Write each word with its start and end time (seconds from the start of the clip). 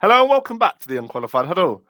Hello 0.00 0.20
and 0.20 0.30
welcome 0.30 0.58
back 0.58 0.78
to 0.78 0.86
the 0.86 0.96
Unqualified 0.96 1.46
Huddle. 1.46 1.82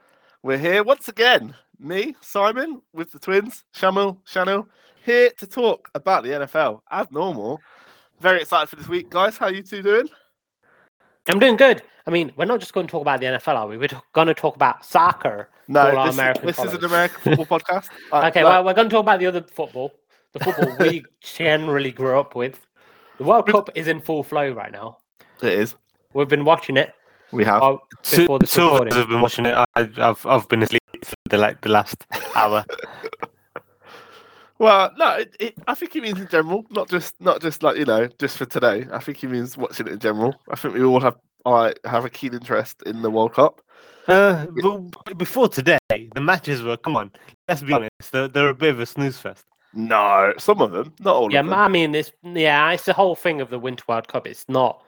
We're 0.43 0.57
here 0.57 0.83
once 0.83 1.09
again, 1.09 1.55
me, 1.79 2.17
Simon, 2.23 2.81
with 2.95 3.13
the 3.13 3.19
twins, 3.19 3.65
Shamil, 3.77 4.17
Shanil, 4.27 4.67
here 5.05 5.29
to 5.39 5.47
talk 5.47 5.91
about 5.95 6.23
the 6.25 6.31
NFL 6.31 6.81
as 6.91 7.07
normal. 7.11 7.61
Very 8.19 8.41
excited 8.41 8.71
for 8.71 8.77
this 8.77 8.89
week, 8.89 9.11
guys. 9.11 9.37
How 9.37 9.49
you 9.49 9.63
two 9.63 9.83
doing? 9.83 10.09
I'm 11.27 11.39
doing 11.39 11.57
good. 11.57 11.83
I 12.07 12.11
mean, 12.11 12.33
we're 12.39 12.47
not 12.47 12.61
just 12.61 12.73
going 12.73 12.87
to 12.87 12.91
talk 12.91 13.03
about 13.03 13.21
the 13.21 13.27
NFL, 13.27 13.55
are 13.55 13.67
we? 13.67 13.77
We're 13.77 13.91
going 14.15 14.29
to 14.29 14.35
talk 14.35 14.57
about 14.57 14.87
soccer. 14.87 15.51
No, 15.69 16.07
this, 16.07 16.15
American 16.15 16.47
this 16.47 16.59
is 16.61 16.73
an 16.73 16.85
American 16.87 17.37
football 17.37 17.59
podcast. 17.61 17.89
Okay, 18.11 18.41
no, 18.41 18.49
well, 18.49 18.65
we're 18.65 18.73
going 18.73 18.89
to 18.89 18.93
talk 18.95 19.03
about 19.03 19.21
the 19.21 19.27
other 19.27 19.43
football, 19.43 19.93
the 20.33 20.41
football 20.41 20.75
we 20.81 21.05
generally 21.21 21.93
grew 21.93 22.19
up 22.19 22.35
with. 22.35 22.67
The 23.19 23.25
World 23.25 23.49
Cup 23.49 23.69
is 23.75 23.87
in 23.87 24.01
full 24.01 24.23
flow 24.23 24.51
right 24.53 24.73
now. 24.73 24.97
it 25.43 25.53
is. 25.53 25.75
We've 26.15 26.27
been 26.27 26.47
watching 26.47 26.79
it 26.79 26.95
We 27.33 27.45
have. 27.45 27.63
oh, 27.63 27.83
Two, 28.03 28.19
before 28.23 28.39
this 28.39 28.53
two 28.53 28.63
of 28.63 28.87
us 28.87 28.95
have 28.95 29.09
been 29.09 29.21
watching 29.21 29.47
it. 29.47 29.55
I, 29.55 29.67
I've 29.99 30.25
I've 30.25 30.49
been 30.49 30.63
asleep 30.63 30.83
for 31.05 31.15
the 31.31 31.39
like 31.39 31.61
the 31.61 31.69
last 31.69 32.07
hour. 32.35 32.65
Well, 34.61 34.91
no, 34.97 35.19
it, 35.19 35.37
it, 35.39 35.55
I 35.69 35.75
think 35.77 35.93
he 35.93 36.01
means 36.01 36.21
in 36.21 36.27
general, 36.27 36.67
not 36.71 36.89
just 36.89 37.15
not 37.21 37.41
just 37.41 37.63
like 37.63 37.77
you 37.77 37.85
know, 37.85 38.09
just 38.19 38.37
for 38.37 38.45
today. 38.45 38.87
I 38.93 38.99
think 38.99 39.19
he 39.19 39.29
means 39.29 39.57
watching 39.57 39.87
it 39.87 39.93
in 39.93 39.99
general. 40.01 40.35
I 40.51 40.57
think 40.57 40.75
we 40.75 40.83
all 40.83 40.99
have 41.01 41.17
I 41.47 41.75
have 41.85 42.05
a 42.05 42.11
keen 42.11 42.35
interest 42.35 42.83
in 42.85 43.03
the 43.03 43.11
World 43.11 43.35
Cup. 43.35 43.61
Uh, 44.09 44.47
but 45.05 45.17
before 45.17 45.49
today, 45.49 45.79
the 45.91 46.21
matches 46.21 46.63
were. 46.63 46.77
Come 46.77 46.97
on, 46.97 47.13
let's 47.47 47.63
be 47.63 47.73
honest. 47.73 47.91
They're, 48.11 48.27
they're 48.27 48.49
a 48.49 48.55
bit 48.55 48.71
of 48.71 48.81
a 48.81 48.87
snooze 48.87 49.19
fest. 49.19 49.45
No, 49.75 50.33
some 50.39 50.61
of 50.61 50.73
them, 50.73 50.93
not 50.99 51.15
all 51.15 51.33
Yeah, 51.33 51.41
of 51.41 51.47
them. 51.47 51.55
I 51.55 51.69
mean, 51.69 51.95
it's 51.95 52.11
yeah, 52.25 52.73
it's 52.73 52.85
the 52.87 52.95
whole 52.95 53.15
thing 53.15 53.41
of 53.41 53.51
the 53.51 53.61
Winter 53.61 53.85
World 53.87 54.09
Cup. 54.09 54.27
It's 54.27 54.45
not 54.49 54.83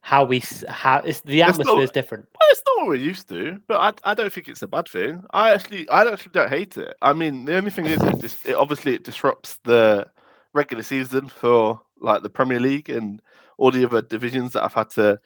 how 0.00 0.24
we 0.24 0.38
s- 0.40 0.64
how 0.68 0.98
it's 1.00 1.20
the 1.22 1.40
It's 1.40 1.50
atmosphere 1.50 1.74
not- 1.76 1.82
is 1.82 1.90
different. 1.90 2.26
Well, 2.38 2.48
it's 2.50 2.62
not 2.66 2.78
what 2.78 2.86
we're 2.88 2.94
used 2.96 3.28
to, 3.30 3.58
but 3.68 3.78
I, 4.04 4.10
I 4.10 4.14
don't 4.14 4.32
think 4.32 4.48
it's 4.48 4.62
a 4.62 4.68
bad 4.68 4.88
thing. 4.88 5.22
I 5.32 5.50
actually 5.52 5.88
I 5.90 6.04
actually 6.10 6.32
don't 6.32 6.48
hate 6.50 6.76
it. 6.76 6.94
I 7.02 7.12
mean, 7.12 7.44
the 7.44 7.56
only 7.56 7.70
thing 7.70 7.86
is, 7.86 8.02
it, 8.02 8.18
dis- 8.20 8.46
it 8.46 8.54
obviously 8.54 8.94
it 8.94 9.04
disrupts 9.04 9.58
the 9.64 10.06
regular 10.54 10.82
season 10.82 11.28
for 11.28 11.80
like 12.00 12.22
the 12.22 12.30
Premier 12.30 12.60
League 12.60 12.88
and 12.88 13.20
all 13.58 13.70
the 13.70 13.84
other 13.84 14.00
divisions 14.02 14.52
that 14.52 14.64
I've 14.64 14.72
had 14.74 14.88
to 14.90 15.18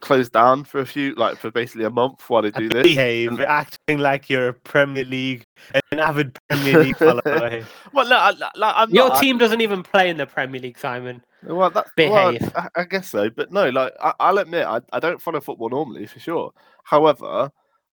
close 0.00 0.28
down 0.28 0.64
for 0.64 0.80
a 0.80 0.86
few, 0.86 1.14
like 1.14 1.38
for 1.38 1.50
basically 1.50 1.84
a 1.84 1.90
month 1.90 2.28
while 2.28 2.42
they 2.42 2.50
do 2.50 2.68
this. 2.68 2.82
Behave, 2.82 3.40
acting 3.40 3.98
like 3.98 4.28
you're 4.28 4.48
a 4.48 4.52
Premier 4.54 5.04
League, 5.04 5.46
an 5.92 5.98
avid 5.98 6.36
Premier 6.48 6.82
League 6.82 6.96
follower. 6.98 7.64
Well, 7.92 8.08
no, 8.08 8.16
I, 8.16 8.30
like, 8.30 8.74
I'm 8.76 8.90
Your 8.90 9.08
not, 9.08 9.16
I- 9.18 9.20
team 9.20 9.38
doesn't 9.38 9.60
even 9.60 9.82
play 9.82 10.10
in 10.10 10.16
the 10.16 10.26
Premier 10.26 10.60
League, 10.60 10.78
Simon. 10.78 11.22
Well, 11.42 11.70
that's 11.70 11.90
well, 11.96 12.32
Behave. 12.32 12.52
I, 12.56 12.68
I 12.76 12.84
guess 12.84 13.08
so, 13.08 13.30
but 13.30 13.52
no, 13.52 13.68
like 13.68 13.92
I, 14.00 14.12
I'll 14.20 14.38
admit, 14.38 14.66
I, 14.66 14.80
I 14.92 14.98
don't 15.00 15.22
follow 15.22 15.40
football 15.40 15.70
normally 15.70 16.06
for 16.06 16.18
sure. 16.18 16.52
However, 16.84 17.50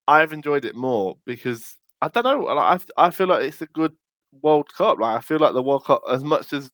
I've 0.07 0.33
enjoyed 0.33 0.65
it 0.65 0.75
more 0.75 1.17
because 1.25 1.77
I 2.01 2.07
don't 2.07 2.23
know. 2.23 2.39
Like, 2.39 2.81
I 2.97 3.05
I 3.07 3.09
feel 3.11 3.27
like 3.27 3.43
it's 3.43 3.61
a 3.61 3.67
good 3.67 3.93
World 4.41 4.73
Cup. 4.73 4.99
Like 4.99 5.17
I 5.17 5.21
feel 5.21 5.39
like 5.39 5.53
the 5.53 5.61
World 5.61 5.85
Cup, 5.85 6.01
as 6.09 6.23
much 6.23 6.53
as 6.53 6.71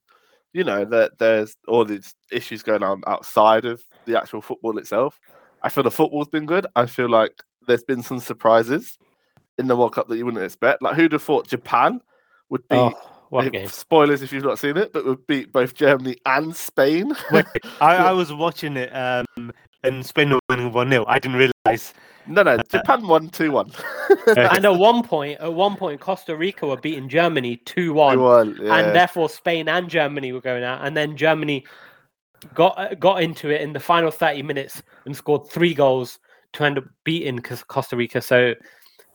you 0.53 0.63
know 0.63 0.85
that 0.85 1.17
there's 1.19 1.55
all 1.67 1.85
these 1.85 2.13
issues 2.31 2.63
going 2.63 2.83
on 2.83 3.01
outside 3.07 3.65
of 3.65 3.83
the 4.05 4.17
actual 4.19 4.41
football 4.41 4.77
itself. 4.77 5.19
I 5.63 5.69
feel 5.69 5.83
the 5.83 5.91
football's 5.91 6.29
been 6.29 6.45
good. 6.45 6.65
I 6.75 6.85
feel 6.85 7.09
like 7.09 7.33
there's 7.67 7.83
been 7.83 8.01
some 8.01 8.19
surprises 8.19 8.97
in 9.57 9.67
the 9.67 9.75
World 9.75 9.93
Cup 9.93 10.07
that 10.07 10.17
you 10.17 10.25
wouldn't 10.25 10.43
expect. 10.43 10.81
Like 10.81 10.95
who'd 10.95 11.11
have 11.11 11.23
thought 11.23 11.47
Japan 11.47 12.01
would 12.49 12.67
be 12.67 12.77
Oh, 12.77 12.93
what 13.31 13.45
a 13.45 13.47
if- 13.47 13.53
game! 13.53 13.67
Spoilers 13.67 14.21
if 14.21 14.31
you've 14.31 14.43
not 14.43 14.59
seen 14.59 14.77
it, 14.77 14.91
but 14.93 15.05
we 15.05 15.15
beat 15.27 15.51
both 15.53 15.73
Germany 15.73 16.17
and 16.25 16.55
Spain. 16.55 17.13
Wait, 17.31 17.45
I, 17.79 17.95
I 18.09 18.11
was 18.11 18.31
watching 18.33 18.77
it, 18.77 18.89
um, 18.95 19.51
and 19.83 20.05
Spain 20.05 20.31
were 20.31 20.39
winning 20.49 20.71
one 20.71 20.89
0 20.89 21.05
I 21.07 21.17
didn't 21.17 21.37
realize. 21.37 21.93
no, 22.27 22.43
no, 22.43 22.57
Japan 22.69 23.07
won 23.07 23.29
two 23.29 23.51
one. 23.51 23.71
And 24.27 24.65
at 24.65 24.75
one 24.75 25.03
point, 25.03 25.39
at 25.39 25.53
one 25.53 25.77
point, 25.77 26.01
Costa 26.01 26.35
Rica 26.35 26.67
were 26.67 26.77
beating 26.77 27.07
Germany 27.07 27.57
two 27.65 27.93
one. 27.93 28.19
Yeah. 28.61 28.79
and 28.79 28.95
therefore 28.95 29.29
Spain 29.29 29.69
and 29.69 29.89
Germany 29.89 30.33
were 30.33 30.41
going 30.41 30.63
out, 30.63 30.85
and 30.85 30.95
then 30.95 31.15
Germany 31.15 31.65
got 32.53 32.77
uh, 32.77 32.93
got 32.95 33.23
into 33.23 33.49
it 33.49 33.61
in 33.61 33.71
the 33.71 33.79
final 33.79 34.11
thirty 34.11 34.43
minutes 34.43 34.83
and 35.05 35.15
scored 35.15 35.47
three 35.49 35.73
goals 35.73 36.19
to 36.53 36.65
end 36.65 36.77
up 36.77 36.83
beating 37.05 37.39
Costa 37.39 37.95
Rica. 37.95 38.21
So 38.21 38.53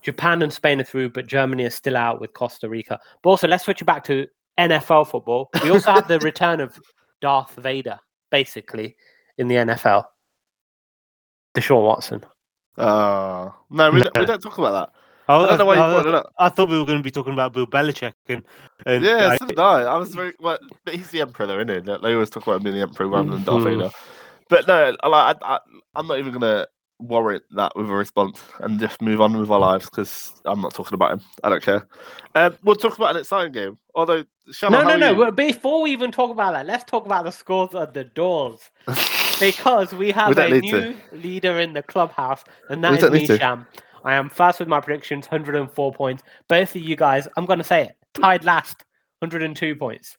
Japan 0.07 0.41
and 0.41 0.53
Spain 0.53 0.79
are 0.79 0.85
through, 0.85 1.09
but 1.09 1.27
Germany 1.27 1.63
is 1.65 1.75
still 1.75 1.97
out 1.97 2.21
with 2.21 2.31
Costa 2.31 2.69
Rica. 2.69 2.97
But 3.21 3.29
also, 3.31 3.45
let's 3.45 3.65
switch 3.65 3.81
it 3.81 3.85
back 3.85 4.05
to 4.05 4.25
NFL 4.57 5.09
football. 5.09 5.49
We 5.61 5.69
also 5.69 5.91
have 5.91 6.07
the 6.07 6.17
return 6.31 6.61
of 6.61 6.79
Darth 7.19 7.53
Vader, 7.55 7.99
basically, 8.31 8.95
in 9.37 9.49
the 9.49 9.55
NFL. 9.55 10.05
Deshaun 11.53 11.83
Watson. 11.83 12.23
Oh, 12.77 13.53
no, 13.69 13.91
we 13.91 13.99
don't, 14.01 14.17
we 14.17 14.25
don't 14.25 14.41
talk 14.41 14.57
about 14.57 14.71
that. 14.71 14.99
I, 15.27 15.35
I 15.43 15.47
don't 15.47 15.57
know 15.57 15.65
why 15.65 15.75
I- 15.77 15.91
brought 15.93 16.05
it 16.05 16.15
up. 16.15 16.33
I 16.39 16.47
thought 16.47 16.69
we 16.69 16.79
were 16.79 16.85
going 16.85 16.99
to 16.99 17.03
be 17.03 17.11
talking 17.11 17.33
about 17.33 17.51
Bill 17.51 17.67
Belichick 17.67 18.13
and, 18.29 18.43
and 18.85 19.03
Yeah, 19.03 19.31
I- 19.33 19.37
so 19.37 19.45
did 19.45 19.59
I. 19.59 19.81
I 19.81 19.97
was 19.97 20.15
very 20.15 20.31
well, 20.39 20.57
but 20.85 20.95
he's 20.95 21.09
the 21.09 21.19
emperor, 21.19 21.47
though, 21.47 21.59
isn't 21.59 21.85
he? 21.85 21.97
They 22.01 22.13
always 22.13 22.29
talk 22.29 22.43
about 22.43 22.57
him 22.57 22.63
being 22.63 22.75
the 22.77 22.81
emperor 22.83 23.07
rather 23.07 23.31
than 23.31 23.43
Darth 23.43 23.63
Mhm. 23.63 23.77
Vader. 23.79 23.91
But 24.49 24.67
no, 24.69 24.95
like, 25.09 25.35
I, 25.41 25.55
I, 25.55 25.59
I'm 25.95 26.07
not 26.07 26.19
even 26.19 26.31
gonna 26.31 26.65
warrant 26.99 27.43
that 27.51 27.75
with 27.75 27.89
a 27.89 27.93
response 27.93 28.39
and 28.59 28.79
just 28.79 29.01
move 29.01 29.21
on 29.21 29.37
with 29.37 29.49
our 29.51 29.59
lives 29.59 29.85
because 29.85 30.33
I'm 30.45 30.61
not 30.61 30.73
talking 30.73 30.95
about 30.95 31.11
him. 31.13 31.21
I 31.43 31.49
don't 31.49 31.61
care. 31.63 31.87
Um, 32.35 32.57
we'll 32.63 32.75
talk 32.75 32.95
about 32.97 33.11
an 33.15 33.21
exciting 33.21 33.51
game. 33.51 33.77
Although, 33.95 34.23
Shannon, 34.51 34.87
No, 34.87 34.95
no, 34.97 35.13
no. 35.13 35.25
you? 35.25 35.31
Before 35.31 35.81
we 35.83 35.91
even 35.91 36.11
talk 36.11 36.31
about 36.31 36.53
that, 36.53 36.65
let's 36.65 36.83
talk 36.85 37.05
about 37.05 37.25
the 37.25 37.31
scores 37.31 37.73
at 37.75 37.93
the 37.93 38.03
doors. 38.05 38.61
because 39.39 39.93
we 39.93 40.11
have 40.11 40.35
don't 40.35 40.51
a 40.53 40.59
need 40.61 40.71
to. 40.71 40.81
new 40.89 40.95
leader 41.11 41.59
in 41.59 41.73
the 41.73 41.83
clubhouse, 41.83 42.43
and 42.69 42.81
We 42.81 42.89
that 42.89 42.93
is 42.95 42.99
don't 43.01 43.13
me. 43.13 43.25
Sham. 43.27 43.67
I 44.03 44.13
am 44.15 44.29
first 44.29 44.59
with 44.59 44.67
my 44.67 44.79
predictions, 44.79 45.27
104 45.27 45.93
points. 45.93 46.23
Both 46.47 46.75
of 46.75 46.81
you 46.81 46.95
guys, 46.95 47.27
I'm 47.37 47.45
going 47.45 47.59
to 47.59 47.65
say 47.65 47.83
it, 47.83 47.95
tied 48.13 48.43
last, 48.45 48.83
102 49.19 49.75
points. 49.75 50.17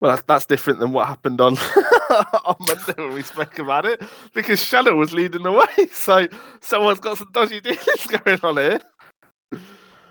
Well, 0.00 0.12
that's, 0.12 0.22
that's 0.26 0.46
different 0.46 0.78
than 0.78 0.92
what 0.92 1.08
happened 1.08 1.40
on 1.40 1.56
on 2.44 2.56
Monday 2.60 2.94
when 2.96 3.14
we 3.14 3.22
spoke 3.22 3.58
about 3.58 3.84
it, 3.84 4.00
because 4.32 4.62
Shannon 4.64 4.96
was 4.96 5.12
leading 5.12 5.42
the 5.42 5.52
way. 5.52 5.66
So 5.92 6.28
someone's 6.60 7.00
got 7.00 7.18
some 7.18 7.30
dodgy 7.32 7.60
dealings 7.60 8.06
going 8.24 8.38
on 8.42 8.56
here. 8.56 8.80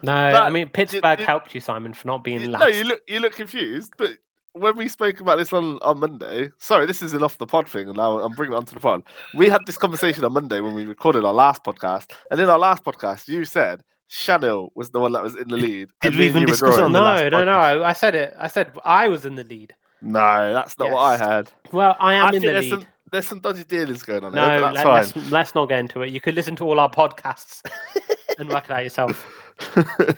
No, 0.04 0.14
I 0.14 0.50
mean 0.50 0.70
Pittsburgh 0.70 1.20
you- 1.20 1.26
helped 1.26 1.56
you, 1.56 1.62
Simon, 1.62 1.94
for 1.94 2.08
not 2.08 2.24
being 2.24 2.42
You- 2.42 2.50
last. 2.50 2.62
no, 2.62 2.68
you 2.68 2.84
look 2.84 3.02
you 3.08 3.20
look 3.20 3.34
confused. 3.34 3.94
But 3.98 4.12
when 4.54 4.76
we 4.76 4.88
spoke 4.88 5.20
about 5.22 5.38
this 5.38 5.54
on, 5.54 5.80
on 5.82 6.00
Monday, 6.00 6.50
sorry, 6.60 6.86
this 6.86 7.02
is 7.02 7.14
an 7.14 7.24
off 7.24 7.38
the 7.38 7.48
pod 7.48 7.68
thing, 7.70 7.88
and 7.88 7.98
now 7.98 8.20
I'm 8.20 8.34
bringing 8.34 8.54
it 8.54 8.58
onto 8.58 8.74
the 8.74 8.80
pod. 8.80 9.04
We 9.36 9.50
had 9.50 9.66
this 9.66 9.78
conversation 9.78 10.24
on 10.26 10.34
Monday 10.34 10.60
when 10.62 10.74
we 10.74 10.86
recorded 10.86 11.24
our 11.26 11.34
last 11.34 11.64
podcast, 11.64 12.12
and 12.32 12.40
in 12.40 12.50
our 12.50 12.60
last 12.60 12.84
podcast, 12.84 13.28
you 13.28 13.46
said 13.46 13.82
Chanel 14.08 14.72
was 14.76 14.90
the 14.92 15.00
one 15.00 15.12
that 15.14 15.24
was 15.24 15.36
in 15.36 15.48
the 15.48 15.58
lead. 15.58 15.90
Did 16.02 16.16
we 16.16 16.26
even 16.28 16.46
discuss 16.46 16.78
it 16.78 16.84
on 16.84 16.92
the 16.94 17.00
no, 17.00 17.06
last 17.06 17.32
no, 17.32 17.44
no. 17.46 17.52
podcast? 17.52 17.84
I, 17.84 17.90
I 17.90 17.94
said 17.94 18.16
it. 18.16 18.34
I 18.40 18.48
said 18.48 18.72
I 18.86 19.08
was 19.10 19.26
in 19.26 19.36
the 19.36 19.44
lead. 19.44 19.76
No, 20.02 20.54
that's 20.54 20.78
not 20.80 20.92
what 20.92 21.02
I 21.02 21.18
had. 21.18 21.52
Well, 21.72 21.96
I 22.00 22.14
am 22.14 22.26
I 22.26 22.28
in 22.28 22.32
think 22.34 22.44
the 22.46 22.52
there's 22.52 22.64
lead. 22.66 22.70
some 22.72 22.86
there's 23.12 23.28
some 23.28 23.40
dodgy 23.40 23.64
dealings 23.64 24.04
going 24.04 24.24
on 24.24 24.34
No, 24.34 24.50
here, 24.50 24.60
but 24.62 24.74
let, 24.76 24.84
that's 24.86 25.16
us 25.18 25.32
let's 25.32 25.56
not 25.56 25.68
get 25.70 25.80
into 25.80 26.02
it. 26.02 26.10
You 26.12 26.22
could 26.22 26.36
listen 26.36 26.56
to 26.58 26.66
all 26.66 26.80
our 26.80 26.90
podcasts 26.90 27.62
and 28.40 28.48
work 28.50 28.66
it 28.66 28.72
out 28.72 28.84
yourself. 28.84 29.16
fine. 29.58 29.86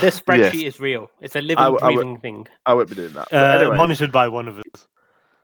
This 0.00 0.20
spreadsheet 0.20 0.64
is 0.66 0.80
real. 0.80 1.10
It's 1.20 1.36
a 1.36 1.40
living, 1.40 1.56
w- 1.64 1.78
I 1.82 1.86
would- 1.88 1.94
breathing 1.94 2.18
thing. 2.18 2.46
I 2.66 2.74
won't 2.74 2.88
be 2.88 2.94
doing 2.96 3.12
that. 3.14 3.28
But 3.30 3.36
uh, 3.56 3.58
anyway, 3.60 3.76
monitored 3.76 4.12
by 4.12 4.28
one 4.28 4.48
of 4.48 4.58
us. 4.58 4.86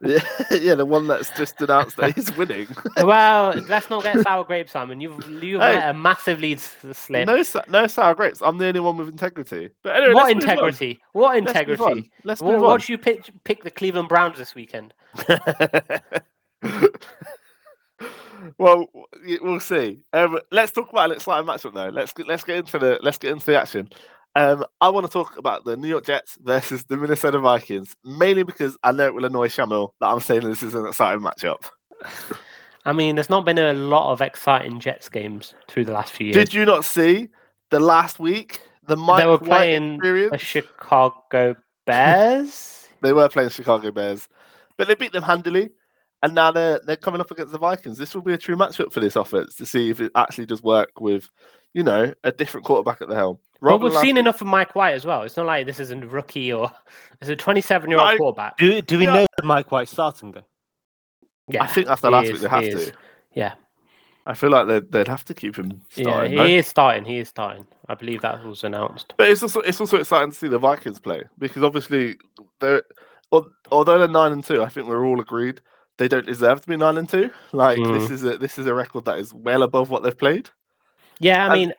Yeah, 0.04 0.20
yeah, 0.50 0.74
the 0.74 0.84
one 0.86 1.06
that's 1.06 1.30
just 1.30 1.60
announced 1.60 1.96
that 1.96 2.14
he's 2.14 2.34
winning. 2.36 2.68
Well, 3.02 3.54
let's 3.68 3.90
not 3.90 4.02
get 4.02 4.20
sour 4.22 4.44
grapes, 4.44 4.72
Simon. 4.72 5.00
You've 5.00 5.18
you've 5.42 5.60
Hey. 5.60 5.74
let 5.76 5.90
a 5.90 5.94
massive 5.94 6.40
lead 6.40 6.60
slip. 6.60 7.26
no, 7.26 7.42
no 7.68 7.86
sour 7.86 8.14
grapes. 8.14 8.40
I'm 8.42 8.58
the 8.58 8.66
only 8.66 8.80
one 8.80 8.96
with 8.96 9.08
integrity. 9.08 9.70
But 9.82 9.96
anyway, 9.96 10.14
what 10.14 10.26
let's 10.34 10.34
move 10.46 10.58
on. 10.58 10.68
integrity? 10.68 11.00
What 11.12 11.44
Let's 11.44 11.56
move 11.62 11.80
on. 11.80 11.98
integrity? 11.98 12.10
Let's 12.24 12.40
What, 12.40 12.52
move 12.52 12.60
what 12.62 12.80
on. 12.82 12.86
you 12.88 12.98
pick, 12.98 13.30
pick 13.44 13.62
the 13.64 13.70
Cleveland 13.70 14.08
Browns 14.08 14.38
this 14.38 14.54
weekend? 14.54 14.94
well, 18.58 18.86
we'll 19.42 19.60
see. 19.60 20.00
Um, 20.12 20.38
let's 20.50 20.72
talk 20.72 20.90
about 20.90 21.10
an 21.10 21.16
exciting 21.16 21.46
matchup 21.48 21.74
though. 21.74 21.88
Let's 21.88 22.12
get, 22.12 22.26
let's 22.28 22.44
get 22.44 22.56
into 22.58 22.78
the 22.78 22.98
let's 23.02 23.18
get 23.18 23.30
into 23.32 23.46
the 23.46 23.60
action. 23.60 23.88
Um, 24.36 24.64
I 24.80 24.88
want 24.88 25.06
to 25.06 25.12
talk 25.12 25.36
about 25.38 25.64
the 25.64 25.76
New 25.76 25.88
York 25.88 26.06
Jets 26.06 26.36
versus 26.42 26.84
the 26.84 26.96
Minnesota 26.96 27.38
Vikings, 27.38 27.94
mainly 28.04 28.42
because 28.42 28.76
I 28.82 28.90
know 28.90 29.06
it 29.06 29.14
will 29.14 29.24
annoy 29.24 29.48
Shamil 29.48 29.90
that 30.00 30.08
I'm 30.08 30.20
saying 30.20 30.42
this 30.42 30.62
is 30.62 30.74
an 30.74 30.86
exciting 30.86 31.22
matchup. 31.22 31.70
I 32.84 32.92
mean, 32.92 33.14
there's 33.14 33.30
not 33.30 33.44
been 33.44 33.58
a 33.58 33.72
lot 33.72 34.12
of 34.12 34.20
exciting 34.20 34.80
Jets 34.80 35.08
games 35.08 35.54
through 35.68 35.84
the 35.84 35.92
last 35.92 36.12
few 36.12 36.26
years. 36.26 36.36
Did 36.36 36.52
you 36.52 36.64
not 36.64 36.84
see 36.84 37.28
the 37.70 37.80
last 37.80 38.18
week 38.18 38.60
the 38.86 38.96
Mike 38.96 39.22
they 39.22 39.26
were 39.26 39.38
White 39.38 39.46
playing 39.46 39.94
experience? 39.94 40.32
the 40.32 40.38
Chicago 40.38 41.56
Bears. 41.86 42.70
They 43.02 43.12
were 43.12 43.28
playing 43.28 43.50
Chicago 43.50 43.90
Bears, 43.90 44.30
but 44.78 44.88
they 44.88 44.94
beat 44.94 45.12
them 45.12 45.24
handily. 45.24 45.68
And 46.22 46.34
now 46.34 46.50
they're 46.50 46.80
they're 46.86 46.96
coming 46.96 47.20
up 47.20 47.30
against 47.30 47.52
the 47.52 47.58
Vikings. 47.58 47.98
This 47.98 48.14
will 48.14 48.22
be 48.22 48.32
a 48.32 48.38
true 48.38 48.56
matchup 48.56 48.94
for 48.94 49.00
this 49.00 49.14
offense 49.14 49.56
to 49.56 49.66
see 49.66 49.90
if 49.90 50.00
it 50.00 50.10
actually 50.14 50.46
does 50.46 50.62
work 50.62 50.88
with, 50.98 51.28
you 51.74 51.82
know, 51.82 52.14
a 52.22 52.32
different 52.32 52.64
quarterback 52.64 53.02
at 53.02 53.08
the 53.08 53.14
helm. 53.14 53.38
but 53.60 53.66
Rather 53.66 53.84
we've 53.84 53.92
than 53.92 54.02
seen 54.02 54.16
enough 54.16 54.40
of 54.40 54.46
Mike 54.46 54.74
White 54.74 54.94
as 54.94 55.04
well. 55.04 55.22
It's 55.22 55.36
not 55.36 55.46
like 55.46 55.66
this 55.66 55.80
isn't 55.80 56.04
a 56.04 56.06
rookie 56.06 56.52
or 56.52 56.70
it's 57.20 57.28
a 57.28 57.36
27 57.36 57.90
year 57.90 57.98
No, 57.98 58.08
old 58.08 58.18
quarterback. 58.18 58.56
Do, 58.56 58.80
do 58.80 58.98
we 58.98 59.04
Yeah. 59.04 59.14
know 59.14 59.26
Mike 59.42 59.70
White 59.70 59.88
starting 59.88 60.32
though? 60.32 60.44
Yeah, 61.48 61.64
I 61.64 61.66
think 61.66 61.88
after 61.88 62.06
he 62.06 62.12
last 62.12 62.24
is, 62.26 62.32
week 62.32 62.40
they 62.40 62.48
have 62.48 62.62
to. 62.62 62.92
Yeah. 63.34 63.54
I 64.26 64.32
feel 64.32 64.48
like 64.48 64.66
they'd, 64.66 64.90
they'd 64.90 65.08
have 65.08 65.24
to 65.26 65.34
keep 65.34 65.56
him 65.56 65.82
Yeah, 65.96 66.04
starting. 66.04 66.32
he 66.32 66.38
no? 66.38 66.44
is 66.46 66.66
starting. 66.66 67.04
He 67.04 67.18
is 67.18 67.28
starting. 67.28 67.66
I 67.88 67.94
believe 67.94 68.22
that 68.22 68.42
was 68.42 68.64
announced. 68.64 69.12
But 69.18 69.28
it's 69.28 69.42
also 69.42 69.60
it's 69.60 69.80
also 69.80 69.98
exciting 69.98 70.30
to 70.30 70.36
see 70.36 70.48
the 70.48 70.58
Vikings 70.58 70.98
play 70.98 71.24
because 71.38 71.62
obviously 71.62 72.16
they're 72.60 72.82
although 73.70 73.98
they're 73.98 74.08
nine 74.08 74.32
and 74.32 74.42
two, 74.42 74.62
I 74.62 74.68
think 74.68 74.86
we're 74.86 75.04
all 75.04 75.20
agreed 75.20 75.60
they 75.98 76.08
don't 76.08 76.26
deserve 76.26 76.60
to 76.60 76.68
be 76.68 76.76
nine 76.76 76.98
and 76.98 77.08
two. 77.08 77.30
Like 77.52 77.78
this 77.78 78.08
hmm. 78.08 78.14
is 78.14 78.24
a 78.24 78.38
this 78.38 78.58
is 78.58 78.66
a 78.66 78.74
record 78.74 79.04
that 79.04 79.18
is 79.18 79.32
well 79.32 79.62
above 79.62 79.90
what 79.90 80.02
they've 80.02 80.16
played. 80.16 80.50
Yeah, 81.24 81.48
I 81.48 81.54
mean, 81.54 81.72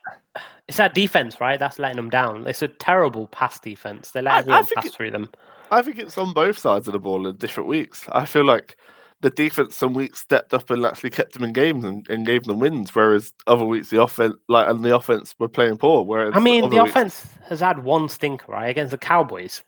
it's 0.68 0.78
that 0.78 0.96
defense, 0.96 1.40
right? 1.40 1.60
That's 1.60 1.78
letting 1.78 1.98
them 1.98 2.10
down. 2.10 2.48
It's 2.48 2.64
a 2.64 2.68
terrible 2.68 3.28
pass 3.28 3.60
defense. 3.60 4.10
They 4.12 4.22
let 4.24 4.32
I- 4.34 4.38
I 4.38 4.40
everyone 4.40 4.68
pass 4.76 4.86
it- 4.88 4.94
through 4.94 5.12
them. 5.12 5.30
I 5.72 5.82
think 5.84 6.00
it's 6.00 6.18
on 6.18 6.34
both 6.34 6.58
sides 6.58 6.88
of 6.88 6.94
the 6.94 7.00
ball 7.00 7.28
in 7.28 7.36
different 7.38 7.70
weeks. 7.70 8.06
I 8.12 8.26
feel 8.26 8.44
like 8.44 8.76
the 9.22 9.30
defense 9.30 9.76
some 9.76 9.94
weeks 9.94 10.20
stepped 10.20 10.54
up 10.54 10.70
and 10.72 10.84
actually 10.86 11.10
kept 11.12 11.34
them 11.34 11.44
in 11.44 11.54
games 11.54 11.84
and, 11.84 12.08
and 12.10 12.26
gave 12.26 12.44
them 12.46 12.60
wins, 12.60 12.94
whereas 12.96 13.34
other 13.48 13.66
weeks 13.66 13.90
the 13.90 14.02
offense 14.02 14.36
like 14.48 14.68
and 14.68 14.84
the 14.84 14.96
offense 14.96 15.36
were 15.40 15.48
playing 15.48 15.78
poor. 15.78 16.04
Whereas 16.04 16.34
I 16.36 16.40
mean, 16.40 16.70
the 16.70 16.78
weeks- 16.82 16.90
offense 16.90 17.28
has 17.48 17.60
had 17.60 17.84
one 17.84 18.10
stinker, 18.10 18.52
right, 18.52 18.70
against 18.70 18.92
the 18.92 18.98
Cowboys. 18.98 19.64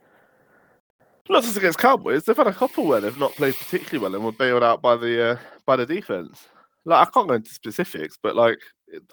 not 1.29 1.43
just 1.43 1.57
against 1.57 1.77
Cowboys, 1.79 2.23
they've 2.23 2.37
had 2.37 2.47
a 2.47 2.53
couple 2.53 2.85
where 2.85 3.01
they've 3.01 3.17
not 3.19 3.33
played 3.33 3.55
particularly 3.55 3.99
well 3.99 4.15
and 4.15 4.23
were 4.25 4.31
bailed 4.31 4.63
out 4.63 4.81
by 4.81 4.95
the 4.95 5.31
uh, 5.31 5.37
by 5.65 5.75
the 5.75 5.85
defense. 5.85 6.47
Like 6.87 7.07
I 7.07 7.11
can't 7.11 7.27
go 7.27 7.33
into 7.35 7.53
specifics, 7.53 8.17
but 8.21 8.35
like 8.35 8.57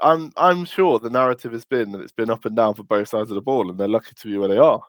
I'm 0.02 0.32
I'm 0.36 0.64
sure 0.64 0.98
the 1.00 1.10
narrative 1.10 1.52
has 1.52 1.64
been 1.64 1.90
that 1.92 2.00
it's 2.00 2.12
been 2.12 2.30
up 2.30 2.44
and 2.44 2.54
down 2.54 2.74
for 2.74 2.84
both 2.84 3.08
sides 3.08 3.30
of 3.30 3.34
the 3.34 3.42
ball, 3.42 3.68
and 3.68 3.78
they're 3.78 3.88
lucky 3.88 4.12
to 4.14 4.28
be 4.28 4.38
where 4.38 4.48
they 4.48 4.58
are. 4.58 4.80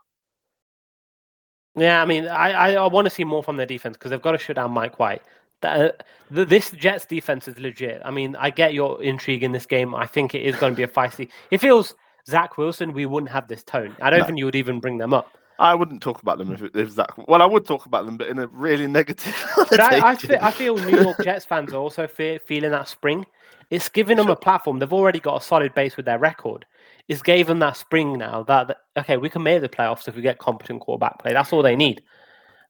Yeah, 1.76 2.02
I 2.02 2.06
mean, 2.06 2.28
I 2.28 2.52
I, 2.52 2.74
I 2.74 2.88
want 2.88 3.06
to 3.06 3.10
see 3.10 3.24
more 3.24 3.44
from 3.44 3.58
their 3.58 3.66
defense 3.66 3.98
because 3.98 4.12
they've 4.12 4.22
got 4.22 4.34
to 4.34 4.38
shut 4.38 4.56
down 4.56 4.72
Mike 4.72 5.00
White. 5.00 5.22
That, 5.62 5.80
uh, 5.82 5.92
th- 6.34 6.48
this 6.48 6.72
Jets 6.72 7.06
defense 7.06 7.48
is 7.48 7.58
legit. 7.60 8.02
I 8.06 8.12
mean, 8.12 8.36
I 8.36 8.50
get 8.50 8.74
your 8.74 9.02
intrigue 9.02 9.44
in 9.44 9.52
this 9.52 9.66
game. 9.66 9.96
I 9.96 10.06
think 10.06 10.36
it 10.36 10.44
is 10.44 10.56
going 10.58 10.74
to 10.74 10.78
be 10.78 10.84
a 10.84 10.88
feisty. 10.88 11.30
If 11.52 11.64
it 11.64 11.72
was 11.72 11.96
Zach 12.28 12.58
Wilson, 12.58 12.94
we 12.94 13.06
wouldn't 13.06 13.32
have 13.32 13.48
this 13.48 13.64
tone. 13.64 13.96
I 14.02 14.10
don't 14.10 14.20
No. 14.20 14.26
think 14.26 14.38
you 14.38 14.46
would 14.46 14.56
even 14.56 14.80
bring 14.80 14.98
them 14.98 15.14
up. 15.14 15.38
I 15.60 15.74
wouldn't 15.74 16.02
talk 16.02 16.22
about 16.22 16.38
them 16.38 16.52
if 16.52 16.62
it, 16.62 16.76
if 16.76 16.92
Zach. 16.92 17.14
Well, 17.28 17.42
I 17.42 17.46
would 17.46 17.66
talk 17.66 17.86
about 17.86 18.06
them, 18.06 18.18
but 18.18 18.28
in 18.28 18.40
a 18.40 18.48
really 18.48 18.88
negative. 18.88 19.34
I, 19.72 20.02
I, 20.04 20.16
feel, 20.16 20.38
I 20.42 20.52
feel 20.52 20.78
New 20.78 21.02
York 21.02 21.18
Jets 21.24 21.46
fans 21.46 21.74
are 21.74 21.78
also 21.78 22.08
fe- 22.08 22.40
feeling 22.40 22.72
that 22.72 22.88
spring. 22.90 23.26
It's 23.70 23.90
giving 23.90 24.18
them 24.18 24.30
a 24.30 24.36
platform. 24.36 24.80
They've 24.80 24.92
already 24.94 25.20
got 25.20 25.42
a 25.42 25.44
solid 25.44 25.74
base 25.74 25.98
with 25.98 26.06
their 26.06 26.20
record. 26.20 26.66
It's 27.08 27.22
gave 27.22 27.48
them 27.48 27.60
that 27.60 27.78
spring 27.78 28.18
now 28.18 28.44
that, 28.44 28.68
that- 28.68 28.78
okay, 28.98 29.18
we 29.18 29.30
can 29.30 29.44
make 29.44 29.62
the 29.62 29.70
playoffs 29.70 30.08
if 30.08 30.16
we 30.16 30.22
get 30.22 30.40
competent 30.40 30.82
quarterback 30.82 31.20
play. 31.20 31.34
That's 31.34 31.54
all 31.54 31.64
they 31.64 31.76
need. 31.76 32.02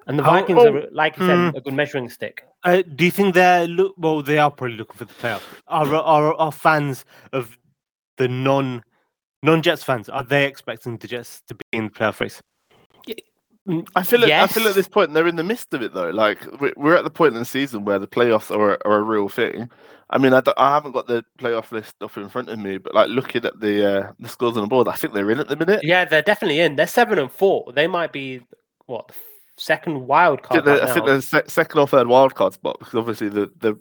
And 0.07 0.19
the 0.19 0.23
Oh, 0.23 0.27
Vikings 0.27 0.59
oh, 0.61 0.75
are, 0.75 0.87
like 0.91 1.17
you 1.17 1.25
said, 1.25 1.51
hmm. 1.51 1.57
a 1.57 1.61
good 1.61 1.73
measuring 1.73 2.09
stick. 2.09 2.43
Uh, 2.63 2.83
do 2.95 3.05
you 3.05 3.11
think 3.11 3.33
they're 3.33 3.67
look? 3.67 3.95
Well, 3.97 4.21
they 4.21 4.37
are 4.37 4.51
probably 4.51 4.77
looking 4.77 4.97
for 4.97 5.05
the 5.05 5.13
playoffs. 5.13 5.41
Are 5.67 5.95
are, 5.95 6.33
are 6.35 6.51
fans 6.51 7.05
of 7.33 7.57
the 8.17 8.27
non 8.27 8.83
non 9.41 9.63
Jets 9.63 9.83
fans? 9.83 10.07
Are 10.09 10.23
they 10.23 10.45
expecting 10.45 10.97
the 10.97 11.07
Jets 11.07 11.41
to 11.47 11.55
be 11.55 11.63
in 11.71 11.85
the 11.85 11.89
playoff 11.89 12.19
race? 12.19 12.41
I 13.95 14.03
feel 14.03 14.23
at, 14.23 14.29
I 14.31 14.47
feel 14.47 14.67
at 14.67 14.75
this 14.75 14.87
point 14.87 15.13
they're 15.13 15.27
in 15.27 15.37
the 15.37 15.43
midst 15.43 15.73
of 15.73 15.81
it 15.81 15.93
though. 15.93 16.11
Like 16.11 16.39
we- 16.61 16.73
we're 16.77 16.95
at 16.95 17.03
the 17.03 17.09
point 17.09 17.33
in 17.33 17.39
the 17.39 17.45
season 17.45 17.83
where 17.83 17.97
the 17.97 18.07
playoffs 18.07 18.55
are, 18.55 18.73
a- 18.75 18.77
are 18.85 18.97
a 18.99 19.03
real 19.03 19.27
thing. 19.27 19.69
I 20.11 20.19
mean, 20.19 20.33
I, 20.35 20.43
I 20.55 20.75
haven't 20.75 20.91
got 20.91 21.07
the 21.07 21.25
playoff 21.39 21.71
list 21.71 21.95
up 22.01 22.15
in 22.15 22.29
front 22.29 22.49
of 22.49 22.59
me, 22.59 22.77
but 22.77 22.93
like 22.93 23.09
looking 23.09 23.43
at 23.43 23.59
the 23.59 23.85
uh, 24.07 24.11
the 24.19 24.29
scores 24.29 24.55
on 24.55 24.61
the 24.61 24.67
board, 24.67 24.87
I 24.87 24.93
think 24.93 25.13
they're 25.15 25.31
in 25.31 25.39
at 25.39 25.47
the 25.47 25.55
minute. 25.55 25.79
Yeah, 25.83 26.05
they're 26.05 26.21
definitely 26.21 26.59
in. 26.59 26.75
They're 26.75 26.85
seven 26.85 27.17
and 27.17 27.31
four. 27.31 27.71
They 27.73 27.87
might 27.87 28.11
be 28.11 28.41
what 28.85 29.11
second 29.57 30.05
wild 30.05 30.41
I 30.43 30.47
card. 30.47 30.65
think, 30.65 30.81
right 30.81 30.89
I 30.89 30.93
think 30.93 31.05
they're 31.07 31.21
se- 31.21 31.47
second 31.47 31.79
or 31.79 31.87
third 31.87 32.05
wild 32.07 32.35
card 32.35 32.53
spot 32.53 32.77
because 32.77 32.93
obviously 32.93 33.29
the 33.29 33.51
the 33.59 33.79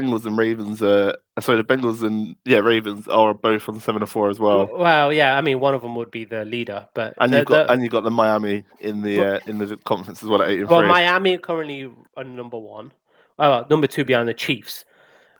Bengals 0.00 0.24
and 0.26 0.36
Ravens 0.36 0.82
are 0.82 1.14
sorry 1.40 1.58
the 1.58 1.64
Bengals 1.64 2.02
and 2.02 2.36
yeah 2.44 2.58
Ravens 2.58 3.06
are 3.08 3.34
both 3.34 3.68
on 3.68 3.80
seven 3.80 4.02
or 4.02 4.06
four 4.06 4.28
as 4.30 4.38
well. 4.38 4.68
Well, 4.72 5.12
yeah, 5.12 5.36
I 5.36 5.40
mean, 5.40 5.60
one 5.60 5.74
of 5.74 5.82
them 5.82 5.94
would 5.96 6.10
be 6.10 6.24
the 6.24 6.44
leader, 6.44 6.86
but 6.94 7.14
And 7.18 7.32
the- 7.32 7.38
you've 7.38 7.46
got 7.46 7.66
the- 7.68 7.72
and 7.72 7.82
you 7.82 7.88
got 7.88 8.02
the 8.04 8.10
Miami 8.10 8.64
in 8.80 9.02
the 9.02 9.20
uh, 9.36 9.40
in 9.46 9.58
the 9.58 9.76
conference 9.84 10.22
as 10.22 10.28
well 10.28 10.42
at 10.42 10.48
eight 10.50 10.60
and 10.60 10.68
Well, 10.68 10.80
three. 10.80 10.88
Miami 10.88 11.38
currently 11.38 11.90
are 12.16 12.24
number 12.24 12.58
one. 12.58 12.92
Oh, 13.38 13.64
number 13.70 13.86
two 13.86 14.04
behind 14.04 14.28
the 14.28 14.34
Chiefs, 14.34 14.84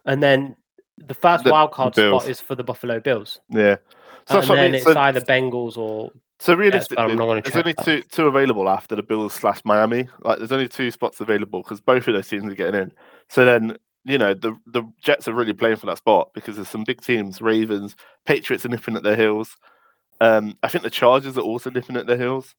and 0.04 0.22
then 0.22 0.56
the 0.98 1.14
first 1.14 1.44
The- 1.44 1.50
wild 1.52 1.72
card 1.72 1.94
Bills. 1.94 2.22
spot 2.22 2.30
is 2.30 2.40
for 2.40 2.54
the 2.54 2.64
Buffalo 2.64 3.00
Bills, 3.00 3.40
yeah. 3.48 3.76
So 4.28 4.38
and 4.40 4.48
what 4.48 4.58
I 4.58 4.62
then 4.62 4.70
mean, 4.72 4.74
it's 4.76 4.84
so- 4.84 4.98
either 4.98 5.20
Bengals 5.20 5.76
or 5.76 6.10
So 6.40 6.54
realistically, 6.54 7.14
gonna 7.16 7.40
there's 7.42 7.56
only 7.56 7.72
that. 7.74 7.84
two 7.84 8.02
two 8.10 8.26
available 8.26 8.68
after 8.68 8.96
the 8.96 9.02
Bills 9.02 9.32
slash 9.34 9.60
Miami. 9.64 10.08
Like 10.22 10.38
there's 10.38 10.50
only 10.52 10.68
two 10.68 10.90
spots 10.90 11.20
available 11.20 11.62
because 11.62 11.80
both 11.80 12.08
of 12.08 12.14
those 12.14 12.28
teams 12.28 12.50
are 12.50 12.54
getting 12.56 12.80
in. 12.80 12.92
So 13.28 13.44
then 13.44 13.76
you 14.04 14.18
know 14.18 14.34
the 14.34 14.56
the 14.66 14.82
Jets 15.02 15.28
are 15.28 15.34
really 15.34 15.52
playing 15.52 15.76
for 15.76 15.86
that 15.86 15.98
spot 15.98 16.30
because 16.34 16.56
there's 16.56 16.68
some 16.68 16.84
big 16.84 17.00
teams. 17.00 17.40
Ravens, 17.40 17.96
Patriots 18.26 18.64
are 18.64 18.68
nipping 18.68 18.96
at 18.96 19.02
their 19.02 19.16
heels. 19.16 19.56
Um, 20.20 20.56
I 20.62 20.68
think 20.68 20.84
the 20.84 20.90
Chargers 20.90 21.36
are 21.38 21.42
also 21.42 21.70
nipping 21.70 21.96
at 21.96 22.06
their 22.06 22.18
heels. 22.18 22.54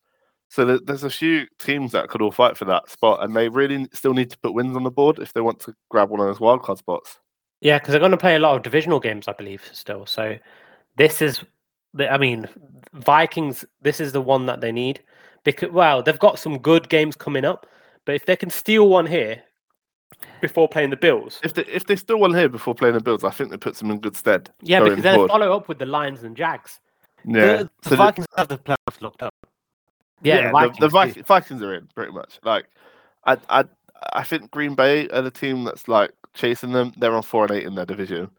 So 0.50 0.66
there, 0.66 0.80
there's 0.80 1.04
a 1.04 1.10
few 1.10 1.48
teams 1.60 1.92
that 1.94 2.10
could 2.10 2.22
all 2.22 2.32
fight 2.32 2.58
for 2.58 2.66
that 2.66 2.90
spot, 2.90 3.24
and 3.24 3.36
they 3.36 3.50
really 3.50 3.88
still 3.94 4.14
need 4.14 4.30
to 4.32 4.38
put 4.38 4.54
wins 4.54 4.76
on 4.76 4.84
the 4.84 4.92
board 4.92 5.20
if 5.20 5.34
they 5.34 5.42
want 5.42 5.60
to 5.62 5.76
grab 5.90 6.10
one 6.10 6.20
of 6.20 6.28
those 6.28 6.38
wildcard 6.38 6.78
spots. 6.78 7.20
yeah, 7.62 7.80
because 7.80 7.92
they're 7.92 8.00
going 8.00 8.12
to 8.12 8.18
play 8.18 8.36
a 8.36 8.40
lot 8.40 8.56
of 8.56 8.64
divisional 8.64 9.00
games, 9.00 9.28
I 9.28 9.34
believe, 9.34 9.64
still. 9.72 10.06
So 10.06 10.38
this 10.98 11.22
is, 11.22 11.44
I 11.98 12.18
mean, 12.18 12.48
Vikings. 12.94 13.66
This 13.82 14.00
is 14.00 14.12
the 14.12 14.22
one 14.22 14.46
that 14.46 14.62
they 14.62 14.72
need 14.72 15.02
because 15.44 15.72
well, 15.72 16.04
they've 16.04 16.20
got 16.20 16.40
some 16.40 16.58
good 16.60 16.90
games 16.90 17.16
coming 17.16 17.46
up, 17.46 17.68
but 18.06 18.16
if 18.16 18.26
they 18.26 18.36
can 18.36 18.50
steal 18.50 18.90
one 18.90 19.06
here 19.06 19.44
before 20.42 20.68
playing 20.68 20.90
the 20.92 20.98
Bills, 20.98 21.40
If 21.44 21.54
they 21.54 21.64
if 21.66 21.86
they 21.88 21.96
still 21.96 22.20
won 22.20 22.34
here 22.34 22.50
before 22.50 22.76
playing 22.76 22.94
the 22.96 23.02
Bills, 23.02 23.24
I 23.24 23.32
think 23.32 23.50
that 23.52 23.60
puts 23.62 23.80
them 23.80 23.92
in 23.92 24.00
good 24.00 24.16
stead. 24.16 24.50
yeah, 24.62 24.80
because 24.82 25.02
they 25.04 25.14
forward. 25.14 25.30
follow 25.30 25.56
up 25.56 25.68
with 25.68 25.80
the 25.80 25.86
Lions 25.86 26.24
and 26.24 26.36
Jags. 26.38 26.80
Yeah, 27.26 27.58
The, 27.58 27.64
the 27.64 27.70
So 27.84 27.90
the- 27.92 27.96
Vikings 27.98 28.28
have 28.38 28.48
the 28.48 28.58
playoffs 28.58 29.02
locked 29.02 29.24
up. 29.24 29.34
Yeah, 30.22 30.36
yeah, 30.36 30.42
the, 30.42 30.48
the 30.48 30.52
Vikings 30.52 30.78
do. 30.80 30.90
Vikings, 30.90 31.28
Vikings 31.28 31.62
are 31.64 31.74
in 31.76 31.88
pretty 31.96 32.12
much. 32.12 32.40
Like, 32.44 32.66
I, 33.26 33.38
I, 33.50 33.66
I 34.14 34.24
think 34.24 34.50
Green 34.52 34.74
Bay 34.76 35.08
are 35.10 35.22
the 35.22 35.32
team 35.32 35.64
that's 35.66 35.88
like 35.88 36.12
chasing 36.34 36.72
them. 36.72 36.94
They're 36.98 37.14
on 37.14 37.22
four 37.24 37.44
and 37.44 37.52
eight 37.52 37.66
in 37.66 37.76
their 37.76 37.86
division. 37.86 38.30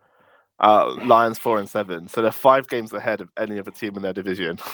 Uh, 0.58 0.94
Lions 1.04 1.38
four 1.38 1.58
and 1.58 1.68
seven, 1.68 2.08
so 2.08 2.22
they're 2.22 2.32
five 2.32 2.66
games 2.68 2.92
ahead 2.92 3.20
of 3.20 3.28
any 3.36 3.58
other 3.58 3.70
team 3.70 3.94
in 3.96 4.02
their 4.02 4.14
division. 4.14 4.58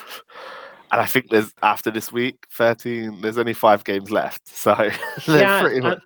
and 0.92 1.00
I 1.00 1.06
think 1.06 1.30
there's 1.30 1.52
after 1.62 1.90
this 1.90 2.12
week, 2.12 2.46
thirteen. 2.52 3.20
There's 3.20 3.38
only 3.38 3.54
five 3.54 3.82
games 3.84 4.10
left, 4.10 4.46
so 4.46 4.70
Yeah, 5.26 5.62
I- 5.64 5.96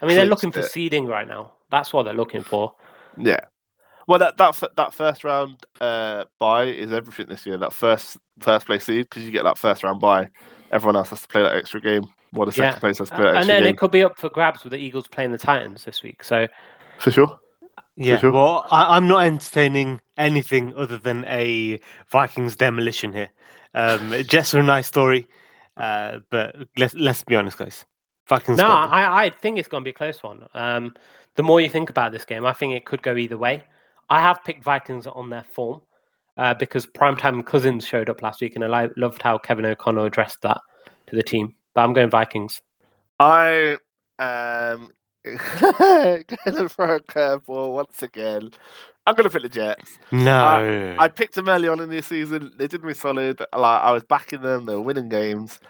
I 0.00 0.06
mean, 0.06 0.16
they're 0.16 0.26
looking 0.26 0.52
for 0.52 0.62
seeding 0.62 1.06
right 1.06 1.26
now. 1.28 1.52
That's 1.70 1.92
what 1.92 2.04
they're 2.04 2.14
looking 2.14 2.42
for. 2.42 2.74
Yeah. 3.18 3.40
Well, 4.06 4.18
that 4.20 4.36
that 4.36 4.62
that 4.76 4.94
first 4.94 5.24
round 5.24 5.56
uh, 5.80 6.24
buy 6.38 6.64
is 6.64 6.92
everything 6.92 7.26
this 7.28 7.44
year. 7.44 7.56
That 7.58 7.72
first 7.72 8.16
first 8.40 8.66
place 8.66 8.84
seed 8.84 9.06
because 9.08 9.24
you 9.24 9.30
get 9.32 9.44
that 9.44 9.58
first 9.58 9.82
round 9.82 10.00
buy. 10.00 10.28
Everyone 10.70 10.96
else 10.96 11.10
has 11.10 11.22
to 11.22 11.28
play 11.28 11.42
that 11.42 11.56
extra 11.56 11.80
game. 11.80 12.04
Well, 12.32 12.46
the 12.46 12.52
second 12.52 12.74
Yeah. 12.74 12.78
place 12.78 12.98
has 12.98 13.08
to 13.08 13.14
play 13.16 13.24
that 13.24 13.28
and 13.30 13.38
extra 13.38 13.54
then 13.54 13.62
game 13.64 13.74
it 13.74 13.78
could 13.78 13.90
be 13.90 14.02
up 14.04 14.18
for 14.18 14.28
grabs 14.28 14.62
with 14.64 14.72
the 14.72 14.78
Eagles 14.78 15.08
playing 15.08 15.32
the 15.32 15.38
Titans 15.38 15.84
this 15.84 16.02
week. 16.02 16.22
So 16.22 16.46
for 16.98 17.10
sure. 17.10 17.38
Yeah, 17.96 18.18
sure. 18.18 18.30
well, 18.30 18.66
I, 18.70 18.96
I'm 18.96 19.08
not 19.08 19.24
entertaining 19.24 20.00
anything 20.18 20.74
other 20.76 20.98
than 20.98 21.24
a 21.26 21.80
Vikings 22.10 22.54
demolition 22.56 23.12
here. 23.12 23.30
Um, 23.74 24.12
Jets 24.24 24.54
are 24.54 24.60
a 24.60 24.62
nice 24.62 24.86
story, 24.86 25.26
uh, 25.76 26.18
but 26.30 26.56
let's 26.76 26.94
let's 26.94 27.24
be 27.24 27.36
honest, 27.36 27.58
guys. 27.58 27.84
Vikings. 28.28 28.58
no. 28.58 28.66
I, 28.66 29.26
I 29.26 29.30
think 29.30 29.58
it's 29.58 29.68
going 29.68 29.82
to 29.82 29.84
be 29.84 29.90
a 29.90 29.94
close 29.94 30.22
one. 30.22 30.46
Um, 30.54 30.94
the 31.36 31.42
more 31.42 31.60
you 31.60 31.68
think 31.68 31.90
about 31.90 32.12
this 32.12 32.24
game, 32.24 32.44
I 32.44 32.52
think 32.52 32.74
it 32.74 32.84
could 32.84 33.02
go 33.02 33.16
either 33.16 33.38
way. 33.38 33.62
I 34.10 34.20
have 34.20 34.44
picked 34.44 34.64
Vikings 34.64 35.06
on 35.06 35.30
their 35.30 35.44
form 35.52 35.82
uh, 36.36 36.54
because 36.54 36.86
primetime 36.86 37.44
cousins 37.44 37.86
showed 37.86 38.10
up 38.10 38.22
last 38.22 38.40
week, 38.40 38.56
and 38.56 38.64
I 38.64 38.88
loved 38.96 39.22
how 39.22 39.38
Kevin 39.38 39.66
O'Connell 39.66 40.04
addressed 40.04 40.42
that 40.42 40.60
to 41.06 41.16
the 41.16 41.22
team. 41.22 41.54
But 41.74 41.82
I'm 41.82 41.92
going 41.92 42.10
Vikings. 42.10 42.60
I 43.20 43.76
am 44.18 44.90
going 45.34 46.24
to 46.56 46.68
throw 46.68 46.96
a 46.96 47.00
curveball 47.00 47.72
once 47.72 48.02
again. 48.02 48.50
I'm 49.06 49.14
going 49.14 49.28
to 49.28 49.30
pick 49.30 49.42
the 49.42 49.48
Jets. 49.48 49.98
no. 50.10 50.96
I 50.98 51.08
picked 51.08 51.34
them 51.34 51.48
early 51.48 51.68
on 51.68 51.80
in 51.80 51.88
the 51.88 52.02
season. 52.02 52.52
They 52.56 52.66
did 52.66 52.82
me 52.82 52.94
solid. 52.94 53.40
Like 53.40 53.82
I 53.82 53.92
was 53.92 54.02
backing 54.04 54.42
them. 54.42 54.66
They 54.66 54.74
were 54.74 54.80
winning 54.80 55.08
games. 55.08 55.60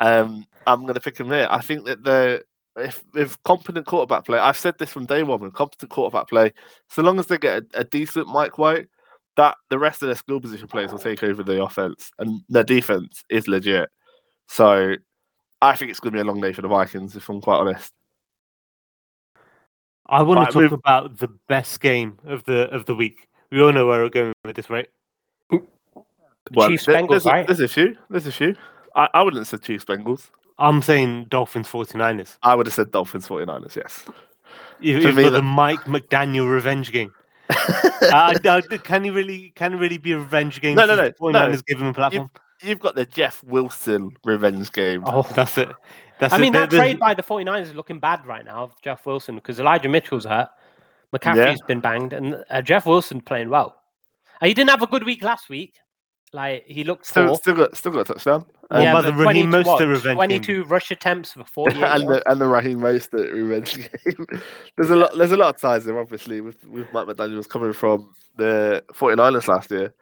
Um, 0.00 0.46
I'm 0.66 0.82
going 0.82 0.94
to 0.94 1.00
pick 1.00 1.16
them 1.16 1.30
here. 1.30 1.46
I 1.50 1.60
think 1.60 1.84
that 1.84 2.02
the 2.02 2.42
if 2.76 3.04
with 3.12 3.42
competent 3.44 3.86
quarterback 3.86 4.24
play, 4.24 4.38
I've 4.38 4.56
said 4.56 4.78
this 4.78 4.90
from 4.90 5.06
day 5.06 5.22
one. 5.22 5.40
With 5.40 5.54
competent 5.54 5.90
quarterback 5.90 6.28
play, 6.28 6.52
so 6.88 7.02
long 7.02 7.18
as 7.18 7.26
they 7.26 7.38
get 7.38 7.62
a, 7.74 7.80
a 7.80 7.84
decent 7.84 8.28
Mike 8.28 8.58
White, 8.58 8.88
that 9.36 9.56
the 9.68 9.78
rest 9.78 10.02
of 10.02 10.06
their 10.08 10.16
skill 10.16 10.40
position 10.40 10.68
players 10.68 10.90
will 10.90 10.98
take 10.98 11.22
over 11.22 11.42
the 11.42 11.62
offense, 11.62 12.10
and 12.18 12.42
their 12.48 12.64
defense 12.64 13.22
is 13.28 13.48
legit. 13.48 13.88
So, 14.48 14.96
I 15.62 15.76
think 15.76 15.90
it's 15.90 16.00
going 16.00 16.12
to 16.12 16.16
be 16.16 16.22
a 16.22 16.24
long 16.24 16.40
day 16.40 16.52
for 16.52 16.62
the 16.62 16.68
Vikings. 16.68 17.16
If 17.16 17.28
I'm 17.28 17.40
quite 17.40 17.58
honest. 17.58 17.92
I 20.10 20.22
want 20.22 20.38
Right, 20.40 20.46
to 20.46 20.52
talk 20.52 20.62
move- 20.62 20.72
about 20.72 21.18
the 21.18 21.28
best 21.48 21.80
game 21.80 22.18
of 22.26 22.44
the 22.44 22.68
of 22.74 22.84
the 22.86 22.94
week. 22.94 23.28
We 23.50 23.62
all 23.62 23.72
know 23.72 23.86
where 23.86 24.02
we're 24.02 24.08
going 24.10 24.32
with 24.44 24.56
this, 24.56 24.68
right? 24.70 24.88
Chiefs 25.50 26.86
there- 26.86 26.96
Bengals, 26.96 27.08
there's, 27.10 27.26
a, 27.26 27.28
right? 27.30 27.46
there's 27.46 27.60
a 27.60 27.68
few. 27.68 27.96
There's 28.08 28.26
a 28.26 28.32
few. 28.32 28.56
I, 28.96 29.08
I 29.14 29.22
wouldn't 29.22 29.40
have 29.40 29.48
said 29.48 29.62
Chiefs 29.62 29.84
Bengals. 29.84 30.30
I'm 30.58 30.82
saying 30.82 31.26
Dolphins 31.30 31.68
49ers. 31.68 32.36
I 32.42 32.54
would 32.54 32.66
have 32.66 32.74
said 32.74 32.90
Dolphins 32.90 33.26
49ers. 33.28 33.76
Yes. 33.76 34.04
If, 34.80 35.02
For 35.02 35.08
if 35.08 35.14
me, 35.16 35.24
for 35.24 35.30
the 35.30 35.42
Mike 35.42 35.80
McDaniel 35.84 36.50
revenge 36.52 36.90
game. 36.92 37.12
uh, 37.50 38.34
uh, 38.44 38.60
can 38.82 39.04
he 39.04 39.10
really? 39.10 39.52
Can 39.54 39.74
it 39.74 39.76
really 39.76 39.98
be 39.98 40.12
a 40.12 40.18
revenge 40.18 40.60
game? 40.60 40.76
No, 40.76 40.86
no, 40.86 40.96
no, 40.96 41.02
the 41.08 41.14
no. 41.20 41.38
49ers 41.38 41.64
give 41.66 41.80
him 41.80 41.88
a 41.88 41.94
platform. 41.94 42.30
You've 42.62 42.78
got 42.80 42.94
the 42.94 43.06
Jeff 43.06 43.42
Wilson 43.44 44.10
revenge 44.24 44.72
game. 44.72 45.02
Oh, 45.06 45.22
That's 45.34 45.56
it. 45.56 45.70
That's 46.20 46.34
I 46.34 46.38
mean, 46.38 46.52
that 46.52 46.70
trade 46.70 46.98
by 46.98 47.14
the 47.14 47.22
49ers 47.22 47.62
is 47.62 47.74
looking 47.74 47.98
bad 47.98 48.26
right 48.26 48.44
now, 48.44 48.72
Jeff 48.82 49.06
Wilson, 49.06 49.36
because 49.36 49.58
Elijah 49.58 49.88
Mitchell's 49.88 50.26
hurt. 50.26 50.50
McCaffrey's 51.14 51.62
been 51.62 51.80
banged, 51.80 52.12
and 52.12 52.44
uh, 52.50 52.62
Jeff 52.62 52.86
Wilson 52.86 53.20
playing 53.20 53.48
well. 53.48 53.76
Uh, 54.40 54.46
he 54.46 54.54
didn't 54.54 54.70
have 54.70 54.82
a 54.82 54.86
good 54.86 55.04
week 55.04 55.24
last 55.24 55.48
week. 55.48 55.76
Like, 56.32 56.64
he 56.66 56.84
looked 56.84 57.06
Still, 57.06 57.34
still 57.34 57.56
got, 57.56 57.76
still 57.76 57.90
got 57.90 58.02
a 58.02 58.12
touchdown. 58.12 58.44
What 58.68 58.82
yeah, 58.82 58.92
but 58.92 59.02
the 59.02 59.12
Raheem 59.12 59.50
20 59.50 59.64
Mostert 59.64 59.88
revenge 59.88 60.04
game? 60.04 60.14
22 60.14 60.64
rush 60.64 60.90
attempts 60.92 61.32
for 61.32 61.44
48 61.44 61.82
and 61.82 62.08
the 62.08 62.30
and 62.30 62.40
the 62.40 62.46
Raheem 62.46 62.78
Mostert 62.78 63.32
revenge 63.32 63.76
game. 64.04 64.26
there's 64.76 64.90
a 64.90 64.96
lot 64.96 65.18
there's 65.18 65.32
a 65.32 65.36
lot 65.36 65.52
of 65.56 65.60
ties 65.60 65.84
there, 65.84 65.98
obviously, 65.98 66.40
with, 66.40 66.64
with 66.66 66.86
Mike 66.92 67.08
McDaniels 67.08 67.48
coming 67.48 67.72
from 67.72 68.14
the 68.36 68.84
49ers 68.92 69.48
last 69.48 69.72
year. 69.72 69.92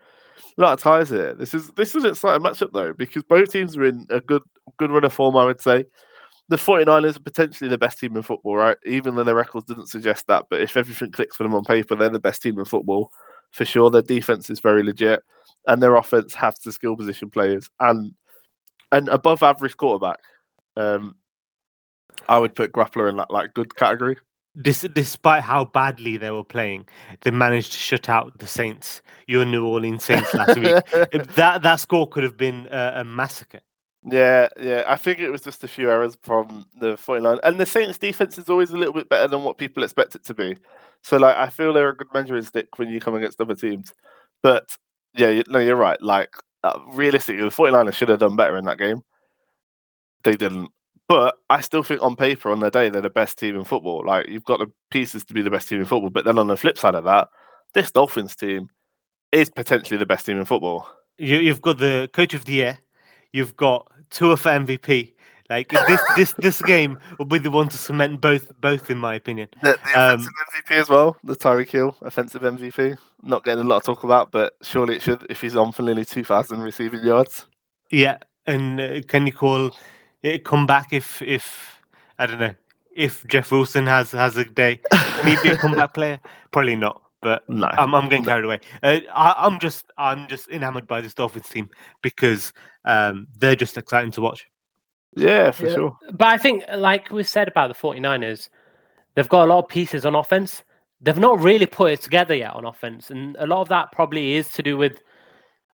A 0.58 0.60
lot 0.60 0.75
of 0.75 0.80
ties 0.80 1.08
here. 1.08 1.32
This 1.32 1.54
is 1.54 1.70
this 1.70 1.94
is 1.94 2.04
an 2.04 2.10
exciting 2.10 2.44
matchup 2.44 2.72
though, 2.72 2.92
because 2.92 3.22
both 3.22 3.50
teams 3.50 3.75
are 3.78 3.84
in 3.84 4.06
a 4.10 4.20
good 4.20 4.42
good 4.76 4.90
run 4.90 5.04
of 5.04 5.14
form, 5.14 5.34
I 5.37 5.46
would 5.46 5.62
say. 5.62 5.87
The 6.49 6.57
49ers 6.57 7.17
are 7.17 7.21
potentially 7.21 7.69
the 7.69 7.78
best 7.78 7.99
team 7.99 8.17
in 8.17 8.23
football, 8.23 8.57
right? 8.57 8.76
Even 8.87 9.14
though 9.14 9.25
their 9.25 9.35
records 9.35 9.67
didn't 9.67 9.88
suggest 9.88 10.26
that. 10.28 10.47
But 10.49 10.62
if 10.62 10.76
everything 10.76 11.11
clicks 11.11 11.37
for 11.37 11.43
them 11.43 11.55
on 11.55 11.64
paper, 11.64 11.95
they're 11.95 12.09
the 12.09 12.19
best 12.19 12.43
team 12.43 12.59
in 12.59 12.64
football 12.64 13.12
for 13.50 13.64
sure. 13.64 13.90
Their 13.90 14.02
defense 14.02 14.50
is 14.50 14.61
very 14.61 14.83
legit, 14.83 15.23
and 15.67 15.83
their 15.83 15.97
offense 15.97 16.35
has 16.35 16.59
the 16.61 16.73
skill 16.73 16.97
position 16.97 17.31
players 17.31 17.69
and 17.81 18.14
an 18.93 19.09
above 19.09 19.43
average 19.43 19.76
quarterback. 19.76 20.19
Um, 20.76 21.17
I 22.28 22.38
would 22.38 22.55
put 22.55 22.73
Garoppolo 22.73 23.09
in 23.09 23.17
that 23.17 23.31
like 23.31 23.55
good 23.55 23.75
category. 23.76 24.17
Dis- 24.61 24.88
despite 24.93 25.43
how 25.43 25.67
badly 25.67 26.17
they 26.17 26.31
were 26.31 26.45
playing, 26.45 26.88
they 27.23 27.31
managed 27.31 27.73
to 27.73 27.78
shut 27.78 28.09
out 28.09 28.38
the 28.38 28.47
Saints, 28.47 29.02
your 29.26 29.45
New 29.45 29.67
Orleans 29.67 30.05
Saints 30.05 30.33
last 30.35 30.59
week. 30.59 30.83
That 31.37 31.62
that 31.62 31.81
score 31.81 32.09
could 32.09 32.25
have 32.25 32.37
been 32.37 32.67
uh, 32.69 32.93
a 32.97 33.05
massacre. 33.05 33.61
Yeah, 34.05 34.49
yeah. 34.61 34.85
I 34.87 34.97
think 34.97 35.19
it 35.19 35.31
was 35.31 35.43
just 35.43 35.64
a 35.64 35.69
few 35.69 35.90
errors 35.90 36.17
from 36.23 36.67
the 36.81 36.97
49. 36.97 37.38
And 37.43 37.59
the 37.59 37.67
Saints 37.67 37.99
defense 37.99 38.38
is 38.38 38.49
always 38.49 38.71
a 38.71 38.76
little 38.76 38.95
bit 38.95 39.09
better 39.09 39.28
than 39.28 39.45
what 39.45 39.59
people 39.59 39.83
expect 39.83 40.14
it 40.14 40.25
to 40.26 40.35
be. 40.35 40.57
So 41.02 41.17
like 41.17 41.37
I 41.37 41.49
feel 41.49 41.73
they're 41.73 41.90
a 41.90 41.97
good 41.97 42.12
measuring 42.12 42.43
stick 42.43 42.78
when 42.78 42.88
you 42.88 43.00
come 43.00 43.14
against 43.14 43.40
other 43.40 43.55
teams. 43.55 43.93
But 44.43 44.76
yeah, 45.14 45.43
no, 45.49 45.59
you're 45.59 45.76
right. 45.76 46.00
Like 46.00 46.31
uh, 46.64 46.78
realistically, 46.88 47.43
the 47.43 47.50
49ers 47.50 47.95
should 47.95 48.09
have 48.09 48.21
done 48.21 48.37
better 48.37 48.57
in 48.57 48.64
that 48.67 48.78
game. 48.78 49.02
They 50.25 50.37
didn't. 50.37 50.71
But 51.09 51.37
I 51.49 51.62
still 51.62 51.83
think 51.83 52.02
on 52.02 52.17
paper, 52.17 52.50
on 52.50 52.61
their 52.61 52.71
day, 52.71 52.90
they're 52.90 53.00
the 53.00 53.11
best 53.11 53.38
team 53.38 53.57
in 53.57 53.64
football. 53.64 54.05
Like 54.05 54.28
you've 54.28 54.45
got 54.45 54.59
the 54.59 54.71
pieces 54.90 55.25
to 55.25 55.35
be 55.35 55.43
the 55.43 55.50
best 55.50 55.69
team 55.69 55.81
in 55.81 55.87
football. 55.87 56.11
But 56.11 56.25
then 56.25 56.38
on 56.38 56.49
the 56.49 56.57
flip 56.57 56.76
side 56.76 56.95
of 56.95 57.05
that, 57.05 57.28
this 57.75 57.90
Dolphins 57.90 58.37
team 58.37 58.69
is 59.33 59.49
potentially 59.49 59.99
the 59.99 60.07
best 60.07 60.26
team 60.26 60.38
in 60.38 60.45
football. 60.45 60.87
You, 61.17 61.38
you've 61.38 61.62
got 61.62 61.78
the 61.78 62.11
coach 62.12 62.35
of 62.35 62.45
the 62.45 62.52
year, 62.52 62.78
you've 63.32 63.56
got 63.56 63.90
Tua 64.11 64.37
for 64.37 64.50
MVP. 64.50 65.12
Like 65.50 65.70
this, 65.70 66.00
this, 66.14 66.35
this 66.38 66.62
game 66.62 66.99
will 67.18 67.25
be 67.25 67.38
the 67.38 67.50
one 67.50 67.70
to 67.70 67.78
cement 67.78 68.20
both, 68.20 68.52
both 68.61 68.90
in 68.90 68.99
my 68.99 69.14
opinion. 69.14 69.49
The, 69.62 69.78
the 69.82 69.99
Um, 69.99 70.20
offensive 70.20 70.32
MVP 70.54 70.76
as 70.76 70.88
well, 70.90 71.16
the 71.25 71.35
Tyreek 71.37 71.70
Hill 71.70 71.97
offensive 72.02 72.42
MVP. 72.42 72.99
Not 73.23 73.44
getting 73.44 73.64
a 73.64 73.66
lot 73.66 73.76
of 73.78 73.85
talk 73.85 74.04
about, 74.04 74.30
but 74.30 74.56
surely 74.62 74.97
it 74.97 75.02
should 75.02 75.25
if 75.30 75.40
he's 75.40 75.56
on 75.56 75.73
for 75.73 75.82
nearly 75.82 76.04
2,000 76.04 76.61
receiving 76.61 77.02
yards. 77.02 77.47
Yeah, 77.90 78.18
and 78.47 78.78
uh, 78.78 79.00
can 79.08 79.26
you 79.26 79.32
call 79.32 79.70
it 80.23 80.44
come 80.44 80.66
back 80.66 80.92
if, 80.92 81.23
if 81.23 81.80
I 82.18 82.26
don't 82.26 82.40
know, 82.40 82.54
if 82.94 83.26
Jeff 83.26 83.50
Wilson 83.50 83.87
has 83.87 84.11
has 84.12 84.37
a 84.37 84.44
day, 84.44 84.80
maybe 85.25 85.49
a 85.49 85.56
comeback 85.56 85.94
player? 85.94 86.20
Probably 86.50 86.76
not. 86.76 87.00
But 87.28 87.49
No. 87.50 87.66
I'm, 87.66 87.94
I'm 87.94 88.08
getting 88.08 88.25
carried 88.25 88.44
away. 88.47 88.61
Uh, 88.82 89.00
I, 89.14 89.35
I'm 89.37 89.58
just 89.61 89.85
I'm 89.99 90.26
just 90.28 90.49
enamored 90.49 90.87
by 90.87 91.00
this 91.02 91.12
Dolphins 91.14 91.49
team 91.49 91.68
because 92.02 92.52
um, 92.87 93.26
they're 93.38 93.54
just 93.56 93.76
exciting 93.76 94.11
to 94.12 94.20
watch. 94.23 94.47
yeah, 95.14 95.50
for 95.50 95.66
Yeah. 95.66 95.75
sure. 95.75 95.97
But 96.12 96.28
I 96.28 96.38
think, 96.38 96.64
like 96.75 97.11
we 97.11 97.23
said 97.25 97.49
about 97.49 97.68
the 97.68 97.75
49ers, 97.75 98.49
they've 99.14 99.28
got 99.28 99.44
a 99.44 99.50
lot 99.52 99.64
of 99.64 99.68
pieces 99.68 100.06
on 100.06 100.14
offense. 100.14 100.62
They've 101.02 101.18
not 101.18 101.38
really 101.40 101.66
put 101.66 101.92
it 101.92 102.00
together 102.00 102.35
yet 102.35 102.54
on 102.54 102.64
offense. 102.64 103.11
And 103.11 103.37
a 103.38 103.47
lot 103.47 103.61
of 103.61 103.68
that 103.68 103.92
probably 103.92 104.35
is 104.35 104.50
to 104.54 104.62
do 104.62 104.76
with 104.78 105.00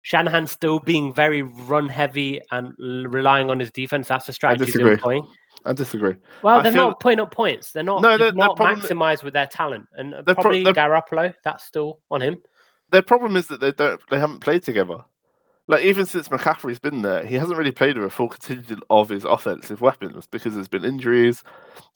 Shanahan 0.02 0.48
still 0.48 0.80
being 0.80 1.14
very 1.14 1.44
run 1.44 1.88
heavy 1.88 2.42
and 2.52 2.74
relying 2.80 3.50
on 3.50 3.60
his 3.60 3.72
defense. 3.72 4.08
That's 4.08 4.26
the 4.26 4.34
strategy 4.34 4.66
he's 4.66 4.74
disagree. 4.74 4.94
employing. 4.94 5.28
I 5.66 5.74
disagree. 5.74 6.16
Well, 6.42 6.62
they're 6.62 6.72
feel- 6.74 6.90
not 6.90 7.00
putting 7.00 7.20
up 7.20 7.32
points. 7.34 7.72
They're 7.72 7.84
not, 7.84 8.02
No, 8.02 8.18
they're 8.18 8.28
the- 8.28 8.32
the 8.34 8.38
not 8.38 8.58
problem- 8.58 8.82
maximized 8.82 9.24
with 9.24 9.34
their 9.34 9.48
talent. 9.48 9.88
And 9.98 10.14
the 10.14 10.24
pro- 10.24 10.36
probably 10.36 10.64
the- 10.64 10.74
Garoppolo, 10.74 11.34
that's 11.44 11.64
still 11.64 12.00
on 12.12 12.22
him. 12.22 12.42
Their 12.92 13.02
problem 13.02 13.36
is 13.38 13.48
that 13.48 13.60
they 13.60 13.72
don't 13.72 14.00
they 14.10 14.20
haven't 14.20 14.40
played 14.40 14.64
together. 14.64 14.98
Like 15.68 15.84
even 15.86 16.06
since 16.06 16.28
McCaffrey's 16.28 16.80
been 16.80 17.02
there, 17.02 17.26
he 17.26 17.36
hasn't 17.36 17.58
really 17.58 17.72
played 17.72 17.98
with 17.98 18.06
a 18.06 18.10
full 18.10 18.28
contingent 18.28 18.84
of 18.90 19.08
his 19.10 19.24
offensive 19.24 19.80
weapons 19.80 20.28
because 20.30 20.54
there's 20.56 20.68
been 20.68 20.84
injuries. 20.84 21.42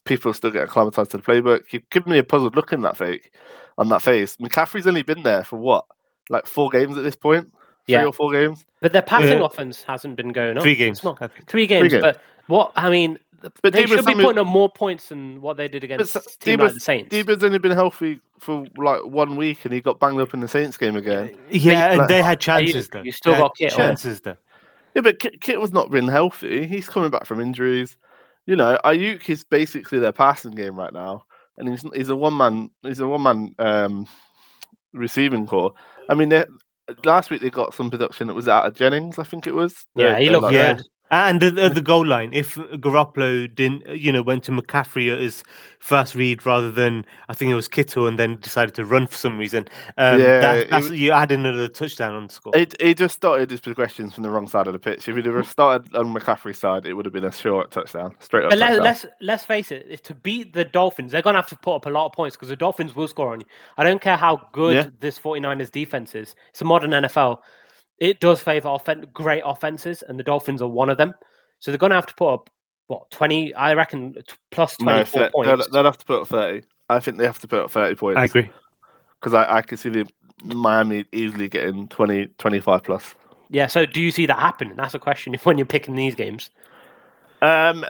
People 0.04 0.32
still 0.32 0.50
get 0.50 0.64
acclimatized 0.64 1.10
to 1.10 1.18
the 1.18 1.22
playbook. 1.22 1.64
You've 1.70 1.88
given 1.90 2.12
me 2.12 2.18
a 2.18 2.24
puzzled 2.24 2.56
look 2.56 2.72
in 2.72 2.80
that 2.82 2.96
fake 2.96 3.32
on 3.76 3.90
that 3.90 4.00
face. 4.02 4.36
McCaffrey's 4.38 4.86
only 4.86 5.02
been 5.02 5.22
there 5.22 5.44
for 5.44 5.56
what? 5.58 5.84
Like 6.30 6.46
four 6.46 6.70
games 6.70 6.96
at 6.96 7.04
this 7.04 7.16
point? 7.16 7.52
Three 7.86 7.94
Yeah. 7.94 8.04
or 8.06 8.12
four 8.12 8.32
games? 8.32 8.64
But 8.80 8.92
their 8.94 9.02
passing 9.02 9.38
Yeah. 9.38 9.44
offense 9.44 9.82
hasn't 9.82 10.16
been 10.16 10.32
going 10.32 10.56
on. 10.56 10.62
Three 10.62 10.72
It's 10.72 10.78
games. 10.78 11.04
not- 11.04 11.18
I 11.20 11.26
think. 11.28 11.46
Three 11.46 11.66
games. 11.66 11.90
games. 11.92 12.02
But 12.02 12.20
what, 12.46 12.72
I 12.74 12.88
mean, 12.90 13.14
th- 13.16 13.20
But 13.40 13.72
they 13.72 13.84
Deebo 13.84 13.88
should 13.88 13.96
be 13.98 14.02
Samuel- 14.12 14.26
putting 14.28 14.40
up 14.40 14.46
more 14.48 14.68
points 14.68 15.08
than 15.10 15.40
what 15.40 15.56
they 15.56 15.68
did 15.68 15.84
against 15.84 16.12
Sa- 16.12 16.18
a 16.20 16.44
team 16.44 16.58
like 16.60 16.74
the 16.74 16.80
Saints. 16.80 17.14
Deebo's 17.14 17.44
only 17.44 17.58
been 17.58 17.70
healthy 17.72 18.20
for 18.40 18.66
like 18.76 19.04
one 19.04 19.36
week 19.36 19.64
and 19.64 19.72
he 19.72 19.80
got 19.80 20.00
banged 20.00 20.20
up 20.20 20.34
in 20.34 20.40
the 20.40 20.48
Saints 20.48 20.76
game 20.76 20.96
again. 20.96 21.36
Yeah, 21.50 21.90
and 21.90 21.98
like- 21.98 22.08
they 22.08 22.22
had 22.22 22.42
Hey, 22.42 22.62
you- 22.62 22.72
chances 22.72 22.88
though. 22.88 23.02
you 23.02 23.12
still 23.12 23.32
They 23.34 23.38
got 23.38 23.56
Kit 23.56 23.72
chances 23.72 24.20
though. 24.20 24.36
Yeah, 24.94 25.02
but 25.02 25.18
Kit, 25.20 25.40
Kit 25.40 25.60
was 25.60 25.72
not 25.72 25.90
been 25.90 26.08
healthy. 26.08 26.66
He's 26.66 26.88
coming 26.88 27.10
back 27.10 27.26
from 27.26 27.40
injuries. 27.40 27.96
You 28.46 28.56
know, 28.56 28.78
Aiyuk 28.84 29.28
is 29.30 29.44
basically 29.44 29.98
their 30.00 30.10
passing 30.12 30.52
game 30.52 30.74
right 30.74 30.92
now, 30.92 31.24
and 31.58 31.68
he's 31.68 31.84
he's 31.94 32.08
a 32.08 32.16
one 32.16 32.36
man 32.36 32.70
he's 32.82 32.98
a 32.98 33.06
one 33.06 33.22
man 33.22 33.54
um, 33.58 34.06
receiving 34.92 35.46
corps. 35.46 35.74
I 36.08 36.14
mean, 36.14 36.32
last 37.04 37.30
week 37.30 37.42
they 37.42 37.50
got 37.50 37.74
some 37.74 37.90
production 37.90 38.26
that 38.28 38.34
was 38.34 38.48
out 38.48 38.66
of 38.66 38.74
Jennings, 38.74 39.18
I 39.18 39.24
think 39.24 39.46
it 39.46 39.54
was. 39.54 39.84
yeah, 39.94 40.08
They're- 40.12 40.20
he 40.20 40.30
looked 40.30 40.44
like- 40.44 40.54
Yeah. 40.54 40.72
good. 40.74 40.86
And 41.10 41.40
the, 41.40 41.50
the, 41.50 41.68
the 41.70 41.80
goal 41.80 42.06
line, 42.06 42.30
if 42.34 42.54
Garoppolo 42.56 43.52
didn't, 43.54 43.86
you 43.88 44.12
know, 44.12 44.22
went 44.22 44.44
to 44.44 44.52
McCaffrey 44.52 45.10
at 45.12 45.18
his 45.18 45.42
first 45.78 46.14
read 46.14 46.44
rather 46.44 46.70
than 46.70 47.06
I 47.28 47.34
think 47.34 47.50
it 47.50 47.54
was 47.54 47.68
Kittle, 47.68 48.06
and 48.06 48.18
then 48.18 48.36
decided 48.40 48.74
to 48.74 48.84
run 48.84 49.06
for 49.06 49.16
some 49.16 49.38
reason, 49.38 49.68
um, 49.96 50.20
Yeah, 50.20 50.40
that, 50.40 50.70
that's 50.70 50.88
was- 50.90 50.98
you 50.98 51.12
add 51.12 51.30
another 51.32 51.68
touchdown 51.68 52.14
on 52.14 52.26
the 52.26 52.32
score. 52.32 52.54
It, 52.56 52.78
he 52.80 52.94
just 52.94 53.14
started 53.14 53.50
his 53.50 53.60
progressions 53.60 54.12
from 54.14 54.22
the 54.24 54.30
wrong 54.30 54.48
side 54.48 54.66
of 54.66 54.72
the 54.74 54.78
pitch. 54.78 55.08
If 55.08 55.16
he'd 55.16 55.24
have 55.24 55.48
started 55.48 55.94
on 55.94 56.12
McCaffrey's 56.12 56.58
side, 56.58 56.84
it 56.84 56.92
would 56.94 57.06
have 57.06 57.12
been 57.14 57.24
a 57.24 57.32
short 57.32 57.70
touchdown, 57.70 58.14
straight 58.18 58.44
up 58.44 58.50
But 58.50 58.58
let, 58.58 58.68
touchdown. 58.68 58.84
let's 58.84 59.06
let's 59.20 59.44
face 59.44 59.70
it, 59.72 59.86
if 59.88 60.02
to 60.02 60.14
beat 60.14 60.52
the 60.52 60.64
Dolphins, 60.64 61.12
they're 61.12 61.22
gonna 61.22 61.38
have 61.38 61.48
to 61.48 61.56
put 61.56 61.76
up 61.76 61.86
a 61.86 61.90
lot 61.90 62.06
of 62.06 62.12
points 62.12 62.36
because 62.36 62.48
the 62.48 62.56
Dolphins 62.56 62.94
will 62.94 63.08
score 63.08 63.32
on 63.32 63.40
you. 63.40 63.46
I 63.78 63.84
don't 63.84 64.02
care 64.02 64.16
how 64.16 64.48
good 64.52 64.74
Yeah. 64.76 64.86
this 65.00 65.18
49ers 65.18 65.70
defense 65.70 66.14
is. 66.14 66.34
It's 66.50 66.60
a 66.60 66.64
modern 66.64 66.90
NFL. 66.90 67.38
It 67.98 68.20
does 68.20 68.40
favor 68.40 68.68
offen- 68.68 69.06
great 69.12 69.42
offenses, 69.44 70.02
and 70.06 70.18
the 70.18 70.22
Dolphins 70.22 70.62
are 70.62 70.68
one 70.68 70.88
of 70.90 70.98
them. 70.98 71.14
So 71.58 71.70
they're 71.70 71.78
gonna 71.78 71.94
have 71.94 72.06
to 72.06 72.14
put 72.14 72.32
up 72.32 72.50
what 72.86 73.10
20, 73.10 73.52
I 73.54 73.74
reckon, 73.74 74.14
t- 74.14 74.22
plus 74.50 74.80
no, 74.80 75.04
24 75.04 75.20
they'll, 75.20 75.30
points. 75.30 75.68
they'll 75.72 75.84
have 75.84 75.98
to 75.98 76.04
put 76.06 76.22
up 76.22 76.28
thirty. 76.28 76.66
I 76.88 77.00
think 77.00 77.18
they 77.18 77.24
have 77.26 77.40
to 77.40 77.48
put 77.48 77.60
up 77.60 77.70
thirty 77.70 77.94
points. 77.96 78.18
I 78.18 78.24
agree. 78.24 78.50
because 79.20 79.34
I, 79.34 79.56
I 79.56 79.62
could 79.62 79.78
see 79.78 79.90
the 79.90 80.08
Miami 80.44 81.04
easily 81.12 81.48
getting 81.48 81.88
20, 81.88 82.28
25 82.38 82.84
plus. 82.84 83.14
Yeah. 83.50 83.66
So 83.66 83.84
do 83.84 84.00
you 84.00 84.10
see 84.12 84.26
that 84.26 84.38
happening? 84.38 84.76
That's 84.76 84.94
a 84.94 84.98
question 84.98 85.34
when 85.42 85.58
you're 85.58 85.66
picking 85.66 85.96
these 85.96 86.14
games. 86.14 86.50
Um, 87.42 87.84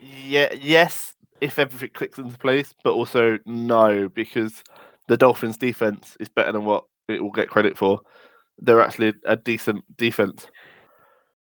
yeah, 0.00 0.52
yes, 0.60 1.14
if 1.40 1.58
everything 1.58 1.90
clicks 1.94 2.18
into 2.18 2.36
place, 2.38 2.74
but 2.84 2.92
also 2.92 3.38
no, 3.46 4.08
because 4.08 4.62
the 5.08 5.16
Dolphins' 5.16 5.56
defense 5.56 6.16
is 6.20 6.28
better 6.28 6.52
than 6.52 6.64
what 6.64 6.84
it 7.08 7.22
will 7.22 7.30
get 7.30 7.48
credit 7.48 7.78
for. 7.78 8.00
They're 8.58 8.80
actually 8.80 9.14
a 9.24 9.36
decent 9.36 9.84
defense. 9.96 10.46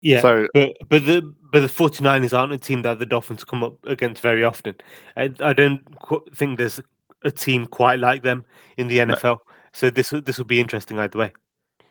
Yeah, 0.01 0.21
So 0.21 0.47
but 0.53 0.71
but 0.89 1.05
the 1.05 1.33
but 1.51 1.59
the 1.59 1.67
49ers 1.67 2.37
aren't 2.37 2.53
a 2.53 2.57
team 2.57 2.81
that 2.83 2.97
the 2.99 3.05
Dolphins 3.05 3.43
come 3.43 3.63
up 3.63 3.75
against 3.85 4.21
very 4.21 4.43
often. 4.43 4.75
I, 5.15 5.31
I 5.41 5.53
don't 5.53 5.81
qu- 6.01 6.25
think 6.33 6.57
there's 6.57 6.79
a 7.23 7.29
team 7.31 7.67
quite 7.67 7.99
like 7.99 8.23
them 8.23 8.43
in 8.77 8.87
the 8.87 8.99
NFL. 8.99 9.37
So 9.73 9.89
this 9.91 10.11
will- 10.11 10.21
this 10.21 10.37
will 10.37 10.45
be 10.45 10.59
interesting 10.59 10.97
either 10.97 11.19
way. 11.19 11.33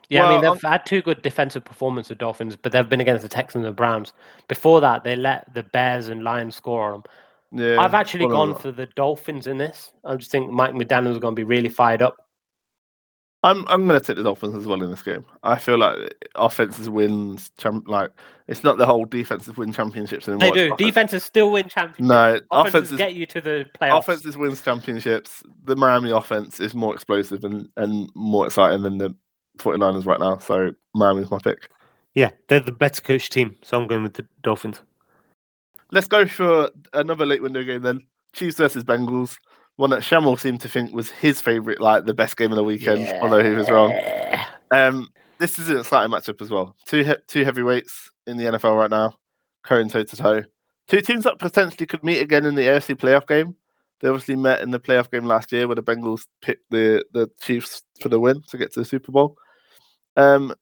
Yeah, 0.08 0.24
I 0.26 0.30
mean 0.32 0.40
they've 0.40 0.50
um, 0.50 0.58
had 0.58 0.84
two 0.84 1.02
good 1.02 1.22
defensive 1.22 1.64
performances, 1.64 2.08
the 2.08 2.14
Dolphins, 2.16 2.56
but 2.56 2.72
they've 2.72 2.88
been 2.88 3.00
against 3.00 3.22
the 3.22 3.28
Texans 3.28 3.64
and 3.64 3.72
the 3.72 3.76
Browns. 3.76 4.12
Before 4.48 4.80
that, 4.80 5.04
they 5.04 5.14
let 5.14 5.54
the 5.54 5.62
Bears 5.62 6.08
and 6.08 6.24
Lions 6.24 6.56
score 6.56 6.92
on 6.92 7.02
them. 7.52 7.62
yeah, 7.64 7.80
I've 7.80 7.94
actually 7.94 8.26
gone 8.26 8.56
for 8.56 8.72
the 8.72 8.86
Dolphins 8.96 9.46
in 9.46 9.56
this. 9.56 9.92
I 10.04 10.16
just 10.16 10.32
think 10.32 10.50
Mike 10.50 10.72
McDaniel's 10.74 11.20
going 11.20 11.36
to 11.36 11.40
be 11.40 11.44
really 11.44 11.68
fired 11.68 12.02
up. 12.02 12.16
I'm 13.42 13.66
I'm 13.68 13.86
going 13.86 13.98
to 13.98 14.06
take 14.06 14.16
the 14.16 14.22
Dolphins 14.22 14.54
as 14.54 14.66
well 14.66 14.82
in 14.82 14.90
this 14.90 15.02
game. 15.02 15.24
I 15.42 15.56
feel 15.58 15.78
like 15.78 15.96
offenses 16.34 16.90
wins. 16.90 17.50
Champ, 17.56 17.88
like 17.88 18.10
it's 18.48 18.62
not 18.62 18.76
the 18.76 18.84
whole 18.84 19.06
defensive 19.06 19.56
win 19.56 19.72
championships 19.72 20.28
anymore. 20.28 20.50
They 20.52 20.66
do. 20.68 20.72
offense- 20.74 20.86
Defenses 20.86 21.24
still 21.24 21.50
win 21.50 21.68
championships. 21.68 22.00
No, 22.06 22.40
Offenses 22.50 22.74
offenses 22.90 22.98
get 22.98 23.14
you 23.14 23.24
to 23.26 23.40
the 23.40 23.66
playoffs. 23.80 23.98
offenses 24.00 24.36
wins 24.36 24.60
championships. 24.60 25.42
The 25.64 25.74
Miami 25.76 26.10
offense 26.10 26.60
is 26.60 26.74
more 26.74 26.94
explosive 26.94 27.42
and, 27.44 27.68
and 27.78 28.10
more 28.14 28.46
exciting 28.46 28.82
than 28.82 28.98
the 28.98 29.14
49ers 29.58 30.04
right 30.04 30.20
now. 30.20 30.36
So 30.38 30.72
Miami's 30.94 31.30
my 31.30 31.38
pick. 31.38 31.70
Yeah, 32.14 32.30
they're 32.48 32.60
the 32.60 32.72
better 32.72 33.00
coach 33.00 33.30
team, 33.30 33.56
so 33.62 33.80
I'm 33.80 33.86
going 33.86 34.02
with 34.02 34.14
the 34.14 34.26
Dolphins. 34.42 34.80
Let's 35.92 36.08
go 36.08 36.26
for 36.26 36.70
another 36.92 37.24
late 37.24 37.42
window 37.42 37.62
game 37.64 37.82
then. 37.82 38.00
Chiefs 38.32 38.56
versus 38.58 38.84
Bengals. 38.84 39.36
One 39.80 39.88
that 39.90 40.00
Shamil 40.00 40.38
seemed 40.38 40.60
to 40.60 40.68
think 40.68 40.92
was 40.92 41.08
his 41.08 41.40
favourite, 41.40 41.80
like 41.80 42.04
the 42.04 42.12
best 42.12 42.36
game 42.36 42.52
of 42.52 42.56
the 42.56 42.62
weekend, 42.64 43.08
although 43.22 43.42
he 43.42 43.48
was 43.56 43.70
wrong. 43.70 43.92
Yeah. 43.92 44.44
Um, 44.70 45.08
this 45.38 45.58
is 45.58 45.70
an 45.70 45.78
exciting 45.78 46.12
matchup 46.12 46.42
as 46.42 46.50
well. 46.50 46.76
Two 46.84 47.02
he- 47.02 47.14
two 47.26 47.46
heavyweights 47.46 48.10
in 48.26 48.36
the 48.36 48.44
NFL 48.44 48.76
right 48.76 48.90
now, 48.90 49.16
going 49.66 49.88
toe 49.88 50.02
to 50.02 50.16
toe. 50.16 50.44
Two 50.86 51.00
teams 51.00 51.24
that 51.24 51.38
potentially 51.38 51.86
could 51.86 52.04
meet 52.04 52.20
again 52.20 52.44
in 52.44 52.56
the 52.56 52.66
AFC 52.66 52.94
playoff 52.94 53.26
game. 53.26 53.56
They 54.00 54.08
obviously 54.08 54.36
met 54.36 54.60
in 54.60 54.70
the 54.70 54.78
playoff 54.78 55.10
game 55.10 55.24
last 55.24 55.50
year 55.50 55.66
where 55.66 55.76
the 55.76 55.82
Bengals 55.82 56.26
picked 56.42 56.70
the, 56.70 57.02
the 57.14 57.30
Chiefs 57.40 57.80
for 58.02 58.10
the 58.10 58.20
win 58.20 58.42
to 58.50 58.58
get 58.58 58.74
to 58.74 58.80
the 58.80 58.84
Super 58.84 59.12
Bowl. 59.12 59.34
Um, 60.14 60.54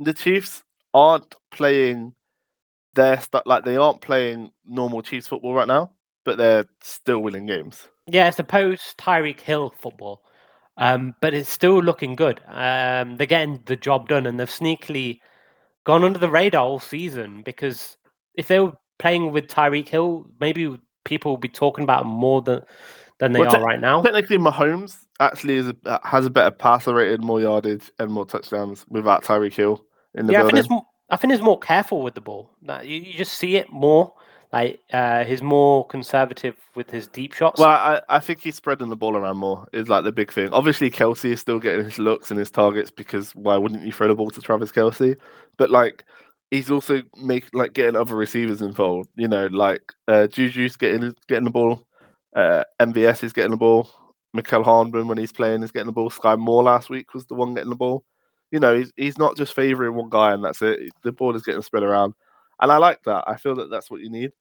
the 0.00 0.12
Chiefs 0.12 0.62
aren't 0.92 1.34
playing 1.50 2.12
their 2.94 3.18
st- 3.22 3.46
like 3.46 3.64
they 3.64 3.78
aren't 3.78 4.02
playing 4.02 4.50
normal 4.66 5.00
Chiefs 5.00 5.28
football 5.28 5.54
right 5.54 5.66
now, 5.66 5.92
but 6.26 6.36
they're 6.36 6.66
still 6.82 7.20
winning 7.20 7.46
games. 7.46 7.88
Yeah, 8.06 8.28
it's 8.28 8.38
a 8.38 8.44
post 8.44 8.96
Tyreek 8.98 9.40
Hill 9.40 9.74
football, 9.80 10.22
um, 10.76 11.14
but 11.20 11.34
it's 11.34 11.50
still 11.50 11.82
looking 11.82 12.14
good. 12.14 12.40
Um, 12.46 13.16
they're 13.16 13.26
getting 13.26 13.60
the 13.66 13.76
job 13.76 14.08
done, 14.08 14.26
and 14.26 14.38
they've 14.38 14.48
sneakily 14.48 15.20
gone 15.84 16.04
under 16.04 16.18
the 16.18 16.30
radar 16.30 16.64
all 16.64 16.80
season 16.80 17.42
because 17.42 17.96
if 18.34 18.48
they 18.48 18.60
were 18.60 18.72
playing 18.98 19.32
with 19.32 19.48
Tyreek 19.48 19.88
Hill, 19.88 20.26
maybe 20.40 20.78
people 21.04 21.32
would 21.32 21.40
be 21.40 21.48
talking 21.48 21.84
about 21.84 22.06
more 22.06 22.42
than 22.42 22.62
than 23.18 23.32
they 23.32 23.40
Well, 23.40 23.54
are 23.54 23.58
te- 23.58 23.64
right 23.64 23.80
now. 23.80 24.02
Technically, 24.02 24.38
Mahomes 24.38 24.96
actually 25.20 25.54
is 25.56 25.72
a, 25.84 26.00
has 26.06 26.26
a 26.26 26.30
better 26.30 26.50
passer 26.50 26.94
rated, 26.94 27.22
more 27.24 27.40
yardage, 27.40 27.90
and 27.98 28.10
more 28.12 28.26
touchdowns 28.26 28.84
without 28.88 29.24
Tyreek 29.24 29.54
Hill 29.54 29.84
in 30.14 30.26
the 30.26 30.32
Yeah, 30.32 30.40
I 30.40 30.42
think 30.42 30.58
building. 30.58 30.78
it's 30.78 30.86
I 31.08 31.16
think 31.16 31.32
he's 31.32 31.42
more 31.42 31.58
careful 31.58 32.02
with 32.02 32.14
the 32.14 32.20
ball. 32.20 32.50
You 32.82 33.12
just 33.14 33.34
see 33.38 33.56
it 33.56 33.70
more. 33.70 34.12
Uh, 34.92 35.24
he's 35.24 35.42
more 35.42 35.86
conservative 35.86 36.56
with 36.74 36.90
his 36.90 37.06
deep 37.08 37.32
shots. 37.32 37.60
Well, 37.60 37.68
I, 37.68 38.00
I 38.08 38.20
think 38.20 38.40
he's 38.40 38.56
spreading 38.56 38.88
the 38.88 38.96
ball 38.96 39.16
around 39.16 39.38
more 39.38 39.66
is 39.72 39.88
like 39.88 40.04
the 40.04 40.12
big 40.12 40.32
thing. 40.32 40.50
Obviously, 40.52 40.90
Kelce 40.90 41.32
is 41.32 41.40
still 41.40 41.58
getting 41.58 41.84
his 41.84 41.98
looks 41.98 42.30
and 42.30 42.38
his 42.38 42.50
targets 42.50 42.90
because 42.90 43.34
why 43.34 43.56
wouldn't 43.56 43.84
you 43.84 43.92
throw 43.92 44.08
the 44.08 44.14
ball 44.14 44.30
to 44.30 44.40
Travis 44.40 44.72
Kelce? 44.72 45.16
But 45.58 45.70
like, 45.70 46.04
he's 46.50 46.70
also 46.70 47.02
make 47.20 47.44
like 47.52 47.72
getting 47.74 47.96
other 47.96 48.16
receivers 48.16 48.62
involved. 48.62 49.10
You 49.16 49.28
know, 49.28 49.46
like 49.48 49.92
uh, 50.08 50.26
Juju's 50.28 50.76
getting 50.76 51.14
getting 51.28 51.44
the 51.44 51.50
ball. 51.50 51.86
Uh, 52.34 52.64
MVS 52.80 53.24
is 53.24 53.32
getting 53.32 53.52
the 53.52 53.56
ball. 53.56 53.90
Mecole 54.36 54.64
Hardman 54.64 55.08
when 55.08 55.18
he's 55.18 55.32
playing 55.32 55.62
is 55.62 55.72
getting 55.72 55.86
the 55.86 55.92
ball. 55.92 56.10
Skyy 56.10 56.38
Moore 56.38 56.62
last 56.62 56.90
week 56.90 57.14
was 57.14 57.26
the 57.26 57.34
one 57.34 57.54
getting 57.54 57.70
the 57.70 57.76
ball. 57.76 58.04
You 58.50 58.60
know, 58.60 58.76
he's 58.76 58.92
he's 58.96 59.18
not 59.18 59.36
just 59.36 59.54
favouring 59.54 59.94
one 59.94 60.08
guy 60.10 60.32
and 60.32 60.44
that's 60.44 60.62
it. 60.62 60.90
The 61.02 61.12
ball 61.12 61.34
is 61.34 61.42
getting 61.42 61.62
spread 61.62 61.82
around, 61.82 62.14
and 62.60 62.70
I 62.70 62.76
like 62.76 63.02
that. 63.04 63.24
I 63.26 63.36
feel 63.36 63.56
that 63.56 63.70
that's 63.70 63.90
what 63.90 64.00
you 64.00 64.08
need 64.08 64.32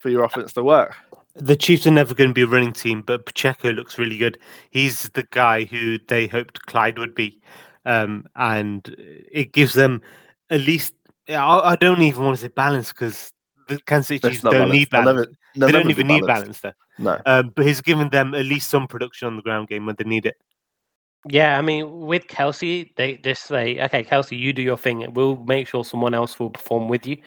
for 0.00 0.10
your 0.10 0.24
offense 0.24 0.52
to 0.54 0.64
work. 0.64 0.94
The 1.36 1.54
Chiefs 1.56 1.86
are 1.86 1.92
never 1.92 2.12
going 2.14 2.30
to 2.30 2.34
be 2.34 2.42
a 2.42 2.46
running 2.46 2.72
team, 2.72 3.02
but 3.02 3.24
Pacheco 3.24 3.70
looks 3.70 3.98
really 3.98 4.18
good. 4.18 4.36
He's 4.70 5.08
the 5.10 5.22
guy 5.30 5.64
who 5.64 5.98
they 6.08 6.26
hoped 6.26 6.66
Clyde 6.66 6.98
would 6.98 7.14
be, 7.14 7.40
um, 7.86 8.26
and 8.34 8.94
it 9.30 9.52
gives 9.52 9.74
them 9.74 10.02
at 10.50 10.60
least. 10.62 10.92
I, 11.28 11.60
I 11.60 11.76
don't 11.76 12.02
even 12.02 12.24
want 12.24 12.36
to 12.36 12.42
say 12.42 12.48
balance 12.48 12.88
because 12.92 13.30
the 13.68 13.78
Kansas 13.82 14.08
City 14.08 14.18
That's 14.18 14.34
Chiefs 14.34 14.42
don't 14.42 14.70
need 14.70 14.90
balanced. 14.90 14.90
They'll 14.90 15.04
balance. 15.04 15.16
never- 15.28 15.36
they'll 15.54 15.66
they 15.66 15.72
don't 15.72 15.86
never 15.86 15.86
be 15.86 15.90
even 15.92 16.06
need 16.08 16.26
balanced. 16.26 16.62
balance 16.62 16.76
there. 16.76 16.76
No. 16.98 17.20
Um, 17.26 17.52
but 17.54 17.64
he's 17.66 17.80
given 17.80 18.08
them 18.10 18.34
at 18.34 18.44
least 18.46 18.68
some 18.68 18.86
production 18.88 19.26
on 19.28 19.36
the 19.36 19.42
ground 19.42 19.68
game 19.68 19.86
when 19.86 19.94
they 19.98 20.04
need 20.04 20.26
it. 20.26 20.36
Yeah, 21.28 21.58
I 21.58 21.62
mean, 21.62 22.00
with 22.06 22.26
Kelce, 22.28 22.90
they 22.96 23.16
just 23.18 23.44
say, 23.44 23.78
okay, 23.84 24.02
Kelce, 24.02 24.38
you 24.38 24.52
do 24.52 24.62
your 24.62 24.76
thing. 24.78 25.12
We'll 25.12 25.36
make 25.36 25.68
sure 25.68 25.84
someone 25.84 26.14
else 26.14 26.38
will 26.38 26.50
perform 26.50 26.88
with 26.88 27.06
you. 27.06 27.18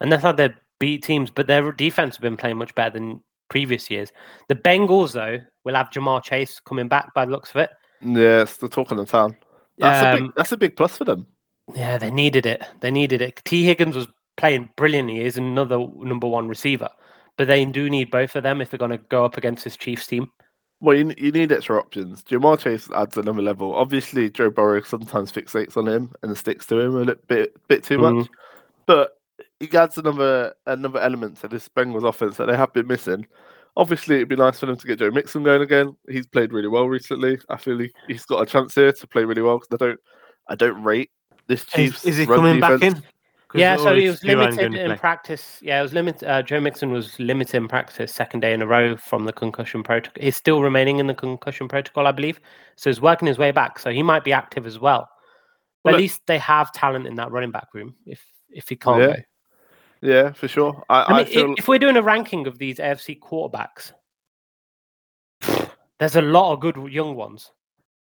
And 0.00 0.12
that's 0.12 0.22
how 0.22 0.32
they 0.32 0.50
beat 0.80 1.04
teams. 1.04 1.30
But 1.30 1.46
their 1.46 1.70
defense 1.70 2.16
have 2.16 2.22
been 2.22 2.36
playing 2.36 2.56
much 2.56 2.74
better 2.74 2.98
than 2.98 3.22
previous 3.48 3.88
years. 3.88 4.10
The 4.48 4.56
Bengals, 4.56 5.12
though, 5.12 5.38
will 5.64 5.74
have 5.76 5.90
Ja'Marr 5.90 6.24
Chase 6.24 6.58
coming 6.60 6.88
back 6.88 7.14
by 7.14 7.24
the 7.24 7.30
looks 7.30 7.50
of 7.50 7.56
it. 7.56 7.70
Yeah, 8.00 8.42
it's 8.42 8.56
the 8.56 8.68
talk 8.68 8.90
of 8.90 8.96
the 8.96 9.06
town. 9.06 9.36
That's, 9.78 10.04
a 10.04 10.16
big, 10.16 10.22
Um, 10.22 10.32
that's 10.36 10.52
a 10.52 10.56
big 10.56 10.76
plus 10.76 10.96
for 10.96 11.04
them. 11.04 11.26
Yeah, 11.74 11.98
they 11.98 12.10
needed 12.10 12.46
it. 12.46 12.64
They 12.80 12.90
needed 12.90 13.22
it. 13.22 13.40
Tee 13.44 13.64
Higgins 13.64 13.94
was 13.94 14.08
playing 14.36 14.70
brilliantly. 14.76 15.22
He's 15.22 15.36
another 15.36 15.78
number 15.96 16.26
one 16.26 16.48
receiver. 16.48 16.88
But 17.36 17.46
they 17.46 17.64
do 17.64 17.88
need 17.88 18.10
both 18.10 18.36
of 18.36 18.42
them 18.42 18.60
if 18.60 18.70
they're 18.70 18.78
going 18.78 18.90
to 18.90 18.98
go 18.98 19.24
up 19.24 19.36
against 19.36 19.64
this 19.64 19.76
Chiefs 19.76 20.06
team. 20.06 20.30
Well, 20.80 20.96
you, 20.96 21.14
you 21.18 21.30
need 21.30 21.52
extra 21.52 21.78
options. 21.78 22.22
Ja'Marr 22.24 22.58
Chase 22.58 22.88
adds 22.94 23.16
another 23.16 23.42
level. 23.42 23.74
Obviously, 23.74 24.30
Joe 24.30 24.50
Burrow 24.50 24.82
sometimes 24.82 25.30
fixates 25.30 25.76
on 25.76 25.86
him 25.86 26.12
and 26.22 26.36
sticks 26.36 26.66
to 26.66 26.80
him 26.80 26.94
a 26.96 27.00
little 27.00 27.22
bit, 27.28 27.54
bit 27.68 27.84
too 27.84 27.98
much. 27.98 28.28
But 28.86 29.19
he 29.60 29.68
adds 29.76 29.98
another 29.98 30.54
another 30.66 30.98
element 31.00 31.40
to 31.40 31.48
this 31.48 31.68
Bengals 31.68 32.08
offense 32.08 32.36
that 32.38 32.46
they 32.46 32.56
have 32.56 32.72
been 32.72 32.86
missing. 32.86 33.26
Obviously, 33.76 34.16
it'd 34.16 34.28
be 34.28 34.36
nice 34.36 34.58
for 34.58 34.66
them 34.66 34.76
to 34.76 34.86
get 34.86 34.98
Joe 34.98 35.10
Mixon 35.10 35.44
going 35.44 35.62
again. 35.62 35.96
He's 36.08 36.26
played 36.26 36.52
really 36.52 36.68
well 36.68 36.88
recently. 36.88 37.38
I 37.48 37.56
feel 37.56 37.78
he, 37.78 37.90
he's 38.08 38.24
got 38.26 38.42
a 38.42 38.46
chance 38.46 38.74
here 38.74 38.92
to 38.92 39.06
play 39.06 39.24
really 39.24 39.42
well 39.42 39.58
because 39.60 39.74
I 39.80 39.86
don't 39.86 40.00
I 40.48 40.54
don't 40.56 40.82
rate 40.82 41.10
this 41.46 41.60
Is, 41.62 41.66
Chiefs. 41.68 42.04
is 42.06 42.16
he 42.16 42.24
run 42.24 42.38
coming 42.40 42.60
back 42.60 42.82
in? 42.82 43.02
Yeah, 43.52 43.76
so 43.76 43.96
he 43.96 44.08
was 44.08 44.22
limited 44.22 44.74
in 44.74 44.96
practice. 44.96 45.58
Yeah, 45.60 45.80
it 45.80 45.82
was 45.82 45.92
limited. 45.92 46.28
Uh, 46.28 46.40
Joe 46.40 46.60
Mixon 46.60 46.92
was 46.92 47.18
limited 47.18 47.56
in 47.56 47.66
practice 47.66 48.12
second 48.14 48.40
day 48.40 48.52
in 48.52 48.62
a 48.62 48.66
row 48.66 48.96
from 48.96 49.24
the 49.24 49.32
concussion 49.32 49.82
protocol. 49.82 50.22
He's 50.22 50.36
still 50.36 50.62
remaining 50.62 50.98
in 51.00 51.08
the 51.08 51.14
concussion 51.14 51.66
protocol, 51.66 52.06
I 52.06 52.12
believe. 52.12 52.38
So 52.76 52.90
he's 52.90 53.00
working 53.00 53.26
his 53.26 53.38
way 53.38 53.50
back. 53.50 53.80
So 53.80 53.90
he 53.90 54.04
might 54.04 54.22
be 54.22 54.32
active 54.32 54.66
as 54.66 54.78
well. 54.78 55.08
But 55.82 55.90
Well, 55.90 55.94
at 55.96 55.98
it- 55.98 56.02
least 56.02 56.20
they 56.26 56.38
have 56.38 56.72
talent 56.72 57.08
in 57.08 57.16
that 57.16 57.32
running 57.32 57.50
back 57.50 57.68
room. 57.74 57.94
If 58.06 58.24
if 58.50 58.68
he 58.68 58.76
can't 58.76 59.00
Yeah. 59.00 59.06
go, 59.16 59.22
Yeah, 60.02 60.32
for 60.32 60.48
sure. 60.48 60.82
I, 60.88 61.00
I 61.02 61.04
I, 61.04 61.16
mean, 61.18 61.26
feel 61.26 61.52
if, 61.52 61.58
if 61.60 61.68
we're 61.68 61.78
doing 61.78 61.96
a 61.96 62.02
ranking 62.02 62.46
of 62.46 62.58
these 62.58 62.78
AFC 62.78 63.18
quarterbacks, 63.18 63.92
there's 65.98 66.16
a 66.16 66.22
lot 66.22 66.52
of 66.52 66.60
good 66.60 66.76
young 66.90 67.14
ones 67.16 67.50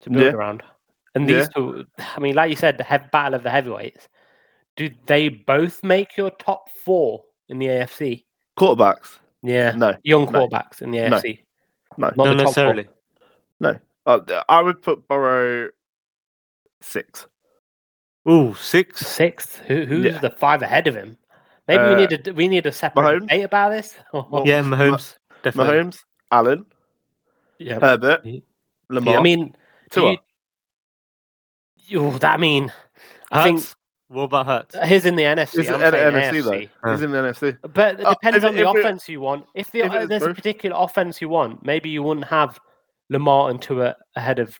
to 0.02 0.10
build 0.10 0.24
Yeah. 0.24 0.32
around. 0.32 0.62
And 1.14 1.28
these 1.28 1.48
two, 1.54 1.84
I 1.98 2.20
mean, 2.20 2.34
like 2.34 2.48
you 2.48 2.56
said, 2.56 2.78
the 2.78 2.84
hev- 2.84 3.10
battle 3.10 3.34
of 3.34 3.42
the 3.42 3.50
heavyweights. 3.50 4.08
Do 4.76 4.88
they 5.06 5.28
both 5.28 5.84
make 5.84 6.16
your 6.16 6.30
top 6.30 6.70
four 6.84 7.22
in 7.50 7.58
the 7.58 7.66
AFC? 7.66 8.24
quarterbacks. 8.58 9.18
Yeah, 9.42 9.72
No, 9.72 9.94
young 10.04 10.30
no, 10.32 10.46
quarterbacks 10.48 10.80
in 10.80 10.90
the 10.90 10.98
AFC. 10.98 11.40
no. 11.98 12.06
Not 12.08 12.16
Not 12.16 12.24
the 12.24 12.30
top 12.44 12.54
four. 12.54 12.74
necessarily. 12.74 12.88
Uh, 14.04 14.42
I 14.48 14.60
would 14.62 14.80
put 14.82 15.06
Burrow 15.06 15.68
six. 16.80 17.26
Ooh, 18.28 18.54
six. 18.54 19.00
Sixth. 19.06 19.58
Who, 19.66 19.84
who's 19.84 20.06
Yeah. 20.06 20.18
the 20.18 20.30
five 20.30 20.62
ahead 20.62 20.86
of 20.88 20.94
him? 20.96 21.16
Maybe 21.76 21.82
Uh, 21.84 21.88
we 21.90 21.96
need 22.06 22.28
a 22.28 22.32
we 22.34 22.48
need 22.48 22.66
a 22.66 22.72
separate 22.72 23.02
Mahomes? 23.02 23.20
debate 23.28 23.44
about 23.44 23.70
this. 23.70 23.94
Well, 24.12 24.42
Yeah, 24.46 24.62
Mahomes. 24.62 25.16
Definitely. 25.42 25.74
Mahomes, 25.74 25.98
Allen, 26.30 26.66
yeah. 27.58 27.78
Herbert, 27.80 28.24
He- 28.24 28.44
Lamar. 28.88 29.18
I 29.18 29.22
mean, 29.22 29.46
do 29.90 30.00
Tua. 30.00 30.10
you, 30.12 30.18
you, 32.10 32.18
that 32.18 32.34
I 32.34 32.36
mean, 32.36 32.72
I 33.30 33.42
think 33.44 33.58
Hurts? 33.60 33.76
What 34.08 34.22
about 34.24 34.46
Hurts? 34.46 34.76
he's 34.88 35.06
in 35.06 35.16
the 35.16 35.22
NFC. 35.22 35.56
He's 35.58 35.68
in 35.68 35.80
the 35.80 35.90
saying 35.90 36.12
NFC 36.14 36.42
AFC. 36.42 36.68
though. 36.82 36.90
He's 36.92 37.02
in 37.02 37.10
the 37.12 37.18
NFC. 37.18 37.58
But 37.72 38.00
it 38.00 38.06
Uh, 38.06 38.10
depends 38.10 38.36
if 38.38 38.44
on 38.44 38.54
the 38.54 38.60
if 38.68 38.74
it- 38.76 38.78
offense 38.80 39.08
you 39.08 39.20
want. 39.20 39.46
If, 39.54 39.70
the, 39.70 39.80
if 39.80 39.86
it 39.92 39.96
uh, 39.96 40.00
was 40.00 40.08
there's 40.08 40.22
a 40.22 40.34
particular 40.34 40.76
offense 40.78 41.20
you 41.20 41.28
want, 41.30 41.64
maybe 41.64 41.88
you 41.88 42.02
wouldn't 42.02 42.26
have 42.26 42.58
Lamar 43.10 43.50
and 43.50 43.60
Tua 43.60 43.96
ahead 44.16 44.38
of 44.38 44.58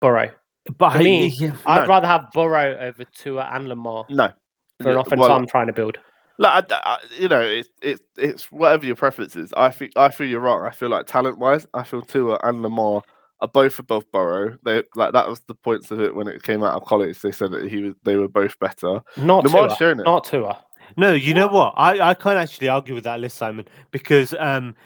Burrow. 0.00 0.30
But 0.78 0.94
For 0.94 0.98
me, 0.98 1.28
yeah, 1.28 1.52
I'd 1.66 1.82
No. 1.82 1.86
rather 1.88 2.06
have 2.08 2.32
Burrow 2.32 2.76
over 2.80 3.04
Tua 3.04 3.48
and 3.52 3.68
Lamar 3.68 4.04
No. 4.10 4.32
For 4.80 4.90
an 4.90 4.98
offense 4.98 5.20
well, 5.20 5.32
I'm 5.32 5.46
trying 5.46 5.66
to 5.68 5.72
build. 5.72 5.98
Like, 6.38 6.70
I, 6.72 6.76
I- 6.84 6.98
you 7.18 7.28
know, 7.28 7.40
it's 7.40 7.68
it's 7.82 8.02
it's 8.16 8.52
whatever 8.52 8.86
your 8.86 8.96
preference 8.96 9.36
is. 9.36 9.52
I 9.56 9.70
think 9.70 9.92
I 9.96 10.10
feel 10.10 10.26
you're 10.26 10.40
wrong. 10.40 10.64
I 10.66 10.70
feel 10.70 10.90
like 10.90 11.06
talent 11.06 11.38
wise, 11.38 11.66
I 11.74 11.82
feel 11.82 12.02
Tua 12.02 12.38
and 12.42 12.62
Lamar 12.62 13.02
are 13.40 13.48
both 13.48 13.78
above 13.78 14.10
Burrow. 14.12 14.56
They 14.64 14.82
like 14.94 15.12
that 15.12 15.28
was 15.28 15.40
the 15.46 15.54
points 15.54 15.90
of 15.90 16.00
it 16.00 16.14
when 16.14 16.28
it 16.28 16.42
came 16.42 16.62
out 16.62 16.74
of 16.74 16.84
college. 16.84 17.20
They 17.20 17.32
said 17.32 17.52
that 17.52 17.68
he 17.70 17.78
was 17.82 17.94
they 18.04 18.16
were 18.16 18.28
both 18.28 18.58
better. 18.58 19.00
Not 19.16 19.44
Lamar's 19.44 19.68
Tua. 19.72 19.76
shown 19.76 20.00
it. 20.00 20.04
Not 20.04 20.24
Tua. 20.24 20.62
No, 20.96 21.12
you 21.14 21.34
know 21.34 21.48
what? 21.48 21.74
I, 21.76 22.10
I 22.10 22.14
can't 22.14 22.38
actually 22.38 22.68
argue 22.68 22.94
with 22.94 23.04
that 23.04 23.18
list, 23.18 23.36
Simon, 23.38 23.66
because 23.90 24.32
um, 24.38 24.76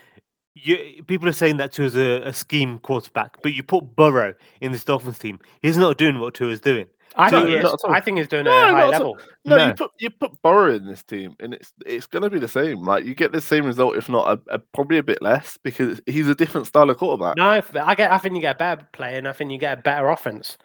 you, 0.54 1.02
people 1.06 1.28
are 1.28 1.32
saying 1.32 1.58
that 1.58 1.72
Tua's 1.72 1.94
a, 1.94 2.22
a 2.22 2.32
scheme 2.32 2.78
quarterback, 2.78 3.36
but 3.42 3.52
you 3.52 3.62
put 3.62 3.96
Burrow 3.96 4.34
in 4.62 4.72
this 4.72 4.82
Dolphins 4.82 5.18
team. 5.18 5.38
He's 5.62 5.76
not 5.76 5.98
doing 5.98 6.18
what 6.18 6.32
Tua's 6.34 6.60
doing. 6.60 6.86
I 7.16 7.30
think 7.30 7.48
he 7.48 7.54
is. 7.54 7.62
not 7.62 7.74
at 7.74 7.80
all. 7.84 7.92
I 7.92 8.00
think 8.00 8.18
he's 8.18 8.28
doing 8.28 8.42
it 8.46 8.50
No, 8.50 8.58
at 8.64 8.70
a 8.70 8.72
high 8.72 8.86
level. 8.86 9.18
No, 9.44 9.56
No. 9.56 9.66
you 9.66 9.74
put 9.74 9.90
you 9.98 10.10
put 10.10 10.42
Burrow 10.42 10.74
in 10.74 10.86
this 10.86 11.02
team, 11.02 11.34
and 11.40 11.54
it's 11.54 11.72
it's 11.84 12.06
going 12.06 12.22
to 12.22 12.30
be 12.30 12.38
the 12.38 12.48
same. 12.48 12.82
Like 12.84 13.04
you 13.04 13.14
get 13.14 13.32
the 13.32 13.40
same 13.40 13.64
result, 13.64 13.96
if 13.96 14.08
not 14.08 14.38
a, 14.48 14.54
a, 14.54 14.58
probably 14.58 14.98
a 14.98 15.02
bit 15.02 15.20
less, 15.20 15.58
because 15.62 16.00
he's 16.06 16.28
a 16.28 16.34
different 16.34 16.66
style 16.66 16.88
of 16.88 16.98
quarterback. 16.98 17.36
No, 17.36 17.62
I 17.82 17.94
get. 17.94 18.12
I 18.12 18.18
think 18.18 18.34
you 18.36 18.40
get 18.40 18.56
a 18.56 18.58
better 18.58 18.88
play, 18.92 19.16
and 19.16 19.26
I 19.26 19.32
think 19.32 19.50
you 19.50 19.58
get 19.58 19.78
a 19.78 19.82
better 19.82 20.08
offense. 20.08 20.56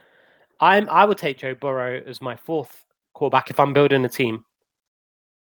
I'm 0.59 0.89
I 0.89 1.05
would 1.05 1.17
take 1.17 1.39
Joe 1.39 1.55
Burrow 1.55 2.01
as 2.05 2.21
my 2.21 2.35
fourth 2.35 2.85
quarterback 3.13 3.49
if 3.49 3.59
I'm 3.59 3.73
building 3.73 4.05
a 4.05 4.09
team 4.09 4.45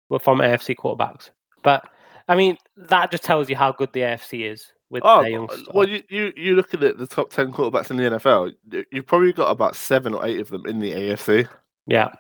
well, 0.10 0.20
from 0.20 0.40
AFC 0.40 0.76
quarterbacks. 0.76 1.30
But 1.64 1.88
I 2.28 2.36
mean, 2.36 2.58
that 2.78 3.12
just 3.12 3.24
tells 3.24 3.50
you 3.50 3.56
how 3.56 3.72
good 3.72 3.92
the 3.94 4.02
AFC 4.02 4.52
is 4.52 4.72
with 4.94 5.04
Oh, 5.06 5.22
their 5.22 5.32
young. 5.32 5.50
Uh, 5.52 5.58
well, 5.74 5.90
you, 5.90 6.02
you 6.08 6.32
you 6.38 6.56
look 6.56 6.74
at 6.74 6.80
the 6.80 7.08
top 7.08 7.32
ten 7.32 7.52
quarterbacks 7.52 7.92
in 7.92 7.98
the 7.98 8.04
NFL. 8.04 8.54
you- 8.72 8.86
You've 8.92 9.06
probably 9.08 9.34
got 9.34 9.52
about 9.52 9.76
seven 9.76 10.14
or 10.14 10.26
eight 10.26 10.40
of 10.40 10.50
them 10.50 10.66
in 10.66 10.80
the 10.80 10.92
AFC. 10.94 11.48
yeah. 11.88 12.14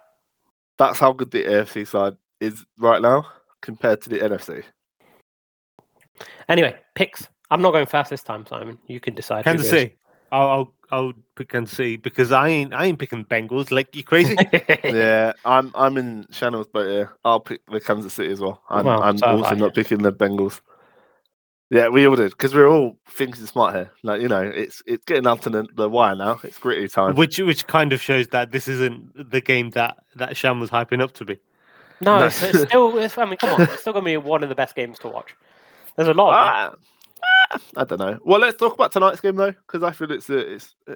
That's 0.79 0.97
how 0.99 1.13
good 1.13 1.29
the 1.31 1.43
AFC 1.43 1.87
side 1.87 2.17
is 2.41 2.65
right 2.79 3.01
now 3.01 3.27
compared 3.61 4.01
to 4.01 4.09
the 4.09 4.17
NFC. 4.19 4.63
Anyway, 6.49 6.75
picks. 6.95 7.27
I'm 7.51 7.61
not 7.61 7.71
going 7.71 7.85
fast 7.85 8.09
this 8.09 8.23
time, 8.23 8.45
Simon. 8.47 8.79
You 8.87 8.99
can 8.99 9.13
decide. 9.13 9.45
Kansas. 9.45 9.69
City. 9.69 9.95
I'll, 10.31 10.47
I'll 10.49 10.73
I'll 10.91 11.13
pick 11.35 11.49
Kansas 11.49 11.77
City 11.77 11.97
because 11.97 12.31
I 12.31 12.47
ain't 12.49 12.73
I 12.73 12.85
ain't 12.85 12.97
picking 12.97 13.23
Bengals. 13.25 13.69
Like 13.71 13.95
you 13.95 14.03
crazy? 14.03 14.35
yeah, 14.83 15.33
I'm 15.45 15.71
I'm 15.75 15.95
in 15.97 16.25
Shannon's 16.31 16.67
boat 16.67 16.87
here. 16.89 17.11
I'll 17.23 17.39
pick 17.39 17.61
the 17.67 17.79
Kansas 17.79 18.13
City 18.13 18.31
as 18.33 18.39
well. 18.39 18.61
I'm, 18.69 18.85
Well, 18.85 19.03
I'm 19.03 19.17
so 19.19 19.27
also 19.27 19.45
I. 19.45 19.53
not 19.53 19.75
picking 19.75 19.99
the 20.01 20.11
Bengals. 20.11 20.59
Yeah, 21.73 21.87
we 21.87 22.05
all 22.07 22.15
did 22.15 22.29
because 22.31 22.53
we're 22.53 22.67
all 22.67 22.95
thinking 23.09 23.43
smart 23.47 23.73
here. 23.73 23.91
Like 24.03 24.21
you 24.21 24.27
know, 24.27 24.41
it's 24.43 24.83
it's 24.85 25.03
getting 25.05 25.25
up 25.25 25.41
to 25.41 25.49
the, 25.49 25.65
the 25.75 25.89
wire 25.89 26.15
now. 26.15 26.39
It's 26.43 26.59
gritty 26.59 26.87
time. 26.87 27.15
which 27.15 27.39
which 27.39 27.65
kind 27.65 27.91
of 27.93 27.99
shows 27.99 28.27
that 28.27 28.51
this 28.51 28.67
isn't 28.67 29.31
the 29.31 29.41
game 29.41 29.71
that 29.71 29.97
that 30.15 30.37
Sham 30.37 30.59
was 30.59 30.69
hyping 30.69 31.01
up 31.01 31.13
to 31.13 31.25
be. 31.25 31.39
no, 31.99 32.19
No. 32.19 32.25
it's, 32.27 32.43
it's 32.43 32.61
still. 32.69 32.95
It's, 32.99 33.17
I 33.17 33.25
mean, 33.25 33.37
come 33.37 33.55
on. 33.55 33.61
It's 33.63 33.81
still 33.81 33.93
going 33.93 34.05
to 34.05 34.11
be 34.11 34.17
one 34.17 34.43
of 34.43 34.49
the 34.49 34.55
best 34.55 34.75
games 34.75 34.99
to 34.99 35.07
watch. 35.07 35.33
There's 35.95 36.09
a 36.09 36.13
lot. 36.13 36.33
Of 36.67 36.71
them. 36.73 36.79
Ah, 37.23 37.57
ah, 37.75 37.81
I 37.81 37.83
don't 37.85 37.99
know. 37.99 38.19
Well, 38.23 38.39
let's 38.39 38.57
talk 38.57 38.75
about 38.75 38.91
tonight's 38.91 39.19
game 39.21 39.35
though, 39.35 39.53
because 39.53 39.81
I 39.81 39.93
feel 39.93 40.11
it's 40.11 40.29
a, 40.29 40.37
it's. 40.53 40.75
uh, 40.87 40.93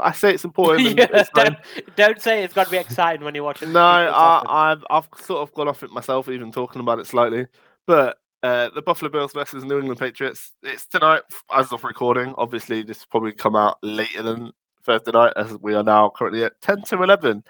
I 0.00 0.10
say 0.10 0.34
it's 0.34 0.44
important. 0.44 0.88
and 0.88 0.98
Yeah, 0.98 1.06
it's 1.12 1.30
don't, 1.32 1.56
don't 1.94 2.20
say 2.20 2.42
it's 2.42 2.54
got 2.54 2.64
to 2.64 2.70
be 2.72 2.78
exciting 2.78 3.24
when 3.24 3.36
you're 3.36 3.44
watching. 3.44 3.72
No, 3.72 4.02
It's 4.08 4.14
I. 4.16 4.42
I've 4.72 4.84
I've 4.90 5.08
sort 5.20 5.42
of 5.42 5.54
gone 5.54 5.68
off 5.68 5.84
it 5.84 5.92
myself, 5.92 6.28
even 6.28 6.50
talking 6.50 6.80
about 6.80 6.98
it 6.98 7.06
slightly. 7.06 7.46
But 7.86 8.18
uh, 8.42 8.70
the 8.74 8.82
Buffalo 8.82 9.10
Bills 9.10 9.32
versus 9.32 9.64
New 9.64 9.78
England 9.78 10.00
Patriots. 10.00 10.52
It's 10.62 10.86
tonight 10.86 11.22
as 11.54 11.72
of 11.72 11.84
recording. 11.84 12.34
Obviously, 12.38 12.82
this 12.82 13.00
will 13.00 13.08
probably 13.10 13.32
come 13.32 13.56
out 13.56 13.78
later 13.82 14.22
than 14.22 14.52
Thursday 14.84 15.12
night, 15.12 15.32
as 15.36 15.56
we 15.58 15.74
are 15.74 15.82
now 15.82 16.10
currently 16.14 16.44
at 16.44 16.60
ten 16.60 16.82
to 16.82 17.02
eleven 17.02 17.44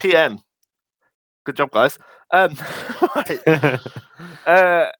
p.m. 0.00 0.40
Good 1.44 1.56
job, 1.56 1.70
guys. 1.70 1.98
Um, 2.30 2.56
right. 3.16 3.80
Uh, 4.46 4.90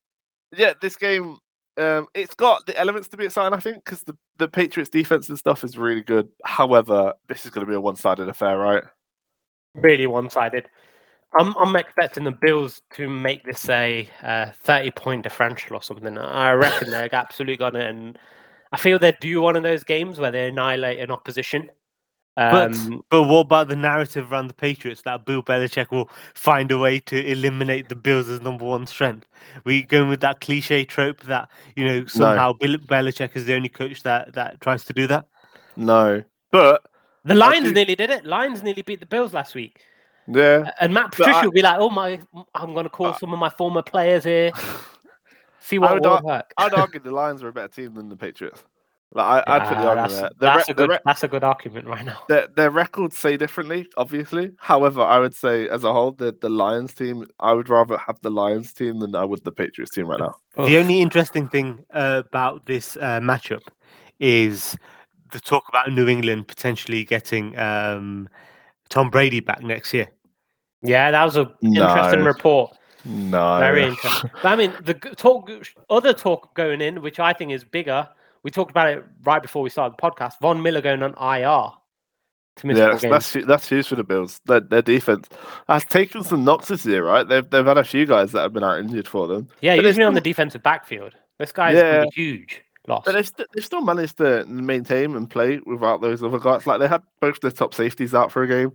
yeah, 0.57 0.73
this 0.83 0.97
game, 0.97 1.39
um, 1.77 2.09
it's 2.15 2.35
got 2.35 2.67
the 2.67 2.77
elements 2.77 3.07
to 3.09 3.17
be 3.17 3.25
exciting, 3.25 3.57
I 3.57 3.61
think, 3.61 3.85
because 3.85 4.03
the, 4.03 4.17
the 4.39 4.49
Patriots 4.49 4.91
defense 4.91 5.29
and 5.29 5.39
stuff 5.39 5.62
is 5.62 5.79
really 5.79 6.03
good. 6.03 6.29
However, 6.45 7.15
this 7.29 7.45
is 7.45 7.53
going 7.53 7.65
to 7.65 7.71
be 7.71 7.77
a 7.77 7.81
one 7.81 7.95
sided 7.95 8.29
affair, 8.29 8.59
right? 8.59 8.83
really 9.77 10.07
one-sided. 10.07 10.69
I'm 11.38 11.57
I'm 11.57 11.77
expecting 11.77 12.25
the 12.25 12.33
Bills 12.33 12.83
to 12.94 13.09
make 13.09 13.44
this 13.44 13.68
a 13.68 14.09
uh, 14.22 14.46
30 14.62 14.90
point 14.92 15.22
differential 15.22 15.77
or 15.77 15.83
something. 15.83 16.16
I 16.18 16.53
reckon 16.53 16.90
they're 16.90 17.14
absolutely 17.14 17.57
gonna, 17.57 17.81
and 17.81 18.18
I 18.72 18.77
feel 18.77 18.99
they 18.99 19.14
do 19.20 19.40
one 19.40 19.57
of 19.57 19.62
those 19.62 19.85
games 19.85 20.18
where 20.18 20.31
they 20.31 20.49
annihilate 20.49 21.01
an 21.01 21.11
opposition. 21.11 21.70
But 22.37 22.72
Um, 22.72 23.03
but 23.09 23.22
what 23.22 23.40
about 23.40 23.68
the 23.68 23.77
narrative 23.77 24.31
around 24.31 24.49
the 24.49 24.55
Patriots 24.55 25.01
that 25.03 25.25
Bill 25.25 25.42
Belichick 25.42 25.90
will 25.90 26.11
find 26.35 26.70
a 26.70 26.77
way 26.77 27.01
to 27.01 27.27
eliminate 27.27 27.88
the 27.88 27.96
Bills 27.96 28.29
as 28.29 28.42
number 28.42 28.66
one 28.66 28.87
strength? 28.87 29.27
We 29.64 29.83
going 29.83 30.11
with 30.11 30.20
that 30.20 30.40
cliche 30.40 30.85
trope 30.85 31.22
that 31.22 31.49
you 31.77 31.87
know 31.87 32.05
somehow 32.05 32.53
Bill 32.53 32.77
Belichick 32.77 33.35
is 33.35 33.46
the 33.46 33.55
only 33.55 33.70
coach 33.70 34.03
that 34.03 34.35
that 34.35 34.61
tries 34.61 34.85
to 34.85 34.92
do 34.92 35.07
that. 35.07 35.27
No. 35.77 36.22
But, 36.51 36.83
the 37.25 37.35
Lions 37.35 37.68
do- 37.68 37.72
nearly 37.72 37.96
did 37.96 38.11
it. 38.11 38.25
Lions 38.25 38.62
nearly 38.62 38.83
beat 38.83 39.01
the 39.01 39.07
Bills 39.07 39.33
last 39.33 39.55
week, 39.55 39.81
yeah. 40.29 40.71
and 40.81 40.93
Matt 40.95 41.11
But 41.11 41.17
Patricia 41.19 41.39
I- 41.39 41.45
will 41.45 41.53
be 41.53 41.62
like, 41.62 41.79
"Oh 41.79 41.91
my, 41.91 42.21
I'm 42.55 42.75
gonna 42.75 42.89
call 42.89 43.07
Uh, 43.09 43.19
some 43.19 43.33
of 43.33 43.39
my 43.39 43.51
former 43.51 43.83
players 43.83 44.25
here, 44.25 44.51
see 45.61 45.79
what 45.79 45.91
I 45.91 45.93
what 45.95 46.03
would 46.03 46.09
will 46.09 46.17
ar- 46.17 46.23
work." 46.23 46.53
I'd 46.59 46.75
argue 46.79 47.01
the 47.01 47.11
Lions 47.12 47.43
are 47.43 47.49
a 47.49 47.53
better 47.53 47.69
team 47.69 47.95
than 47.95 48.09
the 48.09 48.17
Patriots. 48.17 48.65
Like, 49.12 49.47
I, 49.49 49.55
I'd 49.57 49.69
put 49.69 49.79
the 49.79 49.87
argument 49.89 50.11
that's, 50.11 50.21
there. 50.21 50.31
The 50.31 50.37
that's 50.47 50.69
re- 50.69 50.73
a 50.73 50.75
the 50.75 50.83
good. 50.83 50.91
re- 50.91 50.99
that's 51.05 51.23
a 51.23 51.29
good 51.29 51.45
argument 51.45 51.87
right 51.87 52.05
now. 52.05 52.19
their, 52.29 52.49
their 52.49 52.71
records 52.71 53.17
say 53.17 53.37
differently, 53.37 53.87
obviously. 53.97 54.51
However, 54.59 55.01
I 55.01 55.21
would 55.21 55.35
say 55.35 55.69
as 55.69 55.85
a 55.85 55.93
whole, 55.93 56.11
the, 56.11 56.37
the 56.41 56.49
Lions 56.51 56.93
team, 56.93 57.25
I 57.39 57.53
would 57.53 57.69
rather 57.69 57.97
have 57.99 58.21
the 58.23 58.31
Lions 58.31 58.73
team 58.73 58.99
than 58.99 59.15
I 59.15 59.25
would 59.25 59.43
the 59.45 59.53
Patriots 59.53 59.93
team 59.93 60.09
right 60.09 60.19
now. 60.19 60.35
The 60.57 60.77
only 60.77 61.01
interesting 61.01 61.49
thing 61.49 61.85
uh, 61.95 62.23
about 62.29 62.67
this 62.67 62.97
uh, 62.97 63.21
matchup 63.21 63.62
is 64.19 64.77
the 65.31 65.41
talk 65.41 65.69
about 65.69 65.91
New 65.93 66.09
England 66.09 66.49
potentially 66.49 67.05
getting 67.05 67.57
um, 67.59 68.29
Tom 68.89 69.09
Brady 69.09 69.41
back 69.41 69.62
next 69.62 69.95
year. 69.95 70.09
Yeah, 70.83 71.11
that 71.11 71.25
was 71.25 71.37
a 71.37 71.51
interesting 71.62 72.25
report. 72.25 72.77
No. 73.05 73.59
Very 73.61 73.85
interesting. 73.85 74.31
I 74.43 74.57
mean, 74.57 74.73
the 74.83 74.95
talk, 74.95 75.51
other 75.91 76.12
talk 76.12 76.55
going 76.55 76.81
in, 76.81 77.03
which 77.03 77.21
I 77.21 77.33
think 77.33 77.53
is 77.53 77.65
bigger. 77.65 78.09
We 78.43 78.51
talked 78.51 78.71
about 78.71 78.89
it 78.89 79.05
right 79.25 79.43
before 79.43 79.62
we 79.62 79.71
started 79.71 79.97
the 79.97 80.03
podcast. 80.03 80.35
Von 80.41 80.62
Miller 80.62 80.81
going 80.81 81.03
on 81.03 81.12
IR 81.15 81.71
Yeah, 82.65 82.97
that's, 82.97 83.03
that's 83.03 83.47
that's 83.47 83.69
huge 83.69 83.89
for 83.89 83.97
the 83.97 84.05
Bills. 84.05 84.41
Their, 84.47 84.61
their 84.61 84.83
defense 84.83 85.29
has 85.69 85.85
taken 85.85 86.23
some 86.25 86.45
knocks 86.45 86.69
this 86.69 86.87
year, 86.87 87.05
right? 87.05 87.27
They've 87.27 87.49
they've 87.49 87.67
had 87.67 87.79
a 87.79 87.85
few 87.85 88.07
guys 88.07 88.33
that 88.33 88.43
have 88.43 88.53
been 88.53 88.65
out 88.65 88.79
injured 88.79 89.09
for 89.09 89.27
them, 89.27 89.49
yeah, 89.61 89.77
but 89.77 89.83
they 89.83 89.89
usually 89.89 90.05
on 90.05 90.15
the 90.15 90.21
defensive 90.21 90.62
backfield. 90.62 91.15
This 91.39 91.53
guy's 91.53 91.75
Yeah. 91.77 92.05
a 92.05 92.11
huge 92.15 92.62
loss. 92.89 93.03
but 93.05 93.12
they've, 93.12 93.27
st- 93.27 93.49
they've 93.53 93.65
still 93.65 93.83
managed 93.83 94.17
to 94.19 94.45
maintain 94.47 95.15
and 95.17 95.29
play 95.29 95.61
without 95.67 96.01
those 96.01 96.23
other 96.23 96.39
guys. 96.39 96.67
Like 96.67 96.79
they 96.81 96.89
had 96.89 97.03
both 97.21 97.41
their 97.41 97.51
top 97.51 97.75
safeties 97.75 98.15
out 98.15 98.33
for 98.33 98.43
a 98.43 98.49
game, 98.49 98.73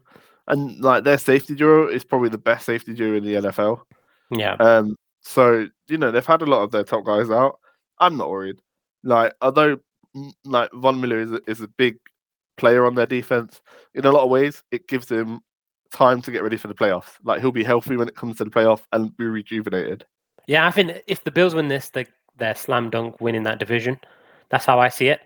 and 0.52 0.82
like 0.82 1.04
their 1.04 1.18
safety 1.18 1.56
duo 1.56 1.88
is 1.88 2.04
probably 2.04 2.30
the 2.30 2.38
best 2.38 2.66
safety 2.66 2.94
duo 2.94 3.18
in 3.18 3.24
the 3.24 3.36
NFL. 3.36 3.82
Yeah, 4.30 4.54
Um, 4.60 4.96
so 5.22 5.68
you 5.88 5.98
know 5.98 6.12
they've 6.12 6.26
had 6.26 6.42
a 6.42 6.46
lot 6.46 6.62
of 6.62 6.72
their 6.72 6.84
top 6.84 7.06
guys 7.06 7.32
out. 7.32 7.60
I'm 8.00 8.18
not 8.18 8.30
worried. 8.30 8.60
Like 9.04 9.34
although 9.42 9.80
like 10.44 10.70
Von 10.74 11.00
Miller 11.00 11.20
is 11.20 11.32
a, 11.32 11.42
is 11.48 11.62
a 11.62 11.68
big 11.68 11.98
player 12.58 12.86
on 12.86 12.96
their 12.96 13.06
defense 13.06 13.62
in 13.96 14.06
a 14.06 14.12
lot 14.12 14.24
of 14.24 14.30
ways, 14.30 14.62
it 14.72 14.88
gives 14.88 15.10
him 15.10 15.40
time 15.92 16.22
to 16.22 16.32
get 16.32 16.44
ready 16.44 16.58
for 16.58 16.68
the 16.68 16.76
playoffs. 16.76 17.14
Like 17.24 17.40
he'll 17.42 17.52
be 17.52 17.64
healthy 17.64 17.96
when 17.96 18.10
it 18.10 18.16
comes 18.16 18.38
to 18.38 18.44
the 18.44 18.50
playoff 18.50 18.82
and 18.92 19.16
be 19.18 19.26
rejuvenated. 19.26 20.06
yeah. 20.48 20.68
I 20.68 20.72
think 20.72 21.02
if 21.08 21.24
the 21.24 21.32
Bills 21.32 21.56
win 21.56 21.70
this, 21.70 21.90
they 21.90 22.06
they're 22.38 22.56
slam 22.56 22.90
dunk 22.90 23.22
winning 23.22 23.44
that 23.44 23.60
division. 23.60 24.00
That's 24.50 24.66
how 24.66 24.80
I 24.80 24.90
see 24.90 25.08
it. 25.08 25.22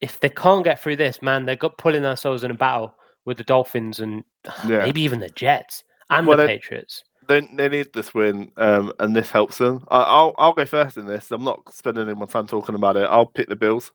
If 0.00 0.20
they 0.20 0.30
can't 0.30 0.64
get 0.64 0.80
through 0.80 0.96
this, 0.96 1.20
man, 1.20 1.44
they're 1.44 1.56
got 1.56 1.76
pulling 1.76 2.02
themselves 2.02 2.44
in 2.44 2.50
a 2.50 2.54
battle 2.54 2.94
with 3.24 3.38
the 3.38 3.44
Dolphins 3.44 4.00
and 4.00 4.24
Yeah. 4.66 4.78
maybe 4.84 5.02
even 5.02 5.20
the 5.20 5.30
Jets 5.30 5.84
and 6.10 6.26
Well, 6.26 6.36
the 6.36 6.46
they- 6.46 6.58
Patriots. 6.58 7.04
They 7.26 7.40
they 7.56 7.70
need 7.70 7.90
this 7.94 8.12
win, 8.12 8.52
um, 8.58 8.92
and 8.98 9.16
this 9.16 9.30
helps 9.30 9.56
them. 9.56 9.82
I, 9.88 10.02
I'll 10.02 10.34
I'll 10.36 10.52
go 10.52 10.66
first 10.66 10.98
in 10.98 11.06
this. 11.06 11.30
I'm 11.30 11.42
not 11.42 11.72
spending 11.72 12.04
any 12.06 12.14
more 12.14 12.26
time 12.26 12.46
talking 12.46 12.74
about 12.74 12.98
it. 12.98 13.04
I'll 13.08 13.24
pick 13.24 13.48
the 13.48 13.56
Bills. 13.56 13.92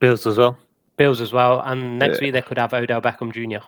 Bills 0.00 0.26
as 0.26 0.38
well. 0.38 0.56
Bills 0.96 1.20
as 1.20 1.34
well, 1.34 1.60
and 1.66 1.98
next 1.98 2.20
Yeah. 2.22 2.26
week 2.28 2.32
they 2.32 2.40
could 2.40 2.56
have 2.56 2.72
Odell 2.72 3.02
Beckham 3.02 3.30
Jr. 3.30 3.62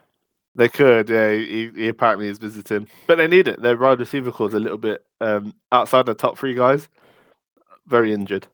They 0.54 0.70
could, 0.70 1.10
yeah. 1.10 1.32
He, 1.34 1.70
he 1.76 1.88
apparently 1.88 2.28
is 2.28 2.38
visiting, 2.38 2.88
but 3.06 3.16
they 3.16 3.26
need 3.28 3.46
it. 3.46 3.60
Their 3.60 3.76
wide 3.76 4.00
receiver 4.00 4.32
corps 4.32 4.48
is 4.48 4.54
a 4.54 4.58
little 4.58 4.78
bit 4.78 5.04
um, 5.20 5.52
outside 5.70 6.06
the 6.06 6.14
top 6.14 6.38
three 6.38 6.54
guys. 6.54 6.88
Very 7.86 8.14
injured. 8.14 8.46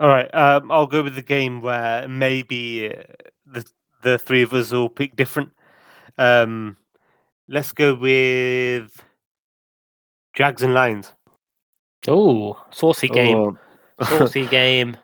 All 0.00 0.08
right, 0.08 0.34
um, 0.34 0.72
I'll 0.72 0.86
go 0.86 1.02
with 1.02 1.16
the 1.16 1.22
game 1.22 1.60
where 1.60 2.08
maybe 2.08 2.88
uh, 2.88 3.02
the 3.44 3.64
the 4.04 4.18
three 4.18 4.42
of 4.42 4.52
us 4.52 4.70
will 4.70 4.88
pick 4.88 5.16
different. 5.16 5.50
Um, 6.16 6.76
let's 7.48 7.72
go 7.72 7.94
with 7.96 9.02
Jags 10.34 10.62
and 10.62 10.74
Lions. 10.74 11.12
Oh, 12.06 12.62
saucy 12.70 13.08
game, 13.08 13.36
Oh. 13.98 14.04
saucy 14.04 14.46
game. 14.46 14.96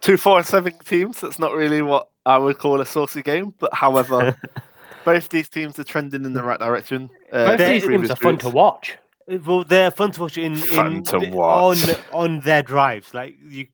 Two 0.00 0.16
four 0.16 0.38
and 0.38 0.46
seven 0.46 0.74
teams. 0.84 1.20
That's 1.20 1.38
not 1.38 1.52
really 1.54 1.82
what 1.82 2.08
I 2.26 2.38
would 2.38 2.58
call 2.58 2.80
a 2.80 2.86
saucy 2.86 3.22
game, 3.22 3.54
but 3.58 3.72
however, 3.74 4.36
both 5.04 5.28
these 5.28 5.48
teams 5.48 5.78
are 5.78 5.84
trending 5.84 6.24
in 6.24 6.32
the 6.32 6.42
right 6.42 6.58
direction. 6.58 7.08
Uh, 7.32 7.46
Both 7.46 7.58
they're- 7.58 7.72
these 7.72 7.84
previous 7.84 8.08
teams 8.08 8.18
are 8.20 8.22
fun 8.22 8.38
to 8.38 8.48
watch. 8.50 8.98
Uh, 9.30 9.38
Well, 9.46 9.64
they're 9.64 9.90
fun 9.92 10.10
to 10.12 10.20
watch 10.22 10.36
in, 10.38 10.54
in 10.54 11.04
to 11.04 11.18
watch. 11.30 11.88
on 11.88 11.96
on 12.12 12.40
their 12.40 12.62
drives. 12.62 13.14
Like 13.14 13.36
you, 13.48 13.68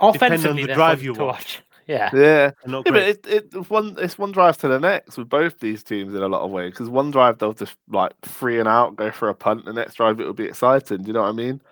Offensively, 0.00 0.62
on 0.62 0.68
the 0.68 0.74
drive 0.74 0.98
fun 0.98 1.04
you 1.06 1.14
to 1.14 1.24
watch. 1.24 1.34
watch. 1.36 1.62
Yeah, 1.88 2.10
Yeah, 2.12 2.50
yeah, 2.66 2.82
but 2.84 2.96
it, 2.96 3.26
it 3.26 3.48
it's 3.54 3.70
one 3.70 3.96
it's 3.98 4.18
one 4.18 4.30
drive 4.30 4.58
to 4.58 4.68
the 4.68 4.78
next 4.78 5.16
with 5.16 5.28
both 5.30 5.58
these 5.58 5.82
teams 5.82 6.14
in 6.14 6.22
a 6.22 6.28
lot 6.28 6.42
of 6.42 6.50
ways. 6.50 6.72
Because 6.72 6.88
one 6.90 7.10
drive 7.10 7.38
they'll 7.38 7.54
just 7.54 7.76
like 7.88 8.12
free 8.22 8.58
and 8.60 8.68
out, 8.68 8.94
go 8.96 9.10
for 9.10 9.28
a 9.30 9.34
punt. 9.34 9.64
The 9.64 9.72
next 9.72 9.94
drive 9.94 10.20
it'll 10.20 10.34
be 10.34 10.44
exciting. 10.44 10.98
Do 10.98 11.06
you 11.06 11.12
know 11.14 11.22
what 11.22 11.30
I 11.30 11.32
mean? 11.32 11.62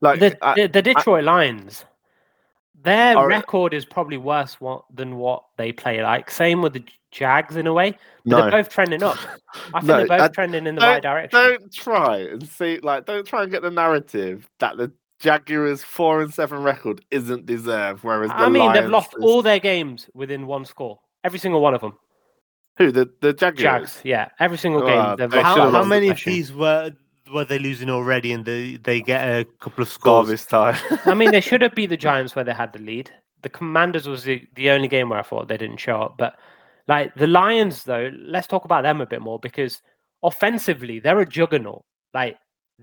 Like 0.00 0.20
the, 0.20 0.38
I- 0.44 0.54
the, 0.54 0.66
the 0.68 0.82
Detroit 0.82 1.24
Lions, 1.24 1.84
their 2.84 3.16
Are- 3.16 3.28
record 3.28 3.74
is 3.74 3.84
probably 3.84 4.16
worse 4.16 4.60
what, 4.60 4.84
than 4.94 5.16
what 5.16 5.44
they 5.56 5.72
play 5.72 6.02
like. 6.02 6.30
Same 6.30 6.62
with 6.62 6.72
the 6.74 6.84
Jags 7.10 7.56
in 7.56 7.66
a 7.66 7.72
way. 7.72 7.90
But 8.24 8.30
no, 8.30 8.42
They're 8.42 8.50
both 8.62 8.68
trending 8.70 9.02
up. 9.02 9.18
I 9.74 9.80
think 9.80 9.84
No, 9.84 9.96
they're 9.98 10.06
both 10.08 10.20
I- 10.20 10.28
trending 10.28 10.66
in 10.66 10.74
the 10.76 10.80
right 10.80 11.02
direction. 11.02 11.38
don't 11.38 11.72
try 11.72 12.18
and 12.18 12.48
see 12.48 12.78
like 12.82 13.06
don't 13.06 13.26
try 13.26 13.42
and 13.42 13.50
get 13.50 13.62
the 13.62 13.70
narrative 13.70 14.48
that 14.60 14.76
the 14.76 14.92
Jaguars 15.22 15.84
four 15.84 16.20
and 16.20 16.34
seven 16.34 16.62
record 16.62 17.00
isn't 17.10 17.46
deserved, 17.46 18.02
whereas 18.02 18.30
the 18.30 18.36
I 18.36 18.48
mean, 18.48 18.72
they've 18.72 18.90
lost 18.90 19.14
is- 19.16 19.22
all 19.22 19.40
their 19.40 19.60
games 19.60 20.10
within 20.14 20.46
one 20.46 20.64
score. 20.64 20.98
Every 21.24 21.38
single 21.38 21.60
one 21.60 21.74
of 21.74 21.80
them. 21.80 21.96
Who 22.78 22.90
the 22.90 23.08
the 23.20 23.32
Jaguars? 23.32 23.62
Jags, 23.62 24.00
yeah, 24.02 24.28
every 24.40 24.58
single 24.58 24.82
Oh, 24.82 24.86
game. 24.86 24.98
Ah, 24.98 25.14
they've 25.16 25.30
they 25.30 25.42
How, 25.42 25.70
how 25.70 25.84
many 25.84 26.08
of 26.08 26.18
these 26.24 26.52
were 26.52 26.90
were 27.32 27.44
they 27.44 27.58
losing 27.60 27.88
already, 27.88 28.32
and 28.32 28.44
they 28.44 28.76
they 28.82 29.00
get 29.00 29.22
a 29.24 29.44
couple 29.60 29.82
of 29.82 29.88
scores? 29.88 30.26
Garbage 30.26 30.46
time. 30.46 30.98
I 31.06 31.14
mean, 31.14 31.30
they 31.30 31.40
should 31.40 31.62
have 31.62 31.74
beat 31.74 31.90
the 31.90 31.96
Giants 32.08 32.34
where 32.34 32.44
they 32.44 32.52
had 32.54 32.72
the 32.72 32.80
lead. 32.80 33.10
The 33.42 33.48
Commanders 33.48 34.06
was 34.08 34.24
the, 34.24 34.42
the 34.54 34.70
only 34.70 34.88
game 34.88 35.08
where 35.08 35.18
I 35.18 35.22
thought 35.22 35.48
they 35.48 35.56
didn't 35.56 35.78
show 35.78 36.00
up. 36.00 36.16
But 36.18 36.36
like 36.88 37.14
the 37.14 37.26
Lions, 37.26 37.84
though, 37.84 38.10
let's 38.18 38.46
talk 38.46 38.64
about 38.64 38.82
them 38.82 39.00
a 39.00 39.06
bit 39.06 39.20
more 39.20 39.38
because 39.38 39.80
offensively, 40.22 40.98
they're 41.00 41.20
a 41.20 41.26
juggernaut. 41.26 41.84
Like 42.14 42.36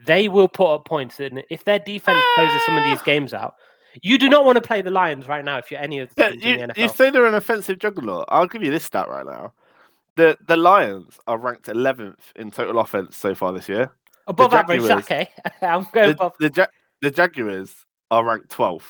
they 0.06 0.28
will 0.28 0.48
put 0.48 0.74
up 0.74 0.86
points, 0.86 1.20
and 1.20 1.44
if 1.50 1.66
their 1.66 1.80
defense 1.80 2.24
closes 2.36 2.62
some 2.66 2.78
of 2.78 2.84
these 2.84 3.02
games 3.02 3.34
out, 3.34 3.56
you 4.02 4.18
do 4.18 4.30
not 4.30 4.46
want 4.46 4.56
to 4.56 4.62
play 4.62 4.82
the 4.82 4.92
Lions 4.92 5.28
right 5.28 5.44
now 5.44 5.58
if 5.58 5.72
you're 5.72 5.80
any 5.80 6.00
of 6.00 6.14
the 6.16 6.38
you, 6.38 6.56
in 6.56 6.68
the 6.76 6.82
you 6.82 6.90
say 6.90 7.10
they're 7.10 7.26
an 7.26 7.36
offensive 7.36 7.80
juggernaut. 7.80 8.26
I'll 8.30 8.48
give 8.48 8.64
you 8.64 8.72
this 8.72 8.84
stat 8.84 9.10
right 9.10 9.26
now. 9.26 9.54
The 10.16 10.38
the 10.48 10.58
Lions 10.58 11.20
are 11.28 11.38
ranked 11.38 11.68
11th 11.68 12.34
in 12.36 12.52
total 12.52 12.80
offense 12.80 13.18
so 13.18 13.34
far 13.34 13.52
this 13.54 13.70
year. 13.70 13.92
above 14.28 14.54
average, 14.54 14.82
okay. 14.82 15.30
I'm 15.62 15.88
going 15.92 16.10
The, 16.10 16.12
above. 16.12 16.34
the, 16.40 16.52
Ja- 16.56 16.68
the 17.02 17.12
Jaguars 17.12 17.86
are 18.12 18.24
ranked 18.26 18.50
12th. 18.50 18.82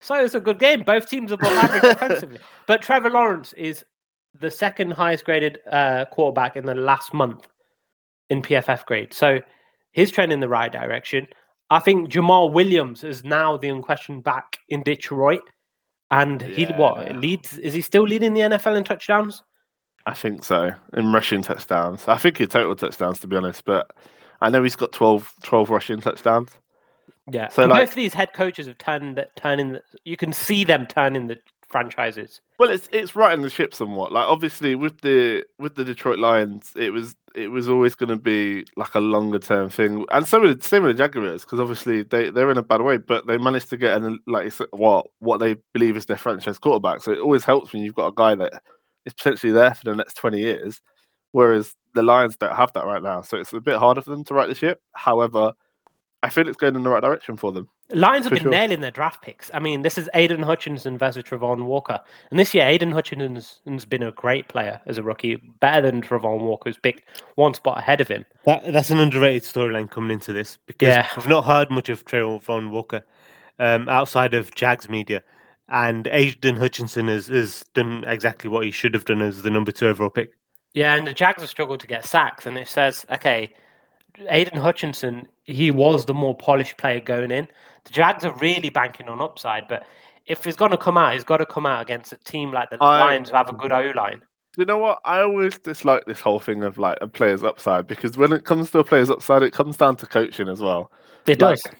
So 0.00 0.14
it's 0.16 0.34
a 0.34 0.40
good 0.40 0.58
game. 0.58 0.82
Both 0.82 1.08
teams 1.08 1.32
are 1.32 1.36
above 1.36 1.52
average 1.52 1.96
offensively. 1.96 2.38
But 2.66 2.82
Trevor 2.82 3.10
Lawrence 3.10 3.52
is 3.54 3.84
the 4.38 4.50
second 4.50 4.92
highest 4.92 5.24
graded 5.24 5.60
uh, 5.70 6.04
quarterback 6.06 6.56
in 6.56 6.66
the 6.66 6.74
last 6.74 7.14
month 7.14 7.46
in 8.30 8.42
PFF 8.42 8.84
grade. 8.86 9.14
So 9.14 9.40
he's 9.94 10.10
trending 10.12 10.36
in 10.36 10.40
the 10.40 10.48
right 10.48 10.70
direction. 10.70 11.26
I 11.70 11.78
think 11.78 12.10
Jamaal 12.10 12.52
Williams 12.52 13.02
is 13.02 13.24
now 13.24 13.56
the 13.56 13.68
unquestioned 13.70 14.22
back 14.22 14.58
in 14.68 14.82
Detroit. 14.82 15.40
And 16.10 16.42
he 16.42 16.66
what 16.66 17.06
Yeah. 17.06 17.16
leads 17.16 17.56
is 17.58 17.72
he 17.72 17.80
still 17.80 18.02
leading 18.04 18.34
the 18.34 18.42
NFL 18.42 18.76
in 18.76 18.84
touchdowns? 18.84 19.42
I 20.06 20.12
think 20.12 20.44
so. 20.44 20.70
In 20.92 21.12
rushing 21.12 21.40
touchdowns. 21.42 22.06
I 22.06 22.18
think 22.18 22.40
in 22.40 22.48
total 22.48 22.76
touchdowns, 22.76 23.18
to 23.20 23.26
be 23.26 23.36
honest. 23.36 23.64
But 23.64 23.90
I 24.42 24.50
know 24.50 24.62
he's 24.62 24.76
got 24.76 24.92
12, 24.92 25.32
12 25.42 25.70
rushing 25.70 26.00
touchdowns. 26.02 26.50
Yeah. 27.32 27.48
So, 27.48 27.62
And 27.62 27.72
like- 27.72 27.82
both 27.82 27.88
of 27.90 27.94
these 27.96 28.12
head 28.12 28.34
coaches 28.34 28.66
have 28.66 28.76
turned 28.78 29.16
the, 29.16 29.28
turning 29.36 29.72
the, 29.72 29.82
you 30.04 30.16
can 30.18 30.32
see 30.32 30.62
them 30.62 30.86
turning 30.86 31.26
the 31.26 31.38
franchises. 31.68 32.40
Well, 32.58 32.68
it's 32.70 32.88
it's 32.92 33.16
right 33.16 33.32
in 33.32 33.40
the 33.40 33.50
ship 33.50 33.74
somewhat. 33.74 34.12
Like 34.12 34.28
obviously 34.28 34.74
with 34.74 35.00
the 35.00 35.44
with 35.58 35.74
the 35.74 35.84
Detroit 35.84 36.18
Lions, 36.18 36.72
it 36.76 36.90
was 36.92 37.16
it 37.34 37.48
was 37.48 37.68
always 37.68 37.94
going 37.94 38.10
to 38.10 38.16
be 38.16 38.66
like 38.76 38.94
a 38.94 39.00
longer 39.00 39.38
term 39.38 39.68
thing, 39.70 40.06
and 40.12 40.26
so 40.26 40.40
with 40.40 40.62
same 40.62 40.82
with 40.84 40.96
the 40.96 41.02
Jaguars 41.02 41.42
because 41.42 41.60
obviously 41.60 42.02
they 42.02 42.30
they're 42.30 42.50
in 42.50 42.58
a 42.58 42.62
bad 42.62 42.82
way, 42.82 42.98
but 42.98 43.26
they 43.26 43.38
managed 43.38 43.70
to 43.70 43.76
get 43.76 43.96
an 43.96 44.18
like 44.26 44.52
what 44.70 45.06
what 45.18 45.38
they 45.38 45.56
believe 45.72 45.96
is 45.96 46.06
their 46.06 46.16
franchise 46.16 46.58
quarterback. 46.58 47.02
So 47.02 47.12
it 47.12 47.18
always 47.20 47.44
helps 47.44 47.72
when 47.72 47.82
you've 47.82 47.94
got 47.94 48.08
a 48.08 48.14
guy 48.14 48.34
that 48.36 48.62
is 49.06 49.14
potentially 49.14 49.52
there 49.52 49.74
for 49.74 49.84
the 49.84 49.96
next 49.96 50.14
twenty 50.14 50.40
years, 50.40 50.80
whereas 51.32 51.74
the 51.94 52.02
Lions 52.02 52.36
don't 52.36 52.56
have 52.56 52.72
that 52.74 52.86
right 52.86 53.02
now. 53.02 53.22
So 53.22 53.36
it's 53.38 53.52
a 53.52 53.60
bit 53.60 53.78
harder 53.78 54.02
for 54.02 54.10
them 54.10 54.24
to 54.24 54.34
right 54.34 54.48
the 54.48 54.54
ship. 54.54 54.80
However, 54.92 55.52
I 56.24 56.30
feel 56.30 56.48
it's 56.48 56.56
going 56.56 56.74
in 56.74 56.82
the 56.82 56.88
right 56.88 57.02
direction 57.02 57.36
for 57.36 57.52
them. 57.52 57.68
Lions 57.90 58.24
have 58.24 58.32
been 58.32 58.42
sure. 58.44 58.50
nailing 58.50 58.80
their 58.80 58.90
draft 58.90 59.20
picks. 59.20 59.50
I 59.52 59.58
mean, 59.58 59.82
this 59.82 59.98
is 59.98 60.08
Aidan 60.14 60.42
Hutchinson 60.42 60.96
versus 60.96 61.22
Travon 61.22 61.66
Walker. 61.66 62.00
And 62.30 62.40
this 62.40 62.54
year, 62.54 62.66
Aidan 62.66 62.92
Hutchinson's 62.92 63.84
been 63.84 64.02
a 64.02 64.10
great 64.12 64.48
player 64.48 64.80
as 64.86 64.96
a 64.96 65.02
rookie, 65.02 65.36
better 65.60 65.82
than 65.82 66.00
Travon 66.00 66.40
Walker, 66.40 66.70
who's 66.70 66.78
picked 66.78 67.02
one 67.34 67.52
spot 67.52 67.78
ahead 67.78 68.00
of 68.00 68.08
him. 68.08 68.24
That 68.46 68.72
that's 68.72 68.90
an 68.90 68.98
underrated 68.98 69.42
storyline 69.42 69.90
coming 69.90 70.12
into 70.12 70.32
this 70.32 70.56
because 70.66 70.88
Yeah. 70.88 71.08
we've 71.16 71.28
not 71.28 71.44
heard 71.44 71.70
much 71.70 71.90
of 71.90 72.06
Travon 72.06 72.70
Walker 72.70 73.04
um, 73.58 73.86
outside 73.90 74.32
of 74.32 74.54
Jags 74.54 74.88
media, 74.88 75.22
and 75.68 76.08
Aidan 76.10 76.56
Hutchinson 76.56 77.08
has, 77.08 77.26
has 77.26 77.64
done 77.74 78.04
exactly 78.06 78.48
what 78.48 78.64
he 78.64 78.70
should 78.70 78.94
have 78.94 79.04
done 79.04 79.20
as 79.20 79.42
the 79.42 79.50
number 79.50 79.72
two 79.72 79.88
overall 79.88 80.10
pick. 80.10 80.30
Yeah, 80.72 80.96
and 80.96 81.06
the 81.06 81.14
Jags 81.14 81.42
have 81.42 81.50
struggled 81.50 81.80
to 81.80 81.86
get 81.86 82.04
sacks. 82.04 82.46
And 82.46 82.58
it 82.58 82.66
says, 82.68 83.06
okay, 83.12 83.52
Aidan 84.28 84.60
Hutchinson, 84.60 85.28
he 85.44 85.70
was 85.70 86.06
the 86.06 86.14
more 86.14 86.34
polished 86.36 86.76
player 86.76 87.00
going 87.00 87.30
in. 87.30 87.48
The 87.84 87.90
Jags 87.92 88.24
are 88.24 88.32
really 88.34 88.70
banking 88.70 89.08
on 89.08 89.20
upside, 89.20 89.68
but 89.68 89.84
if 90.26 90.44
he's 90.44 90.56
going 90.56 90.70
to 90.70 90.76
come 90.78 90.96
out, 90.96 91.12
he's 91.14 91.24
got 91.24 91.38
to 91.38 91.46
come 91.46 91.66
out 91.66 91.82
against 91.82 92.12
a 92.12 92.16
team 92.18 92.52
like 92.52 92.70
the 92.70 92.78
I- 92.80 93.00
Lions 93.00 93.30
who 93.30 93.36
have 93.36 93.48
a 93.48 93.52
good 93.52 93.72
O 93.72 93.92
line. 93.94 94.22
You 94.56 94.64
know 94.64 94.78
what? 94.78 95.00
I 95.04 95.20
always 95.20 95.58
dislike 95.58 96.04
this 96.06 96.20
whole 96.20 96.38
thing 96.38 96.62
of 96.62 96.78
like 96.78 96.96
a 97.00 97.08
player's 97.08 97.42
upside 97.42 97.88
because 97.88 98.16
when 98.16 98.32
it 98.32 98.44
comes 98.44 98.70
to 98.70 98.78
a 98.78 98.84
player's 98.84 99.10
upside, 99.10 99.42
it 99.42 99.52
comes 99.52 99.76
down 99.76 99.96
to 99.96 100.06
coaching 100.06 100.48
as 100.48 100.60
well. 100.60 100.92
It 101.26 101.40
Like, 101.42 101.60
does. 101.60 101.72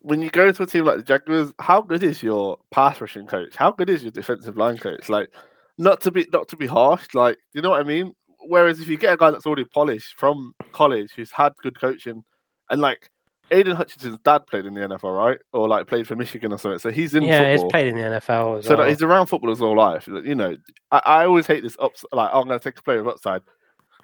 when 0.00 0.22
you 0.22 0.30
go 0.30 0.50
to 0.50 0.62
a 0.62 0.66
team 0.66 0.86
like 0.86 0.96
the 0.96 1.02
Jaguars, 1.02 1.52
how 1.58 1.82
good 1.82 2.02
is 2.02 2.22
your 2.22 2.58
pass 2.70 2.98
rushing 3.02 3.26
coach? 3.26 3.54
How 3.54 3.70
good 3.70 3.90
is 3.90 4.02
your 4.02 4.12
defensive 4.12 4.56
line 4.56 4.78
coach? 4.78 5.10
Like, 5.10 5.28
not 5.76 6.00
to 6.02 6.10
be 6.10 6.26
not 6.32 6.48
to 6.48 6.56
be 6.56 6.66
harsh, 6.66 7.06
like 7.12 7.36
you 7.52 7.60
know 7.60 7.70
what 7.70 7.80
I 7.80 7.84
mean. 7.84 8.14
Whereas 8.46 8.80
if 8.80 8.88
you 8.88 8.96
get 8.96 9.14
a 9.14 9.16
guy 9.16 9.30
that's 9.30 9.46
already 9.46 9.64
polished 9.64 10.14
from 10.18 10.54
college, 10.72 11.10
who's 11.14 11.30
had 11.30 11.52
good 11.62 11.78
coaching, 11.80 12.24
and 12.70 12.80
like 12.80 13.08
Aidan 13.50 13.76
Hutchinson's 13.76 14.18
dad 14.24 14.46
played 14.46 14.64
in 14.66 14.74
the 14.74 14.80
NFL, 14.80 15.16
right? 15.16 15.38
Or 15.52 15.68
like 15.68 15.86
played 15.86 16.06
for 16.08 16.16
Michigan 16.16 16.52
or 16.52 16.58
something, 16.58 16.78
so 16.78 16.90
he's 16.90 17.14
in 17.14 17.24
Yeah, 17.24 17.52
he's 17.52 17.64
played 17.64 17.88
in 17.88 17.96
the 17.96 18.02
NFL 18.02 18.58
as 18.58 18.64
So 18.64 18.70
well. 18.70 18.78
like, 18.78 18.88
he's 18.88 19.02
around 19.02 19.26
football 19.26 19.50
his 19.50 19.58
whole 19.58 19.76
life. 19.76 20.06
You 20.06 20.34
know, 20.34 20.56
I, 20.90 21.02
I 21.04 21.24
always 21.26 21.46
hate 21.46 21.62
this 21.62 21.76
ups 21.78 22.04
like 22.12 22.30
oh, 22.32 22.40
I'm 22.40 22.46
going 22.48 22.58
to 22.58 22.64
take 22.64 22.78
a 22.78 22.82
player 22.82 23.02
with 23.02 23.14
upside. 23.14 23.42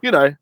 You 0.02 0.10
know, 0.10 0.34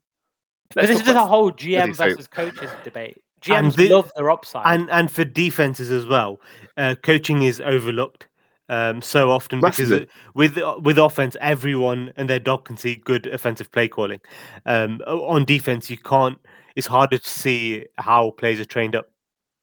But 0.75 0.87
this 0.87 0.99
is 0.99 1.05
just 1.05 1.15
a 1.17 1.25
whole 1.25 1.51
GM 1.51 1.87
he 1.87 1.91
versus 1.93 2.27
coaches 2.27 2.69
debate. 2.83 3.17
GMs 3.41 3.75
the- 3.75 3.89
love 3.89 4.11
their 4.15 4.29
upside. 4.29 4.63
And 4.65 4.89
and 4.91 5.11
for 5.11 5.23
defenses 5.23 5.89
as 5.91 6.05
well, 6.05 6.41
uh, 6.75 6.95
coaching 7.03 7.43
is 7.43 7.61
overlooked 7.61 8.26
um, 8.69 9.01
so 9.01 9.31
often 9.31 9.59
because 9.61 9.91
it- 9.91 10.09
with 10.33 10.57
with 10.81 10.97
offense, 10.97 11.35
everyone 11.41 12.11
and 12.17 12.29
their 12.29 12.39
dog 12.39 12.65
can 12.65 12.77
see 12.77 12.95
good 12.95 13.27
offensive 13.27 13.71
play 13.71 13.87
calling. 13.87 14.19
Um, 14.65 15.01
on 15.07 15.45
defense, 15.45 15.89
you 15.89 15.97
can't. 15.97 16.37
It's 16.75 16.87
harder 16.87 17.17
to 17.17 17.29
see 17.29 17.85
how 17.97 18.31
players 18.31 18.59
are 18.59 18.65
trained 18.65 18.95
up. 18.95 19.09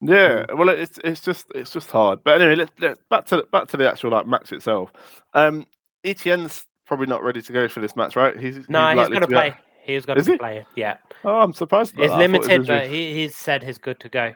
Yeah, 0.00 0.44
well, 0.54 0.68
it's 0.68 0.98
it's 1.04 1.20
just 1.20 1.46
it's 1.54 1.70
just 1.70 1.90
hard. 1.90 2.22
But 2.24 2.40
anyway, 2.40 2.56
let's, 2.56 2.72
let's 2.80 3.00
back 3.08 3.26
to 3.26 3.46
back 3.52 3.68
to 3.68 3.76
the 3.76 3.88
actual 3.90 4.10
like 4.10 4.26
match 4.26 4.52
itself. 4.52 4.92
Um, 5.32 5.66
Etienne's 6.04 6.66
probably 6.86 7.06
not 7.06 7.22
ready 7.22 7.40
to 7.40 7.52
go 7.52 7.68
for 7.68 7.80
this 7.80 7.96
match, 7.96 8.14
right? 8.16 8.38
He's 8.38 8.68
no, 8.68 8.88
he's 8.88 8.96
likely 8.96 9.10
going 9.12 9.20
to 9.22 9.28
be 9.28 9.34
out. 9.36 9.52
play. 9.52 9.56
He's 9.84 10.04
going 10.06 10.18
Is 10.18 10.26
to 10.26 10.32
he? 10.32 10.38
play. 10.38 10.66
Yeah, 10.76 10.96
Oh, 11.24 11.40
I'm 11.40 11.52
surprised. 11.52 11.94
about 11.94 12.04
it's 12.04 12.12
that. 12.12 12.20
I 12.20 12.26
thought 12.26 12.32
he 12.32 12.32
limited, 12.32 12.66
but 12.66 12.82
injured. 12.84 12.90
he, 12.90 13.14
he's 13.14 13.36
said 13.36 13.62
he's 13.62 13.78
good 13.78 14.00
to 14.00 14.08
go. 14.08 14.34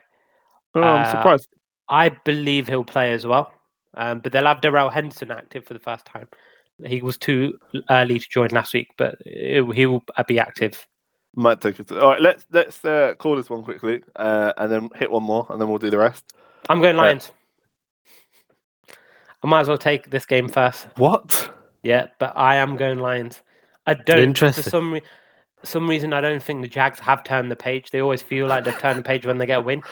Oh, 0.74 0.83
I'm 0.83 1.04
uh, 1.07 1.11
surprised. 1.11 1.48
I 1.88 2.11
believe 2.11 2.68
he'll 2.68 2.85
play 2.85 3.12
as 3.12 3.26
well. 3.26 3.52
Um, 3.94 4.20
but 4.20 4.33
they'll 4.33 4.46
have 4.46 4.61
Darrell 4.61 4.90
Henderson 4.90 5.31
active 5.31 5.64
for 5.64 5.74
the 5.74 5.81
first 5.81 6.05
time. 6.05 6.29
He 6.85 7.03
was 7.03 7.18
too 7.18 7.59
early 7.90 8.18
to 8.18 8.29
join 8.29 8.51
last 8.51 8.72
week, 8.74 8.88
but 8.96 9.16
he 9.24 9.62
he 9.74 9.87
will 9.87 10.05
uh, 10.16 10.22
be 10.22 10.38
active. 10.38 10.87
Might 11.35 11.61
take 11.61 11.81
it. 11.81 11.90
All 11.92 12.11
right, 12.11 12.20
let's 12.20 12.46
let's 12.53 12.85
uh, 12.85 13.14
call 13.18 13.37
this 13.37 13.51
one 13.51 13.62
quickly, 13.64 14.03
uh, 14.16 14.53
and 14.57 14.70
then 14.70 14.88
hit 14.94 15.11
one 15.11 15.24
more, 15.24 15.46
and 15.51 15.61
then 15.61 15.68
we'll 15.68 15.79
do 15.79 15.90
the 15.90 15.98
rest. 15.98 16.33
I'm 16.68 16.81
going 16.81 16.96
Uh, 16.96 17.03
Lions. 17.03 17.33
I 19.42 19.46
might 19.46 19.61
as 19.61 19.68
well 19.68 19.79
take 19.79 20.11
this 20.11 20.27
game 20.27 20.48
first. 20.48 20.87
What? 20.96 21.53
Yeah, 21.83 22.09
but 22.18 22.33
I 22.37 22.57
am 22.57 22.77
going 22.77 22.98
Lions. 22.98 23.40
I 23.87 23.94
don't. 23.94 24.18
Interesting. 24.18 24.62
For 24.64 24.70
some 24.70 24.92
re- 24.92 25.03
some 25.64 25.88
reason, 25.88 26.12
I 26.12 26.20
don't 26.20 26.42
think 26.42 26.62
the 26.62 26.68
Jags 26.68 26.98
have 27.01 27.24
turned 27.24 27.51
the 27.51 27.57
page. 27.57 27.90
They 27.90 28.01
always 28.01 28.22
feel 28.22 28.46
like 28.46 28.64
they've 28.64 28.79
turned 28.79 28.98
the 28.98 29.03
page 29.03 29.27
when 29.27 29.38
they 29.38 29.46
get 29.46 29.59
a 29.59 29.62
win. 29.62 29.83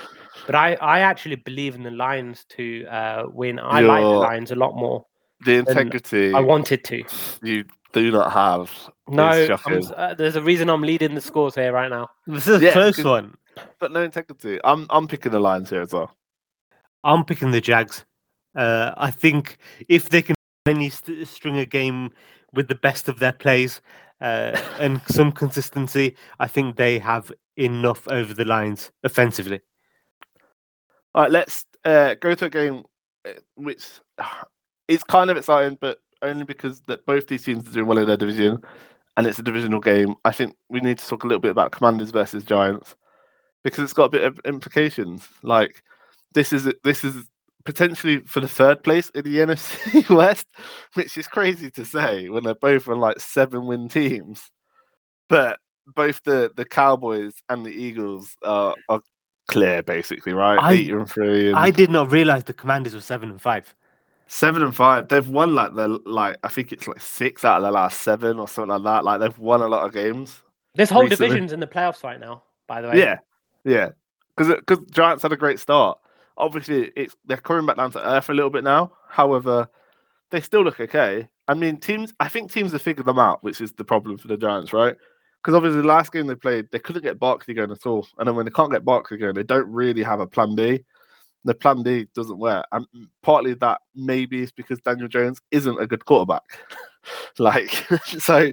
But 0.44 0.54
I, 0.54 0.74
I 0.74 1.00
actually 1.00 1.36
believe 1.36 1.74
in 1.74 1.82
the 1.82 1.90
Lions 1.90 2.44
to 2.50 2.84
uh, 2.86 3.24
win. 3.32 3.58
I 3.58 3.80
like 3.80 4.02
the 4.02 4.18
Lions 4.18 4.50
a 4.50 4.56
lot 4.56 4.74
more. 4.76 5.04
The 5.44 5.54
integrity 5.54 6.32
I 6.34 6.40
wanted 6.40 6.84
to. 6.84 7.04
you 7.42 7.64
do 7.92 8.10
not 8.10 8.32
have. 8.32 8.70
No, 9.08 9.30
is 9.30 9.50
I'm, 9.50 9.56
shocking. 9.58 9.78
s- 9.84 9.92
uh, 9.96 10.14
there's 10.14 10.36
a 10.36 10.42
reason 10.42 10.68
I'm 10.68 10.82
leading 10.82 11.14
the 11.14 11.20
scores 11.20 11.54
here 11.54 11.72
right 11.72 11.90
now. 11.90 12.08
This 12.26 12.46
is 12.48 12.60
a 12.60 12.64
Yeah, 12.64 12.72
close 12.72 13.02
one. 13.02 13.34
but 13.78 13.92
no 13.92 14.02
integrity. 14.02 14.58
I'm 14.64 14.86
I'm 14.90 15.06
picking 15.06 15.32
the 15.32 15.40
Lions 15.40 15.70
here 15.70 15.82
as 15.82 15.92
well. 15.92 16.10
I'm 17.04 17.24
picking 17.24 17.50
the 17.50 17.60
Jags. 17.60 18.04
Uh, 18.54 18.92
I 18.96 19.10
think 19.10 19.58
if 19.88 20.08
they 20.08 20.22
can 20.22 20.34
only 20.66 20.90
st- 20.90 21.26
string 21.28 21.58
a 21.58 21.66
game 21.66 22.10
with 22.52 22.68
the 22.68 22.74
best 22.74 23.08
of 23.08 23.18
their 23.18 23.32
plays 23.32 23.80
uh, 24.20 24.58
and 24.80 25.00
some 25.08 25.30
consistency, 25.30 26.16
I 26.40 26.48
think 26.48 26.76
they 26.76 26.98
have 26.98 27.30
enough 27.56 28.08
over 28.08 28.32
the 28.34 28.44
lines 28.44 28.90
offensively. 29.04 29.60
All 31.16 31.22
right, 31.22 31.32
let's 31.32 31.64
uh, 31.86 32.14
go 32.20 32.34
to 32.34 32.44
a 32.44 32.50
game 32.50 32.84
uh, 33.26 33.32
which 33.54 33.86
is 34.88 35.02
kind 35.02 35.30
of 35.30 35.38
exciting, 35.38 35.78
but 35.80 35.98
only 36.20 36.44
because 36.44 36.82
that 36.82 37.06
both 37.06 37.26
these 37.26 37.42
teams 37.42 37.66
are 37.66 37.72
doing 37.72 37.86
well 37.86 37.96
in 37.96 38.06
their 38.06 38.18
division, 38.18 38.58
and 39.16 39.26
it's 39.26 39.38
a 39.38 39.42
divisional 39.42 39.80
game. 39.80 40.14
I 40.26 40.32
think 40.32 40.56
we 40.68 40.80
need 40.80 40.98
to 40.98 41.06
talk 41.06 41.24
a 41.24 41.26
little 41.26 41.40
bit 41.40 41.52
about 41.52 41.72
Commanders 41.72 42.10
versus 42.10 42.44
Giants 42.44 42.94
because 43.64 43.82
it's 43.82 43.94
got 43.94 44.04
a 44.04 44.10
bit 44.10 44.24
of 44.24 44.38
implications. 44.44 45.26
Like 45.42 45.82
this 46.34 46.52
is 46.52 46.70
this 46.84 47.02
is 47.02 47.24
potentially 47.64 48.20
for 48.26 48.40
the 48.40 48.48
third 48.48 48.84
place 48.84 49.08
in 49.14 49.24
the 49.24 49.36
NFC 49.38 50.14
West, 50.14 50.46
which 50.92 51.16
is 51.16 51.26
crazy 51.26 51.70
to 51.70 51.86
say 51.86 52.28
when 52.28 52.44
they're 52.44 52.54
both 52.54 52.88
on 52.88 53.00
like 53.00 53.20
seven 53.20 53.64
win 53.64 53.88
teams. 53.88 54.50
But 55.30 55.60
both 55.86 56.22
the 56.24 56.52
the 56.54 56.66
Cowboys 56.66 57.32
and 57.48 57.64
the 57.64 57.70
Eagles 57.70 58.36
are, 58.42 58.74
are 58.90 59.00
clear, 59.46 59.82
basically, 59.82 60.32
right? 60.32 60.58
I- 60.58 60.72
Eight 60.72 60.90
and 60.90 61.08
three. 61.08 61.48
And... 61.48 61.56
I 61.56 61.70
did 61.70 61.90
not 61.90 62.10
realize 62.10 62.44
the 62.44 62.52
Commanders 62.54 62.94
were 62.94 63.00
seven 63.00 63.30
and 63.30 63.40
five. 63.40 63.74
Seven 64.28 64.62
and 64.62 64.74
five. 64.74 65.08
They've 65.08 65.28
won 65.28 65.54
like 65.54 65.74
the 65.74 66.00
like 66.04 66.36
I 66.42 66.48
think 66.48 66.72
it's 66.72 66.88
like 66.88 67.00
six 67.00 67.44
out 67.44 67.58
of 67.58 67.62
the 67.62 67.70
last 67.70 68.00
seven 68.00 68.40
or 68.40 68.48
something 68.48 68.70
like 68.70 68.82
that. 68.82 69.04
Like 69.04 69.20
they've 69.20 69.38
won 69.38 69.62
a 69.62 69.68
lot 69.68 69.86
of 69.86 69.92
games. 69.92 70.42
This 70.74 70.90
whole 70.90 71.02
Recently. 71.02 71.28
division's 71.28 71.52
in 71.52 71.60
the 71.60 71.66
playoffs 71.66 72.02
right 72.02 72.18
now. 72.18 72.42
By 72.66 72.80
the 72.80 72.88
way, 72.88 72.98
Yeah, 72.98 73.18
yeah. 73.64 73.90
Because 74.36 74.54
because 74.56 74.84
Giants 74.90 75.22
had 75.22 75.32
a 75.32 75.36
great 75.36 75.60
start. 75.60 75.98
Obviously, 76.36 76.92
it's 76.96 77.16
they're 77.24 77.36
coming 77.36 77.66
back 77.66 77.76
down 77.76 77.92
to 77.92 78.06
earth 78.06 78.28
a 78.28 78.34
little 78.34 78.50
bit 78.50 78.64
now. 78.64 78.92
However, 79.08 79.68
they 80.30 80.40
still 80.40 80.62
look 80.64 80.80
okay. 80.80 81.28
I 81.46 81.54
mean, 81.54 81.76
teams. 81.76 82.12
I 82.18 82.28
think 82.28 82.50
teams 82.50 82.72
have 82.72 82.82
figured 82.82 83.06
them 83.06 83.20
out, 83.20 83.44
which 83.44 83.60
is 83.60 83.72
the 83.74 83.84
problem 83.84 84.18
for 84.18 84.26
the 84.26 84.36
Giants, 84.36 84.72
right? 84.72 84.96
Because 85.46 85.58
obviously, 85.58 85.80
the 85.82 85.86
last 85.86 86.10
game 86.10 86.26
they 86.26 86.34
played, 86.34 86.68
they 86.72 86.80
couldn't 86.80 87.04
get 87.04 87.20
Barkley 87.20 87.54
going 87.54 87.70
at 87.70 87.86
all. 87.86 88.04
And 88.18 88.26
then 88.26 88.34
when 88.34 88.46
they 88.46 88.50
can't 88.50 88.72
get 88.72 88.84
Barkley 88.84 89.16
going, 89.16 89.36
they 89.36 89.44
don't 89.44 89.70
really 89.70 90.02
have 90.02 90.18
a 90.18 90.26
plan 90.26 90.56
B. 90.56 90.84
The 91.44 91.54
plan 91.54 91.84
B 91.84 92.08
doesn't 92.16 92.36
work. 92.36 92.66
And 92.72 92.84
partly 93.22 93.54
that 93.54 93.80
maybe 93.94 94.42
is 94.42 94.50
because 94.50 94.80
Daniel 94.80 95.06
Jones 95.06 95.40
isn't 95.52 95.80
a 95.80 95.86
good 95.86 96.04
quarterback. 96.04 96.42
like, 97.38 97.70
so, 98.18 98.52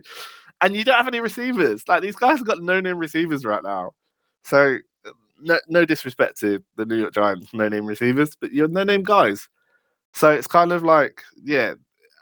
and 0.61 0.75
you 0.75 0.83
don't 0.83 0.97
have 0.97 1.07
any 1.07 1.19
receivers. 1.19 1.83
Like, 1.87 2.03
these 2.03 2.15
guys 2.15 2.37
have 2.37 2.45
got 2.45 2.61
no 2.61 2.79
name 2.79 2.99
receivers 2.99 3.43
right 3.43 3.63
now. 3.63 3.93
So, 4.43 4.77
no, 5.41 5.59
no 5.67 5.85
disrespect 5.85 6.39
to 6.41 6.63
the 6.75 6.85
New 6.85 6.97
York 6.97 7.15
Giants, 7.15 7.55
no 7.55 7.69
name 7.69 7.87
receivers, 7.87 8.37
but 8.39 8.51
you're 8.51 8.67
no 8.67 8.83
name 8.83 9.01
guys. 9.01 9.49
So 10.13 10.29
it's 10.29 10.45
kind 10.45 10.71
of 10.71 10.83
like, 10.83 11.23
yeah, 11.43 11.73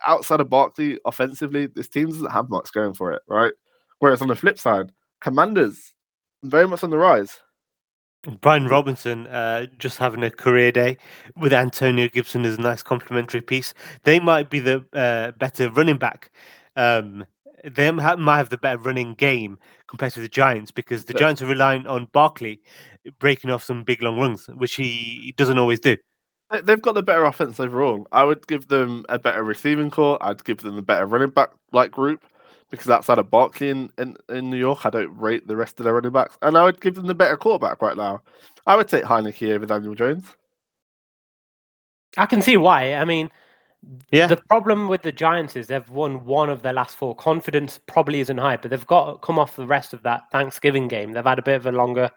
outside 0.08 0.40
of 0.40 0.50
Barkley, 0.50 0.98
offensively, 1.04 1.68
this 1.68 1.90
team 1.90 2.08
doesn't 2.08 2.32
have 2.32 2.50
much 2.50 2.72
going 2.72 2.94
for 2.94 3.12
it, 3.12 3.22
right? 3.28 3.52
Whereas 4.02 4.22
on 4.22 4.28
the 4.30 4.36
flip 4.36 4.58
side, 4.58 4.92
Commanders 5.22 5.94
very 6.44 6.68
much 6.68 6.84
on 6.84 6.90
the 6.90 6.98
rise. 6.98 7.40
Brian 8.42 8.68
Robinson 8.68 9.28
uh, 9.28 9.68
just 9.78 10.00
having 10.00 10.24
a 10.24 10.32
career 10.32 10.72
day 10.72 10.98
with 11.38 11.54
Antonio 11.54 12.08
Gibson 12.10 12.44
is 12.44 12.58
a 12.58 12.62
nice 12.62 12.82
complimentary 12.82 13.42
piece. 13.42 13.76
They 14.04 14.20
might 14.20 14.50
be 14.50 14.60
the 14.60 14.84
uh, 14.94 15.32
better 15.38 15.70
running 15.70 15.98
back. 15.98 16.32
Um, 16.76 17.26
they 17.64 17.92
ha- 17.92 18.16
might 18.16 18.38
have 18.38 18.50
the 18.50 18.58
better 18.58 18.80
running 18.80 19.14
game 19.14 19.60
compared 19.88 20.14
to 20.14 20.20
the 20.20 20.28
Giants 20.28 20.72
because 20.72 21.06
the 21.06 21.14
Yeah. 21.14 21.20
Giants 21.20 21.44
are 21.44 21.48
relying 21.48 21.86
on 21.86 22.08
Barkley 22.12 22.60
breaking 23.20 23.52
off 23.52 23.64
some 23.64 23.84
big 23.84 24.02
long 24.02 24.20
runs, 24.20 24.48
which 24.56 24.74
he 24.76 25.36
doesn't 25.38 25.60
always 25.60 25.80
do. 25.80 25.96
They- 26.50 26.62
They've 26.62 26.82
got 26.82 26.96
the 26.96 27.04
better 27.04 27.26
offense 27.26 27.60
overall. 27.60 28.08
I 28.12 28.24
would 28.24 28.48
give 28.48 28.68
them 28.68 29.06
a 29.10 29.20
better 29.20 29.44
receiving 29.44 29.92
corps. 29.92 30.18
I'd 30.22 30.44
give 30.44 30.58
them 30.58 30.78
a 30.78 30.82
better 30.82 31.06
running 31.06 31.30
back 31.30 31.50
like 31.72 31.92
group 31.92 32.24
because 32.72 32.90
outside 32.90 33.20
of 33.20 33.30
Barkley 33.30 33.70
in, 33.70 33.92
in, 33.98 34.16
in 34.30 34.50
New 34.50 34.58
York, 34.58 34.86
I 34.86 34.90
don't 34.90 35.16
rate 35.18 35.46
the 35.48 35.56
rest 35.56 35.80
of 35.80 35.84
their 35.84 35.94
running 35.94 36.12
backs. 36.12 36.38
And 36.42 36.58
I 36.58 36.64
would 36.64 36.82
give 36.82 36.96
them 36.96 37.06
the 37.06 37.14
better 37.14 37.38
quarterback 37.38 37.82
right 37.82 37.98
now. 37.98 38.22
I 38.66 38.76
would 38.76 38.88
take 38.88 39.04
Heinicke 39.04 39.54
over 39.54 39.66
Daniel 39.66 39.94
Jones. 39.94 40.26
I 42.18 42.26
can 42.26 42.42
see 42.42 42.58
why. 42.58 42.96
I 42.96 43.06
mean, 43.06 43.30
Yeah. 44.12 44.28
the 44.28 44.38
problem 44.38 44.88
with 44.88 45.02
the 45.02 45.12
Giants 45.12 45.56
is 45.56 45.68
they've 45.68 45.90
won 45.90 46.26
one 46.26 46.50
of 46.50 46.62
their 46.62 46.74
last 46.74 46.96
four. 46.98 47.16
Confidence 47.16 47.80
probably 47.88 48.20
isn't 48.22 48.38
high, 48.38 48.58
but 48.58 48.72
they've 48.72 48.88
got 48.88 49.12
to 49.12 49.18
come 49.20 49.40
off 49.40 49.56
the 49.56 49.68
rest 49.68 49.94
of 49.94 50.04
that 50.04 50.24
Thanksgiving 50.32 50.88
game. 50.88 51.12
They've 51.12 51.24
had 51.24 51.40
a 51.40 51.44
bit 51.44 51.56
of 51.56 51.66
a 51.66 51.72
longer 51.72 52.10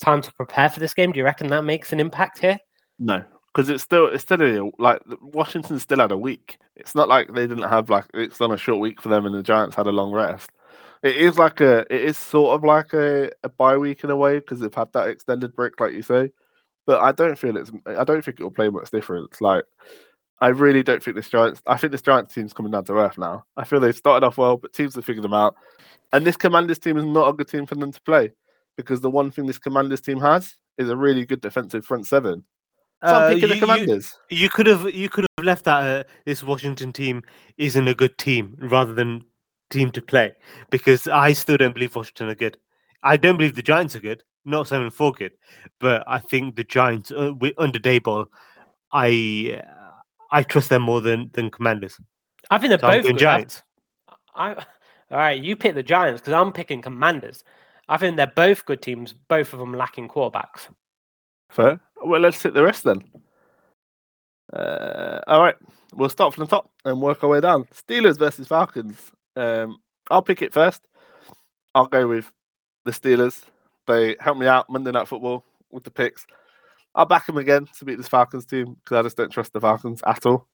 time 0.00 0.22
to 0.22 0.32
prepare 0.34 0.70
for 0.70 0.80
this 0.80 0.94
game. 0.94 1.12
Do 1.12 1.18
you 1.18 1.24
reckon 1.24 1.48
that 1.48 1.62
makes 1.64 1.92
an 1.92 2.00
impact 2.00 2.38
here? 2.38 2.58
No, 2.98 3.22
because 3.52 3.68
it's 3.68 3.82
still 3.82 4.06
it's 4.06 4.22
still 4.22 4.42
a, 4.42 4.70
like 4.78 5.00
Washington 5.20 5.78
still 5.78 5.98
had 5.98 6.12
a 6.12 6.18
week. 6.18 6.58
It's 6.76 6.94
not 6.94 7.08
like 7.08 7.32
they 7.34 7.46
didn't 7.46 7.68
have 7.68 7.90
like 7.90 8.06
it's 8.14 8.40
on 8.40 8.52
a 8.52 8.56
short 8.56 8.80
week 8.80 9.00
for 9.00 9.08
them, 9.08 9.26
and 9.26 9.34
the 9.34 9.42
Giants 9.42 9.76
had 9.76 9.86
a 9.86 9.92
long 9.92 10.12
rest. 10.12 10.50
It 11.02 11.16
is 11.16 11.38
like 11.38 11.60
a 11.60 11.80
it 11.92 12.02
is 12.02 12.18
sort 12.18 12.54
of 12.54 12.64
like 12.64 12.92
a, 12.92 13.30
a 13.42 13.48
bye 13.48 13.76
week 13.76 14.04
in 14.04 14.10
a 14.10 14.16
way 14.16 14.38
because 14.38 14.60
they've 14.60 14.74
had 14.74 14.92
that 14.92 15.08
extended 15.08 15.54
break, 15.54 15.80
like 15.80 15.92
you 15.92 16.02
say. 16.02 16.30
But 16.86 17.00
I 17.00 17.12
don't 17.12 17.38
feel 17.38 17.56
it's 17.56 17.72
I 17.86 18.04
don't 18.04 18.24
think 18.24 18.40
it 18.40 18.42
will 18.42 18.50
play 18.50 18.68
much 18.68 18.90
difference. 18.90 19.40
Like 19.40 19.64
I 20.40 20.48
really 20.48 20.82
don't 20.82 21.02
think 21.02 21.16
this 21.16 21.28
Giants. 21.28 21.60
I 21.66 21.76
think 21.76 21.92
this 21.92 22.02
Giants 22.02 22.34
team's 22.34 22.52
coming 22.52 22.72
down 22.72 22.84
to 22.86 22.94
earth 22.94 23.18
now. 23.18 23.44
I 23.56 23.64
feel 23.64 23.80
they've 23.80 23.94
started 23.94 24.26
off 24.26 24.38
well, 24.38 24.56
but 24.56 24.72
teams 24.72 24.94
have 24.94 25.04
figured 25.04 25.24
them 25.24 25.34
out. 25.34 25.54
And 26.12 26.26
this 26.26 26.36
Commanders 26.36 26.78
team 26.78 26.96
is 26.96 27.04
not 27.04 27.28
a 27.28 27.32
good 27.32 27.48
team 27.48 27.66
for 27.66 27.74
them 27.74 27.92
to 27.92 28.00
play 28.02 28.32
because 28.76 29.00
the 29.00 29.10
one 29.10 29.30
thing 29.30 29.46
this 29.46 29.58
Commanders 29.58 30.00
team 30.00 30.20
has 30.20 30.56
is 30.78 30.88
a 30.88 30.96
really 30.96 31.26
good 31.26 31.40
defensive 31.40 31.84
front 31.84 32.06
seven. 32.06 32.44
So 33.02 33.08
I'm 33.08 33.22
Uh, 33.22 33.28
picking 33.28 33.48
the 33.48 33.54
you- 33.56 33.60
you- 33.86 33.86
You 34.30 34.48
could 34.50 34.66
have 34.66 34.94
you 34.94 35.08
could 35.08 35.24
have 35.38 35.44
left 35.44 35.64
that 35.64 35.82
uh, 35.82 36.04
this 36.26 36.42
Washington 36.42 36.92
team 36.92 37.22
isn't 37.56 37.88
a 37.88 37.94
good 37.94 38.16
team 38.18 38.56
rather 38.60 38.92
than 38.94 39.24
team 39.70 39.90
to 39.92 40.02
play 40.02 40.32
because 40.70 41.06
I 41.06 41.32
still 41.32 41.56
don't 41.56 41.72
believe 41.74 41.94
Washington 41.96 42.28
are 42.28 42.34
good. 42.34 42.56
I 43.02 43.16
don't 43.16 43.36
believe 43.38 43.54
the 43.54 43.62
Giants 43.62 43.96
are 43.96 44.00
good. 44.00 44.22
Not 44.44 44.68
seven 44.68 44.84
and 44.86 44.94
four 44.94 45.12
good, 45.12 45.32
but 45.78 46.02
I 46.06 46.18
think 46.18 46.56
the 46.56 46.64
Giants 46.64 47.10
uh, 47.10 47.30
wi- 47.32 47.54
under 47.58 47.78
Daboll, 47.78 48.26
I 48.92 49.60
uh, 49.62 49.90
I 50.30 50.42
trust 50.42 50.68
them 50.68 50.82
more 50.82 51.00
than 51.00 51.30
than 51.32 51.50
Commanders. 51.50 51.98
I 52.50 52.58
think 52.58 52.70
they're 52.70 52.78
So 52.78 52.86
both 52.88 53.02
going 53.04 53.16
good. 53.16 53.26
I- 53.26 53.36
Giants. 53.36 53.62
I, 54.34 54.54
all 54.54 55.18
right, 55.18 55.42
you 55.42 55.56
pick 55.56 55.74
the 55.74 55.82
Giants 55.82 56.20
because 56.20 56.34
I'm 56.34 56.52
picking 56.52 56.82
Commanders. 56.82 57.44
I 57.88 57.96
think 57.96 58.16
they're 58.16 58.26
both 58.34 58.64
good 58.64 58.80
teams, 58.82 59.12
both 59.12 59.52
of 59.52 59.58
them 59.58 59.74
lacking 59.74 60.08
quarterbacks. 60.08 60.68
Fair. 61.50 61.80
Well, 62.04 62.20
let's 62.20 62.42
hit 62.42 62.54
the 62.54 62.62
rest 62.62 62.84
then. 62.84 63.04
Uh, 64.52 65.20
all 65.26 65.42
right, 65.42 65.56
we'll 65.94 66.08
start 66.08 66.34
from 66.34 66.44
the 66.44 66.50
top 66.50 66.70
and 66.84 67.00
work 67.00 67.22
our 67.22 67.30
way 67.30 67.40
down. 67.40 67.64
Steelers 67.74 68.18
versus 68.18 68.48
Falcons. 68.48 68.96
Um, 69.36 69.78
I'll 70.10 70.22
pick 70.22 70.42
it 70.42 70.52
first. 70.52 70.82
I'll 71.74 71.86
go 71.86 72.08
with 72.08 72.30
the 72.84 72.90
Steelers. 72.90 73.42
They 73.86 74.16
helped 74.20 74.40
me 74.40 74.46
out 74.46 74.70
Monday 74.70 74.90
Night 74.90 75.08
Football 75.08 75.44
with 75.70 75.84
the 75.84 75.90
picks. 75.90 76.26
I'll 76.94 77.06
back 77.06 77.26
them 77.26 77.38
again 77.38 77.68
to 77.78 77.84
beat 77.84 77.96
this 77.96 78.08
Falcons 78.08 78.46
team 78.46 78.76
because 78.82 78.96
I 78.96 79.02
just 79.02 79.16
don't 79.16 79.30
trust 79.30 79.52
the 79.52 79.60
Falcons 79.60 80.02
at 80.06 80.26
all. 80.26 80.46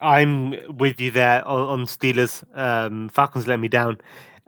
I'm 0.00 0.54
with 0.76 1.00
you 1.00 1.10
there 1.10 1.46
on, 1.46 1.86
Steelers. 1.86 2.44
Um, 2.58 3.08
Falcons 3.08 3.46
let 3.46 3.60
me 3.60 3.68
down, 3.68 3.98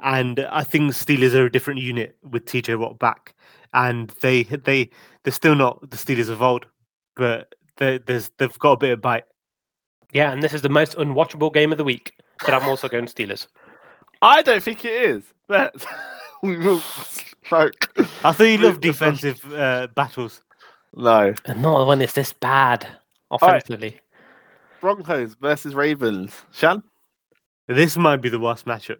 and 0.02 0.40
I 0.50 0.64
think 0.64 0.92
Steelers 0.92 1.34
are 1.34 1.46
a 1.46 1.52
different 1.52 1.80
unit 1.80 2.16
with 2.28 2.44
TJ 2.44 2.78
Watt 2.78 2.98
back, 2.98 3.34
and 3.72 4.10
they 4.20 4.42
they 4.42 4.90
they're 5.26 5.32
still 5.32 5.56
not 5.56 5.90
the 5.90 5.96
Steelers 5.96 6.28
of 6.28 6.40
old, 6.40 6.66
but 7.16 7.52
they, 7.78 7.98
there's 7.98 8.30
they've 8.38 8.56
got 8.60 8.72
a 8.72 8.76
bit 8.76 8.92
of 8.92 9.02
bite. 9.02 9.24
Yeah, 10.12 10.30
and 10.30 10.40
this 10.40 10.54
is 10.54 10.62
the 10.62 10.68
most 10.68 10.96
unwatchable 10.96 11.52
game 11.52 11.72
of 11.72 11.78
the 11.78 11.84
week. 11.84 12.14
But 12.44 12.54
I'm 12.54 12.68
also 12.68 12.88
going 12.88 13.06
Steelers. 13.06 13.48
I 14.22 14.42
don't 14.42 14.62
think 14.62 14.84
it 14.84 14.92
is, 14.92 15.24
but 15.48 15.74
we 16.44 16.56
will. 16.58 16.80
Like, 17.50 17.74
I 18.22 18.30
thought 18.30 18.44
you 18.44 18.58
Re- 18.58 18.64
love 18.66 18.80
defensive 18.92 19.52
uh, 19.52 19.88
battles. 19.96 20.42
no. 20.94 21.34
And 21.44 21.60
not 21.60 21.88
when 21.88 22.00
it's 22.00 22.12
this 22.12 22.32
bad 22.32 22.86
offensively. 23.32 23.98
Broncos 24.80 25.34
versus 25.34 25.74
Ravens. 25.74 26.32
Shan? 26.52 26.84
This 27.66 27.96
might 27.96 28.18
be 28.18 28.28
the 28.28 28.38
worst 28.38 28.64
matchup 28.64 28.98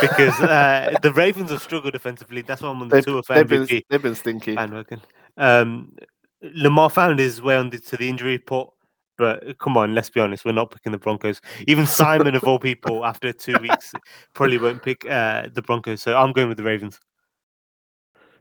because 0.00 0.38
uh, 0.40 0.94
the 1.02 1.12
Ravens 1.12 1.50
have 1.50 1.62
struggled 1.62 1.94
defensively. 1.94 2.42
That's 2.42 2.62
why 2.62 2.68
I'm 2.68 2.80
on 2.80 2.88
the 2.88 2.94
They've, 2.96 3.04
tour 3.04 3.22
for 3.24 3.34
they've, 3.34 3.48
been, 3.48 3.66
MVP. 3.66 3.82
they've 3.90 4.02
been 4.02 4.14
stinky. 4.14 4.54
bandwagon. 4.54 5.00
Um, 5.36 5.96
Lamar 6.42 6.90
found 6.90 7.18
his 7.18 7.40
way 7.40 7.56
on 7.56 7.70
the, 7.70 7.78
to 7.78 7.96
the 7.96 8.08
injury 8.08 8.32
report, 8.32 8.70
but 9.16 9.58
come 9.58 9.76
on, 9.76 9.94
let's 9.94 10.10
be 10.10 10.20
honest, 10.20 10.44
we're 10.44 10.52
not 10.52 10.70
picking 10.70 10.92
the 10.92 10.98
Broncos. 10.98 11.40
Even 11.66 11.86
Simon, 11.86 12.34
of 12.34 12.44
all 12.44 12.58
people, 12.58 13.04
after 13.06 13.32
two 13.32 13.56
weeks, 13.60 13.92
probably 14.34 14.58
won't 14.58 14.82
pick 14.82 15.08
uh, 15.08 15.48
the 15.52 15.62
Broncos. 15.62 16.02
So 16.02 16.16
I'm 16.16 16.32
going 16.32 16.48
with 16.48 16.58
the 16.58 16.64
Ravens. 16.64 17.00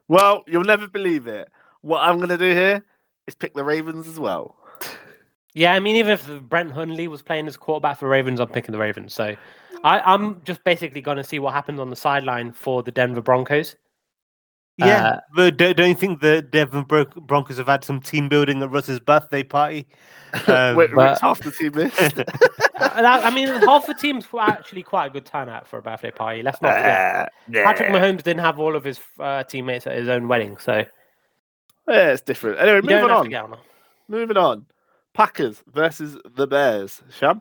Well, 0.08 0.44
you'll 0.48 0.64
never 0.64 0.88
believe 0.88 1.28
it. 1.28 1.50
What 1.82 2.02
I'm 2.02 2.18
going 2.18 2.30
to 2.30 2.38
do 2.38 2.52
here 2.52 2.84
is 3.28 3.36
pick 3.36 3.54
the 3.54 3.64
Ravens 3.64 4.08
as 4.08 4.20
well. 4.20 4.58
Yeah, 5.54 5.74
I 5.74 5.80
mean, 5.80 5.96
even 5.98 6.12
if 6.12 6.28
Brett 6.50 6.72
Hundley 6.72 7.08
was 7.08 7.22
playing 7.22 7.48
as 7.48 7.58
quarterback 7.58 8.00
for 8.00 8.10
Ravens, 8.10 8.40
I'm 8.40 8.50
picking 8.50 8.72
the 8.72 8.80
Ravens. 8.80 9.14
So 9.14 9.36
I, 9.84 10.00
I'm 10.00 10.42
just 10.44 10.64
basically 10.64 11.02
going 11.02 11.18
to 11.18 11.24
see 11.24 11.40
what 11.40 11.54
happens 11.54 11.80
on 11.80 11.90
the 11.90 11.96
sideline 11.96 12.52
for 12.52 12.82
the 12.82 12.92
Denver 12.92 13.22
Broncos. 13.22 13.76
Yeah, 14.78 15.06
Uh, 15.08 15.20
but 15.36 15.58
don't, 15.58 15.78
don't 15.78 15.90
you 15.90 15.96
think 15.96 16.20
the 16.22 16.42
Devon 16.42 16.84
Bro- 16.84 17.06
Broncos 17.06 17.58
have 17.58 17.68
had 17.68 17.84
some 17.84 18.02
team 18.02 18.28
building 18.28 18.64
at 18.64 18.72
Russ's 18.72 19.00
birthday 19.00 19.44
party? 19.44 19.88
Um, 20.48 20.76
Wait, 20.76 20.90
but- 20.96 21.22
half 21.22 21.42
the 21.44 21.52
team 21.52 21.74
missed. 21.76 22.00
I 22.80 23.30
mean, 23.30 23.48
half 23.50 23.86
the 23.86 23.94
team's 23.94 24.34
were 24.34 24.42
actually 24.42 24.82
quite 24.82 25.06
a 25.06 25.10
good 25.12 25.28
turnout 25.28 25.68
for 25.68 25.78
a 25.78 25.82
birthday 25.84 26.10
party. 26.10 26.42
Let's 26.42 26.60
not 26.60 26.74
forget. 26.74 27.32
Uh, 27.50 27.64
Patrick 27.64 27.90
Mahomes 27.90 28.24
didn't 28.24 28.40
have 28.40 28.58
all 28.60 28.76
of 28.76 28.84
his 28.84 29.00
uh, 29.20 29.44
teammates 29.44 29.86
at 29.86 29.96
his 29.96 30.10
own 30.10 30.28
wedding, 30.28 30.58
so 30.58 30.84
Yeah, 31.88 32.10
it's 32.14 32.24
different. 32.24 32.60
Anyway, 32.60 32.82
don't 32.82 33.02
moving 33.26 33.36
on. 33.36 33.52
on. 33.54 33.60
Moving 34.08 34.38
on. 34.38 34.66
Packers 35.14 35.62
versus 35.72 36.18
the 36.36 36.48
Bears. 36.48 37.04
Sham? 37.16 37.40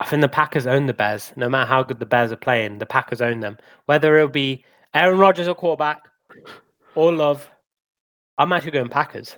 I 0.00 0.06
think 0.06 0.22
the 0.22 0.28
Packers 0.30 0.66
own 0.66 0.86
the 0.86 0.94
Bears. 0.94 1.34
No 1.36 1.46
matter 1.50 1.66
how 1.68 1.82
good 1.82 1.98
the 1.98 2.06
Bears 2.06 2.32
are 2.32 2.36
playing, 2.36 2.78
the 2.78 2.86
Packers 2.86 3.20
own 3.20 3.40
them. 3.40 3.58
Whether 3.84 4.16
it'll 4.16 4.28
be 4.30 4.64
Aaron 4.96 5.18
Rodgers 5.18 5.46
at 5.46 5.56
quarterback 5.56 6.00
All 6.94 7.12
Love, 7.14 7.48
I'm 8.38 8.52
actually 8.52 8.70
going 8.72 8.88
Packers. 8.88 9.36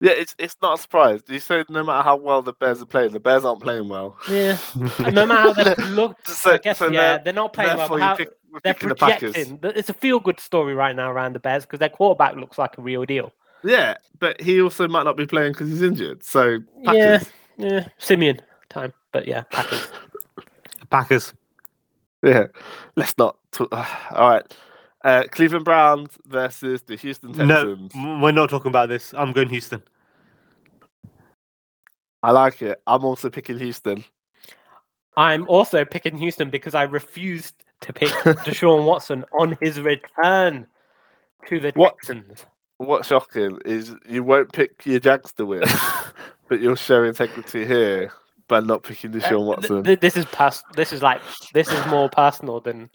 Yeah, 0.00 0.12
it's 0.12 0.34
it's 0.38 0.56
not 0.62 0.78
a 0.78 0.82
surprise. 0.82 1.20
You 1.28 1.40
said 1.40 1.66
no 1.68 1.82
matter 1.82 2.02
how 2.04 2.16
well 2.16 2.40
the 2.40 2.52
Bears 2.52 2.80
are 2.80 2.86
playing, 2.86 3.12
the 3.12 3.20
Bears 3.20 3.44
aren't 3.44 3.60
playing 3.60 3.88
well. 3.88 4.16
Yeah, 4.30 4.56
no 5.10 5.26
matter 5.26 5.34
how 5.34 5.52
they 5.52 5.74
look, 5.90 6.16
So, 6.26 6.52
I 6.52 6.58
guess 6.58 6.78
so 6.78 6.86
yeah, 6.86 6.90
there- 7.16 7.20
they're 7.24 7.32
not 7.32 7.52
playing 7.52 7.76
well. 7.76 7.88
therefore 7.88 7.98
But 7.98 8.02
you 8.04 8.08
how, 8.08 8.16
pick, 8.16 8.28
they're 8.62 8.74
picking 8.74 8.88
the 8.90 8.94
projecting. 8.94 9.58
It's 9.64 9.88
a 9.90 9.94
feel-good 9.94 10.38
story 10.40 10.74
right 10.74 10.94
now 10.94 11.10
around 11.10 11.32
the 11.34 11.40
Bears 11.40 11.64
because 11.64 11.80
their 11.80 11.88
quarterback 11.88 12.36
looks 12.36 12.56
like 12.58 12.78
a 12.78 12.82
real 12.82 13.04
deal. 13.04 13.32
Yeah, 13.64 13.96
but 14.20 14.40
he 14.40 14.62
also 14.62 14.86
might 14.86 15.02
not 15.02 15.16
be 15.16 15.26
playing 15.26 15.52
because 15.52 15.68
he's 15.68 15.82
injured. 15.82 16.22
So 16.24 16.60
Packers. 16.84 17.28
Yeah. 17.56 17.68
Yeah, 17.70 17.88
Simeon 17.98 18.40
time, 18.70 18.92
but 19.12 19.26
yeah, 19.26 19.42
Packers. 19.50 19.88
Packers. 20.90 21.34
Yeah, 22.22 22.46
let's 22.94 23.18
not. 23.18 23.36
Talk. 23.52 23.68
All 24.12 24.30
right, 24.30 24.54
uh, 25.04 25.24
Cleveland 25.30 25.64
Browns 25.64 26.10
versus 26.26 26.82
the 26.82 26.96
Houston 26.96 27.32
No, 27.32 27.74
Texans. 27.74 27.92
m- 27.94 28.20
we're 28.20 28.32
not 28.32 28.50
talking 28.50 28.68
about 28.70 28.88
this. 28.88 29.14
I'm 29.14 29.32
going 29.32 29.48
Houston. 29.48 29.82
I 32.22 32.30
like 32.32 32.62
it. 32.62 32.80
I'm 32.86 33.04
also 33.04 33.30
picking 33.30 33.58
Houston. 33.58 34.04
I'm 35.16 35.48
also 35.48 35.84
picking 35.84 36.16
Houston 36.18 36.50
because 36.50 36.74
I 36.74 36.82
refused 36.84 37.54
to 37.80 37.92
pick 37.92 38.08
Deshaun 38.44 38.84
Watson 38.86 39.24
on 39.38 39.56
his 39.60 39.80
return 39.80 40.66
to 41.46 41.60
the 41.60 41.72
What? 41.74 41.94
Texans. 41.96 42.44
What's 42.78 43.08
shocking 43.08 43.58
is 43.64 43.94
you 44.08 44.22
won't 44.22 44.52
pick 44.52 44.84
your 44.86 45.00
Jags 45.00 45.32
to 45.34 45.46
win, 45.46 45.62
but 46.48 46.60
you'll 46.60 46.76
show 46.76 47.02
integrity 47.02 47.66
here 47.66 48.12
by 48.46 48.60
not 48.60 48.84
picking 48.84 49.10
Uh, 49.10 49.18
Deshaun 49.18 49.28
th- 49.30 49.40
Watson. 49.40 49.84
th- 49.84 50.00
this 50.00 50.16
is 50.16 50.24
past. 50.26 50.64
This 50.76 50.92
is 50.92 51.02
like 51.02 51.20
this 51.54 51.68
is 51.72 51.86
more 51.86 52.08
personal 52.08 52.60
than. 52.60 52.90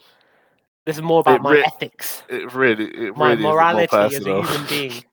This 0.86 0.97
is 0.97 1.01
more 1.01 1.21
about 1.21 1.39
It 1.39 1.41
my 1.43 1.63
ethics, 1.65 2.23
It 2.29 2.53
really, 2.53 2.86
it 2.86 3.15
my 3.15 3.31
really 3.31 3.43
morality 3.43 3.95
is 3.95 4.15
as 4.15 4.25
a 4.25 4.41
human 4.41 4.67
being. 4.67 5.03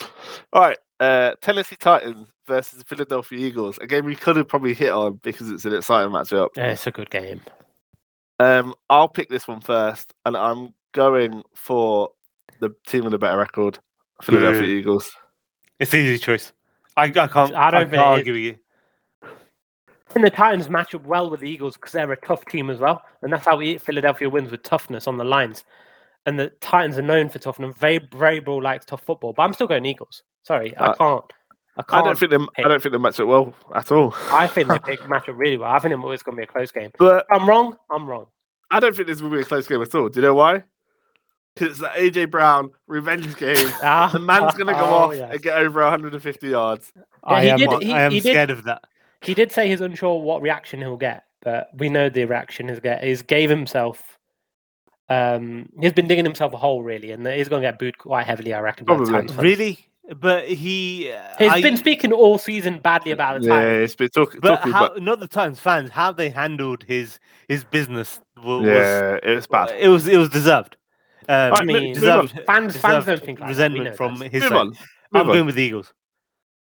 All 0.52 0.62
right, 0.62 0.78
uh, 1.00 1.32
Tennessee 1.40 1.76
Titans 1.76 2.28
versus 2.46 2.82
Philadelphia 2.86 3.38
Eagles. 3.38 3.78
A 3.80 3.86
game 3.86 4.04
we 4.04 4.16
could 4.16 4.36
have 4.36 4.48
probably 4.48 4.74
hit 4.74 4.90
on 4.90 5.20
because 5.22 5.50
it's 5.50 5.64
an 5.64 5.74
exciting 5.74 6.12
matchup. 6.12 6.48
Yeah, 6.56 6.72
it's 6.72 6.86
a 6.86 6.90
good 6.90 7.10
game. 7.10 7.40
Um, 8.40 8.74
I'll 8.90 9.08
pick 9.08 9.28
this 9.28 9.46
one 9.46 9.60
first, 9.60 10.12
and 10.26 10.36
I'm 10.36 10.74
going 10.92 11.42
for 11.54 12.10
the 12.60 12.70
team 12.86 13.04
with 13.04 13.12
the 13.12 13.18
better 13.18 13.38
record, 13.38 13.78
Philadelphia 14.22 14.62
Boo. 14.62 14.66
Eagles. 14.66 15.12
It's 15.78 15.94
an 15.94 16.00
easy 16.00 16.18
choice. 16.18 16.52
I, 16.96 17.04
I 17.04 17.10
can't. 17.10 17.54
I 17.54 17.68
I 17.68 17.70
don't 17.70 17.90
can't 17.90 18.02
argue 18.02 18.32
with 18.32 18.42
you. 18.42 18.56
And 20.14 20.24
the 20.24 20.30
Titans 20.30 20.68
match 20.68 20.94
up 20.94 21.04
well 21.06 21.30
with 21.30 21.40
the 21.40 21.48
Eagles 21.48 21.74
because 21.76 21.92
they're 21.92 22.10
a 22.12 22.16
tough 22.20 22.44
team 22.46 22.68
as 22.70 22.78
well, 22.78 23.02
and 23.22 23.32
that's 23.32 23.44
how 23.44 23.56
we 23.56 23.78
Philadelphia 23.78 24.28
wins 24.28 24.50
with 24.50 24.62
toughness 24.62 25.06
on 25.06 25.16
the 25.16 25.24
lines. 25.24 25.64
And 26.26 26.38
the 26.38 26.50
Titans 26.60 26.98
are 26.98 27.02
known 27.02 27.28
for 27.30 27.38
toughness. 27.38 27.74
Very, 27.78 28.06
very 28.14 28.38
ball 28.40 28.62
likes 28.62 28.84
tough 28.84 29.02
football, 29.02 29.32
but 29.32 29.42
I'm 29.42 29.52
still 29.54 29.66
going 29.66 29.84
Eagles. 29.86 30.22
Sorry, 30.44 30.76
I 30.76 30.86
Uh, 30.88 30.94
can't. 30.94 31.24
I 31.76 31.80
I 31.80 31.82
can't. 31.84 32.04
don't 32.04 32.18
think 32.18 32.30
them. 32.30 32.48
I 32.58 32.62
don't 32.62 32.82
think 32.82 32.92
they 32.92 32.98
match 32.98 33.18
up 33.18 33.26
well 33.28 33.54
at 33.74 33.90
all. 33.90 34.14
I 34.30 34.46
think 34.46 34.68
they 34.68 34.78
pick 34.78 35.08
match 35.08 35.28
up 35.28 35.36
really 35.38 35.56
well. 35.56 35.70
I 35.72 35.78
think 35.78 35.94
it's 35.94 36.22
going 36.22 36.36
to 36.36 36.40
be 36.40 36.44
a 36.44 36.46
close 36.46 36.70
game. 36.70 36.90
But 36.98 37.24
I'm 37.30 37.48
wrong. 37.48 37.76
I'm 37.90 38.06
wrong. 38.06 38.26
I 38.70 38.78
don't 38.80 38.94
think 38.94 39.08
this 39.08 39.20
will 39.22 39.30
be 39.30 39.40
a 39.40 39.44
close 39.44 39.66
game 39.66 39.80
at 39.82 39.94
all. 39.94 40.08
Do 40.10 40.20
you 40.20 40.26
know 40.26 40.34
why? 40.34 40.64
Because 41.54 41.70
it's 41.72 41.80
the 41.80 41.88
AJ 41.88 42.30
Brown 42.30 42.70
revenge 42.86 43.36
game. 43.36 43.56
Ah, 43.82 44.08
The 44.12 44.18
man's 44.18 44.54
going 44.54 44.66
to 44.68 44.74
go 44.74 44.80
oh, 44.84 44.94
off 44.94 45.14
yes. 45.14 45.30
and 45.32 45.42
get 45.42 45.58
over 45.58 45.80
150 45.82 46.48
yards. 46.48 46.92
I 47.24 47.44
am. 47.46 47.58
did- 47.58 47.82
he- 47.82 47.92
I 47.92 48.02
am 48.02 48.12
he 48.12 48.20
did- 48.20 48.30
scared 48.32 48.50
of 48.50 48.64
that. 48.64 48.82
He 49.22 49.34
did 49.34 49.52
say 49.52 49.68
he's 49.68 49.80
unsure 49.80 50.20
what 50.20 50.42
reaction 50.42 50.80
he'll 50.80 50.96
get, 50.96 51.24
but 51.42 51.68
we 51.76 51.88
know 51.88 52.08
the 52.08 52.24
reaction 52.24 52.68
he's 52.68 52.80
get. 52.80 53.02
He's 53.04 53.22
gave 53.22 53.50
himself. 53.50 54.18
Um, 55.08 55.68
he's 55.80 55.92
been 55.92 56.06
digging 56.06 56.24
himself 56.24 56.52
a 56.54 56.56
hole 56.56 56.82
really, 56.82 57.10
and 57.12 57.26
he's 57.26 57.48
going 57.48 57.62
to 57.62 57.68
get 57.68 57.78
booed 57.78 57.98
quite 57.98 58.26
heavily. 58.26 58.54
I 58.54 58.60
reckon. 58.60 58.86
by 58.86 58.96
the 58.96 59.04
Probably. 59.04 59.36
Really, 59.36 59.78
but 60.18 60.48
he. 60.48 61.10
uh, 61.12 61.20
He's 61.38 61.50
I- 61.50 61.60
been 61.62 61.76
speaking 61.76 62.12
all 62.12 62.38
season 62.38 62.78
badly 62.78 63.10
about 63.12 63.40
the 63.40 63.48
Times. 63.48 63.62
Yeah, 63.64 63.68
Titans. 63.70 63.84
it's 63.84 63.96
been 63.96 64.08
talk, 64.10 64.36
But 64.40 64.56
talking 64.56 64.72
how? 64.72 64.86
about. 64.86 65.02
Not 65.02 65.20
the 65.20 65.28
Titans 65.28 65.60
fans. 65.60 65.90
How 65.90 66.12
they 66.12 66.30
handled 66.30 66.84
his 66.84 67.18
his 67.48 67.64
business 67.64 68.20
wa- 68.42 68.58
was. 68.58 68.66
Yeah, 68.66 69.18
it's 69.22 69.46
bad. 69.46 69.70
It 69.78 69.88
was. 69.88 70.08
It 70.08 70.16
was 70.16 70.28
deserved. 70.30 70.76
Um, 71.28 71.52
I 71.54 71.64
mean, 71.64 71.92
move 71.94 72.04
on. 72.04 72.28
fans 72.28 72.44
fans 72.46 72.74
deserved 72.76 73.06
don't 73.06 73.22
think 73.24 73.40
like 73.40 73.48
resentment 73.50 73.96
from 73.96 74.16
this. 74.16 74.32
his 74.32 74.42
Move 74.42 74.48
side. 74.50 74.58
on. 74.58 74.66
Move 74.68 74.76
I'm 75.14 75.20
on. 75.20 75.26
going 75.26 75.46
with 75.46 75.54
the 75.56 75.62
Eagles. 75.62 75.92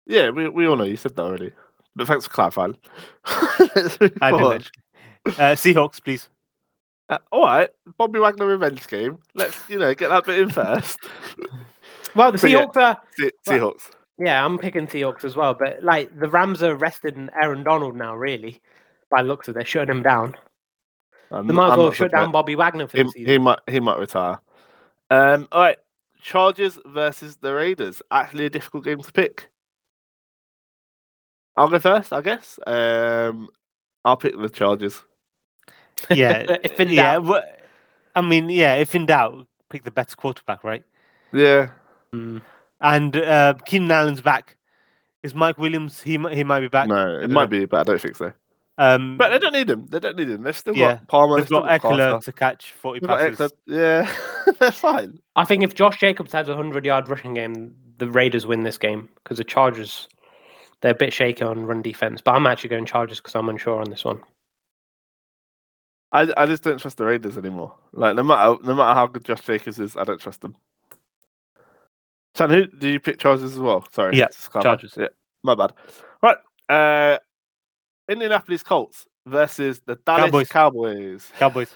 Yeah, 0.06 0.30
we, 0.30 0.48
we 0.48 0.66
all 0.66 0.76
know 0.76 0.84
you 0.84 0.96
said 0.96 1.14
that 1.16 1.22
already. 1.22 1.52
But 1.96 2.06
thanks 2.06 2.26
for 2.26 2.32
clarifying. 2.32 2.76
I 3.24 4.32
mention. 4.32 4.70
Uh, 5.26 5.54
Seahawks, 5.54 6.02
please. 6.02 6.28
Uh, 7.10 7.18
all 7.32 7.44
right, 7.44 7.68
Bobby 7.98 8.18
Wagner 8.18 8.46
revenge 8.46 8.86
game. 8.88 9.18
Let's 9.34 9.58
you 9.68 9.78
know 9.78 9.94
get 9.94 10.08
that 10.08 10.24
bit 10.24 10.38
in 10.38 10.50
first. 10.50 10.98
Well, 12.14 12.32
the 12.32 12.38
But 12.38 12.50
yeah. 12.50 12.64
Seahawks 12.64 12.76
are. 12.76 12.98
Se- 13.18 13.22
Right. 13.46 13.60
Seahawks. 13.60 13.90
Yeah, 14.18 14.42
I'm 14.44 14.58
picking 14.58 14.86
Seahawks 14.86 15.24
as 15.24 15.36
well. 15.36 15.52
But 15.54 15.82
like 15.84 16.18
the 16.18 16.28
Rams 16.30 16.62
are 16.62 16.74
resting 16.74 17.28
Aaron 17.40 17.62
Donald 17.62 17.94
now, 17.96 18.16
really. 18.16 18.62
By 19.10 19.22
the 19.22 19.28
looks 19.28 19.46
of 19.48 19.52
it, 19.52 19.58
they're 19.58 19.66
shutting 19.66 19.94
him 19.96 20.02
down. 20.02 20.34
I'm, 21.30 21.46
They 21.46 21.52
might 21.52 21.72
as 21.72 21.78
well 21.78 21.92
shut 21.92 22.10
down 22.12 22.32
Bobby 22.32 22.56
Wagner 22.56 22.88
for 22.88 22.96
He, 22.96 23.02
the 23.02 23.10
season. 23.10 23.30
he 23.32 23.38
might 23.38 23.58
he 23.68 23.80
might 23.80 23.98
retire. 23.98 24.40
Um, 25.10 25.46
all 25.52 25.60
right, 25.60 25.76
Chargers 26.22 26.78
versus 26.86 27.36
the 27.36 27.52
Raiders. 27.54 28.00
Actually, 28.10 28.46
a 28.46 28.50
difficult 28.50 28.84
game 28.84 29.02
to 29.02 29.12
pick. 29.12 29.50
I'll 31.58 31.68
go 31.68 31.78
first, 31.78 32.12
I 32.12 32.20
guess. 32.22 32.58
Um, 32.66 33.48
I'll 34.04 34.16
pick 34.16 34.38
the 34.38 34.48
Chargers. 34.48 35.02
Yeah. 36.10 36.56
If 36.64 36.78
in 36.80 36.88
yeah. 36.90 37.14
doubt. 37.14 37.24
wha- 37.24 37.42
I 38.14 38.20
mean, 38.20 38.48
yeah. 38.48 38.74
If 38.76 38.94
in 38.94 39.06
doubt, 39.06 39.46
pick 39.68 39.84
the 39.84 39.90
better 39.90 40.16
quarterback, 40.16 40.64
right? 40.64 40.84
Yeah, 41.32 41.68
Mm. 42.14 42.40
And 42.80 43.16
uh, 43.16 43.54
Keenan 43.66 43.90
Allen's 43.90 44.20
back. 44.22 44.56
Is 45.22 45.34
Mike 45.34 45.58
Williams? 45.58 46.00
He 46.00 46.12
he 46.32 46.44
might 46.44 46.60
be 46.60 46.68
back. 46.68 46.86
no, 46.88 47.18
it 47.20 47.28
might 47.28 47.50
know. 47.50 47.58
be, 47.58 47.64
but 47.66 47.80
I 47.80 47.82
don't 47.82 48.00
think 48.00 48.16
so. 48.16 48.32
Um, 48.78 49.16
But 49.18 49.30
they 49.30 49.38
don't 49.40 49.52
need 49.52 49.68
him. 49.68 49.86
They 49.88 49.98
don't 49.98 50.16
need 50.16 50.30
him. 50.30 50.42
They've 50.44 50.56
still 50.56 50.76
Yeah, 50.76 50.94
got 50.94 51.08
Palmer. 51.08 51.36
they've 51.36 51.48
they've 51.48 51.60
got 51.62 51.80
Ekeler 51.82 52.22
to 52.24 52.32
catch 52.32 52.70
forty 52.72 53.00
they've 53.00 53.08
passes. 53.36 53.52
Yeah, 53.66 54.08
they're 54.60 54.70
fine. 54.70 55.18
I 55.34 55.44
think 55.44 55.64
if 55.64 55.74
Josh 55.74 55.98
Jacobs 55.98 56.32
has 56.32 56.48
a 56.48 56.54
hundred 56.56 56.84
yard 56.86 57.08
rushing 57.08 57.34
game, 57.34 57.74
the 57.98 58.08
Raiders 58.08 58.46
win 58.46 58.62
this 58.62 58.78
game 58.78 59.08
because 59.22 59.38
the 59.38 59.44
Chargers 59.44 60.08
they're 60.80 60.92
a 60.92 60.94
bit 60.94 61.12
shaky 61.12 61.44
on 61.44 61.66
run 61.66 61.82
defense. 61.82 62.20
But 62.20 62.34
I'm 62.34 62.46
actually 62.46 62.70
going 62.70 62.86
Chargers 62.86 63.18
because 63.18 63.34
I'm 63.34 63.48
unsure 63.48 63.80
on 63.80 63.90
this 63.90 64.04
one. 64.04 64.20
I, 66.12 66.32
I 66.36 66.46
just 66.46 66.62
don't 66.62 66.78
trust 66.78 66.96
the 66.96 67.04
Raiders 67.04 67.36
anymore. 67.36 67.74
Like 67.92 68.16
no 68.16 68.22
matter 68.22 68.56
no 68.64 68.74
matter 68.74 68.94
how 68.94 69.06
good 69.06 69.24
Josh 69.24 69.42
Jacobs 69.42 69.78
is, 69.78 69.96
I 69.96 70.04
don't 70.04 70.20
trust 70.20 70.40
them. 70.40 70.56
Shan, 72.36 72.50
who 72.50 72.66
did 72.66 72.92
you 72.92 73.00
pick 73.00 73.18
Chargers 73.18 73.52
as 73.52 73.58
well? 73.58 73.84
Sorry, 73.92 74.16
Yeah, 74.16 74.26
just 74.26 74.50
clarify. 74.50 74.70
Chargers. 74.70 74.94
Yeah, 74.96 75.08
my 75.42 75.54
bad. 75.54 75.72
Right, 76.22 76.36
uh, 76.68 77.18
Indianapolis 78.08 78.62
Colts 78.62 79.06
versus 79.26 79.80
the 79.86 79.96
Dallas 80.06 80.48
Cowboys. 80.48 80.48
Cowboys. 80.48 81.32
Cowboys. 81.38 81.74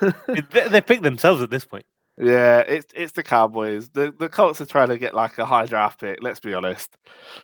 they, 0.50 0.68
they 0.68 0.80
pick 0.80 1.02
themselves 1.02 1.40
at 1.40 1.50
this 1.50 1.64
point. 1.64 1.86
Yeah, 2.18 2.60
it's 2.60 2.86
it's 2.94 3.12
the 3.12 3.22
Cowboys. 3.22 3.90
The 3.90 4.14
the 4.18 4.28
Colts 4.28 4.60
are 4.60 4.66
trying 4.66 4.88
to 4.88 4.98
get 4.98 5.14
like 5.14 5.36
a 5.38 5.44
high 5.44 5.66
draft 5.66 6.00
pick. 6.00 6.22
Let's 6.22 6.40
be 6.40 6.54
honest. 6.54 6.96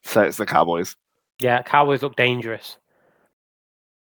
So 0.03 0.23
it's 0.23 0.39
the 0.39 0.47
Cowboys. 0.47 0.97
Yeah, 1.41 1.63
Cowboys 1.63 2.03
look 2.03 2.17
dangerous. 2.17 2.79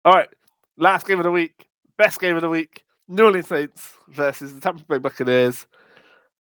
All 0.05 0.13
right, 0.13 0.29
last 0.77 1.07
game 1.07 1.21
of 1.21 1.25
the 1.25 1.31
week, 1.31 1.69
best 1.97 2.21
game 2.21 2.35
of 2.35 2.43
the 2.43 2.49
week: 2.49 2.85
New 3.07 3.27
Orleans 3.27 3.47
Saints 3.47 3.93
versus 4.09 4.55
the 4.55 4.61
Tampa 4.61 4.83
Bay 4.85 4.99
Buccaneers. 4.99 5.67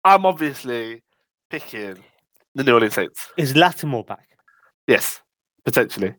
I'm 0.06 0.26
obviously 0.26 1.04
picking 1.50 1.98
the 2.56 2.64
New 2.64 2.76
Orleans 2.76 2.94
Saints. 2.94 3.28
Is 3.38 3.56
Lattimore 3.56 4.06
back? 4.06 4.30
Yes, 4.88 5.22
potentially. 5.66 6.16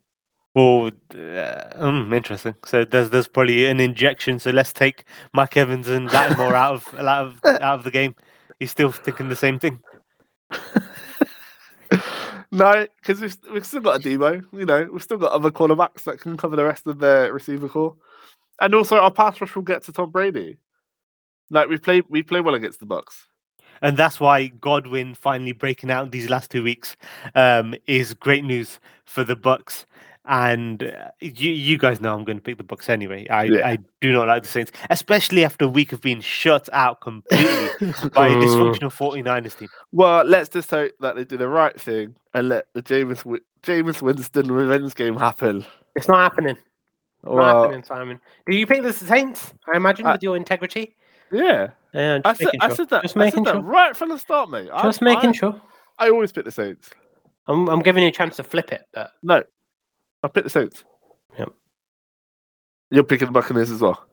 Well, 0.53 0.91
uh, 1.15 1.61
um, 1.75 2.11
interesting. 2.11 2.55
So 2.65 2.83
there's 2.83 3.09
there's 3.09 3.27
probably 3.27 3.65
an 3.67 3.79
injection. 3.79 4.39
So 4.39 4.51
let's 4.51 4.73
take 4.73 5.05
Mike 5.33 5.55
Evans 5.55 5.87
and 5.87 6.11
Lattimore 6.11 6.55
out 6.55 6.75
of 6.75 6.99
out 6.99 7.27
of 7.27 7.45
out 7.45 7.79
of 7.79 7.83
the 7.83 7.91
game. 7.91 8.15
He's 8.59 8.71
still 8.71 8.91
thinking 8.91 9.29
the 9.29 9.35
same 9.35 9.59
thing. 9.59 9.79
no, 12.51 12.85
because 12.97 13.21
we've, 13.21 13.37
we've 13.53 13.65
still 13.65 13.81
got 13.81 14.01
a 14.01 14.03
demo. 14.03 14.41
You 14.51 14.65
know, 14.65 14.89
we've 14.91 15.01
still 15.01 15.17
got 15.17 15.31
other 15.31 15.51
cornerbacks 15.51 16.03
that 16.03 16.19
can 16.19 16.35
cover 16.35 16.57
the 16.57 16.65
rest 16.65 16.85
of 16.85 16.99
their 16.99 17.33
receiver 17.33 17.69
corps, 17.69 17.95
and 18.59 18.75
also 18.75 18.97
our 18.97 19.11
pass 19.11 19.39
rush 19.39 19.55
will 19.55 19.63
get 19.63 19.83
to 19.85 19.93
Tom 19.93 20.11
Brady. 20.11 20.57
Like 21.49 21.69
we 21.69 21.77
play, 21.77 22.01
we 22.09 22.23
play 22.23 22.41
well 22.41 22.55
against 22.55 22.79
the 22.79 22.85
Bucks. 22.85 23.27
And 23.81 23.97
that's 23.97 24.19
why 24.19 24.47
Godwin 24.47 25.15
finally 25.15 25.53
breaking 25.53 25.89
out 25.89 26.11
these 26.11 26.29
last 26.29 26.51
two 26.51 26.63
weeks 26.63 26.95
um, 27.33 27.73
is 27.87 28.13
great 28.13 28.45
news 28.45 28.79
for 29.05 29.23
the 29.23 29.35
Bucks. 29.35 29.87
And 30.25 30.83
uh, 30.83 31.09
you, 31.19 31.51
you 31.51 31.77
guys 31.79 31.99
know 31.99 32.13
I'm 32.13 32.23
going 32.23 32.37
to 32.37 32.43
pick 32.43 32.57
the 32.57 32.63
Bucks 32.63 32.89
anyway. 32.89 33.27
I, 33.29 33.43
Yeah. 33.45 33.67
I 33.67 33.79
do 34.01 34.11
not 34.13 34.27
like 34.27 34.43
the 34.43 34.49
Saints, 34.49 34.71
especially 34.91 35.43
after 35.43 35.65
a 35.65 35.67
week 35.67 35.93
of 35.93 36.01
being 36.01 36.21
shut 36.21 36.69
out 36.73 37.01
completely 37.01 37.47
by 38.13 38.27
a 38.27 38.35
dysfunctional 38.35 38.91
49ers 38.93 39.57
team. 39.57 39.69
Well, 39.91 40.23
let's 40.25 40.47
just 40.49 40.69
hope 40.69 40.91
that 40.99 41.15
they 41.15 41.23
do 41.25 41.37
the 41.37 41.47
right 41.49 41.79
thing 41.79 42.15
and 42.35 42.49
let 42.49 42.67
the 42.73 42.83
James 42.83 43.19
Wi- 43.19 43.41
Jameis 43.63 44.01
Winston 44.01 44.51
revenge 44.51 44.93
game 44.93 45.15
happen. 45.17 45.65
It's 45.95 46.07
not 46.07 46.17
happening. 46.19 46.57
Not 47.23 47.63
happening, 47.63 47.83
Simon. 47.83 48.19
Do 48.47 48.55
you 48.55 48.65
pick 48.67 48.83
the 48.83 48.93
Saints? 48.93 49.53
I 49.73 49.77
imagine 49.77 50.05
I- 50.05 50.13
with 50.13 50.23
your 50.23 50.37
integrity. 50.37 50.95
yeah, 51.31 51.69
Yeah, 51.93 52.19
I 52.25 52.33
said, 52.33 52.45
making 52.45 52.61
I 52.61 52.73
said 52.73 52.89
that. 52.89 53.01
Just 53.03 53.17
I 53.17 53.19
making 53.21 53.45
said 53.45 53.55
that 53.55 53.59
sure. 53.59 53.61
right 53.69 53.95
from 53.97 54.09
the 54.09 54.19
start, 54.19 54.49
mate. 54.51 54.69
I- 54.71 54.83
Just 54.83 55.01
making 55.01 55.31
I, 55.31 55.33
sure. 55.33 55.61
I 55.97 56.09
always 56.09 56.31
pick 56.31 56.45
the 56.45 56.51
Saints. 56.51 56.91
I'm, 57.47 57.67
I'm 57.69 57.79
giving 57.81 58.03
you 58.03 58.09
a 58.09 58.11
chance 58.11 58.35
to 58.37 58.43
flip 58.43 58.71
it, 58.71 58.83
but 58.93 59.11
No, 59.23 59.43
I 60.23 60.27
picked 60.27 60.45
the 60.45 60.49
Saints. 60.49 60.83
Yep. 61.37 61.49
You're 62.89 63.03
picking 63.03 63.27
the 63.27 63.31
Buccaneers 63.31 63.71
as 63.71 63.81
well. 63.81 64.05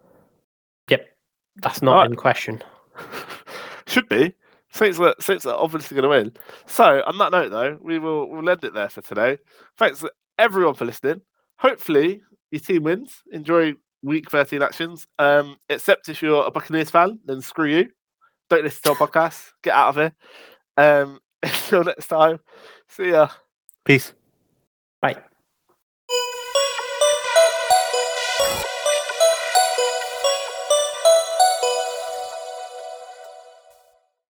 Yep. 0.88 1.06
That's 1.56 1.82
not 1.82 1.96
right. 1.96 2.10
in 2.10 2.16
question. 2.16 2.62
Should 3.86 4.08
be. 4.08 4.34
Saints 4.70 4.98
are, 5.00 5.14
Saints 5.20 5.46
are 5.46 5.56
obviously 5.56 5.94
going 5.94 6.02
to 6.02 6.08
win. 6.08 6.32
So, 6.66 7.02
on 7.06 7.18
that 7.18 7.32
note, 7.32 7.50
though, 7.50 7.78
we 7.80 7.98
will 7.98 8.28
we'll 8.28 8.48
end 8.48 8.64
it 8.64 8.74
there 8.74 8.88
for 8.88 9.00
today. 9.00 9.38
Thanks 9.76 10.04
everyone 10.38 10.74
for 10.74 10.84
listening. 10.84 11.22
Hopefully, 11.58 12.22
your 12.50 12.60
team 12.60 12.84
wins. 12.84 13.22
Enjoy 13.32 13.74
week 14.02 14.30
13 14.30 14.62
actions. 14.62 15.06
Um, 15.18 15.56
except 15.68 16.08
if 16.08 16.22
you're 16.22 16.46
a 16.46 16.50
Buccaneers 16.50 16.90
fan, 16.90 17.18
then 17.24 17.40
screw 17.40 17.66
you. 17.66 17.88
Don't 18.50 18.64
listen 18.64 18.82
to 18.82 18.90
our 18.90 19.08
podcast. 19.08 19.52
Get 19.62 19.74
out 19.74 19.88
of 19.88 19.96
here. 19.96 20.12
Um, 20.76 21.20
until 21.42 21.84
next 21.84 22.06
time, 22.06 22.38
see 22.88 23.10
ya. 23.10 23.28
Peace. 23.84 24.12
Bye. 25.00 25.27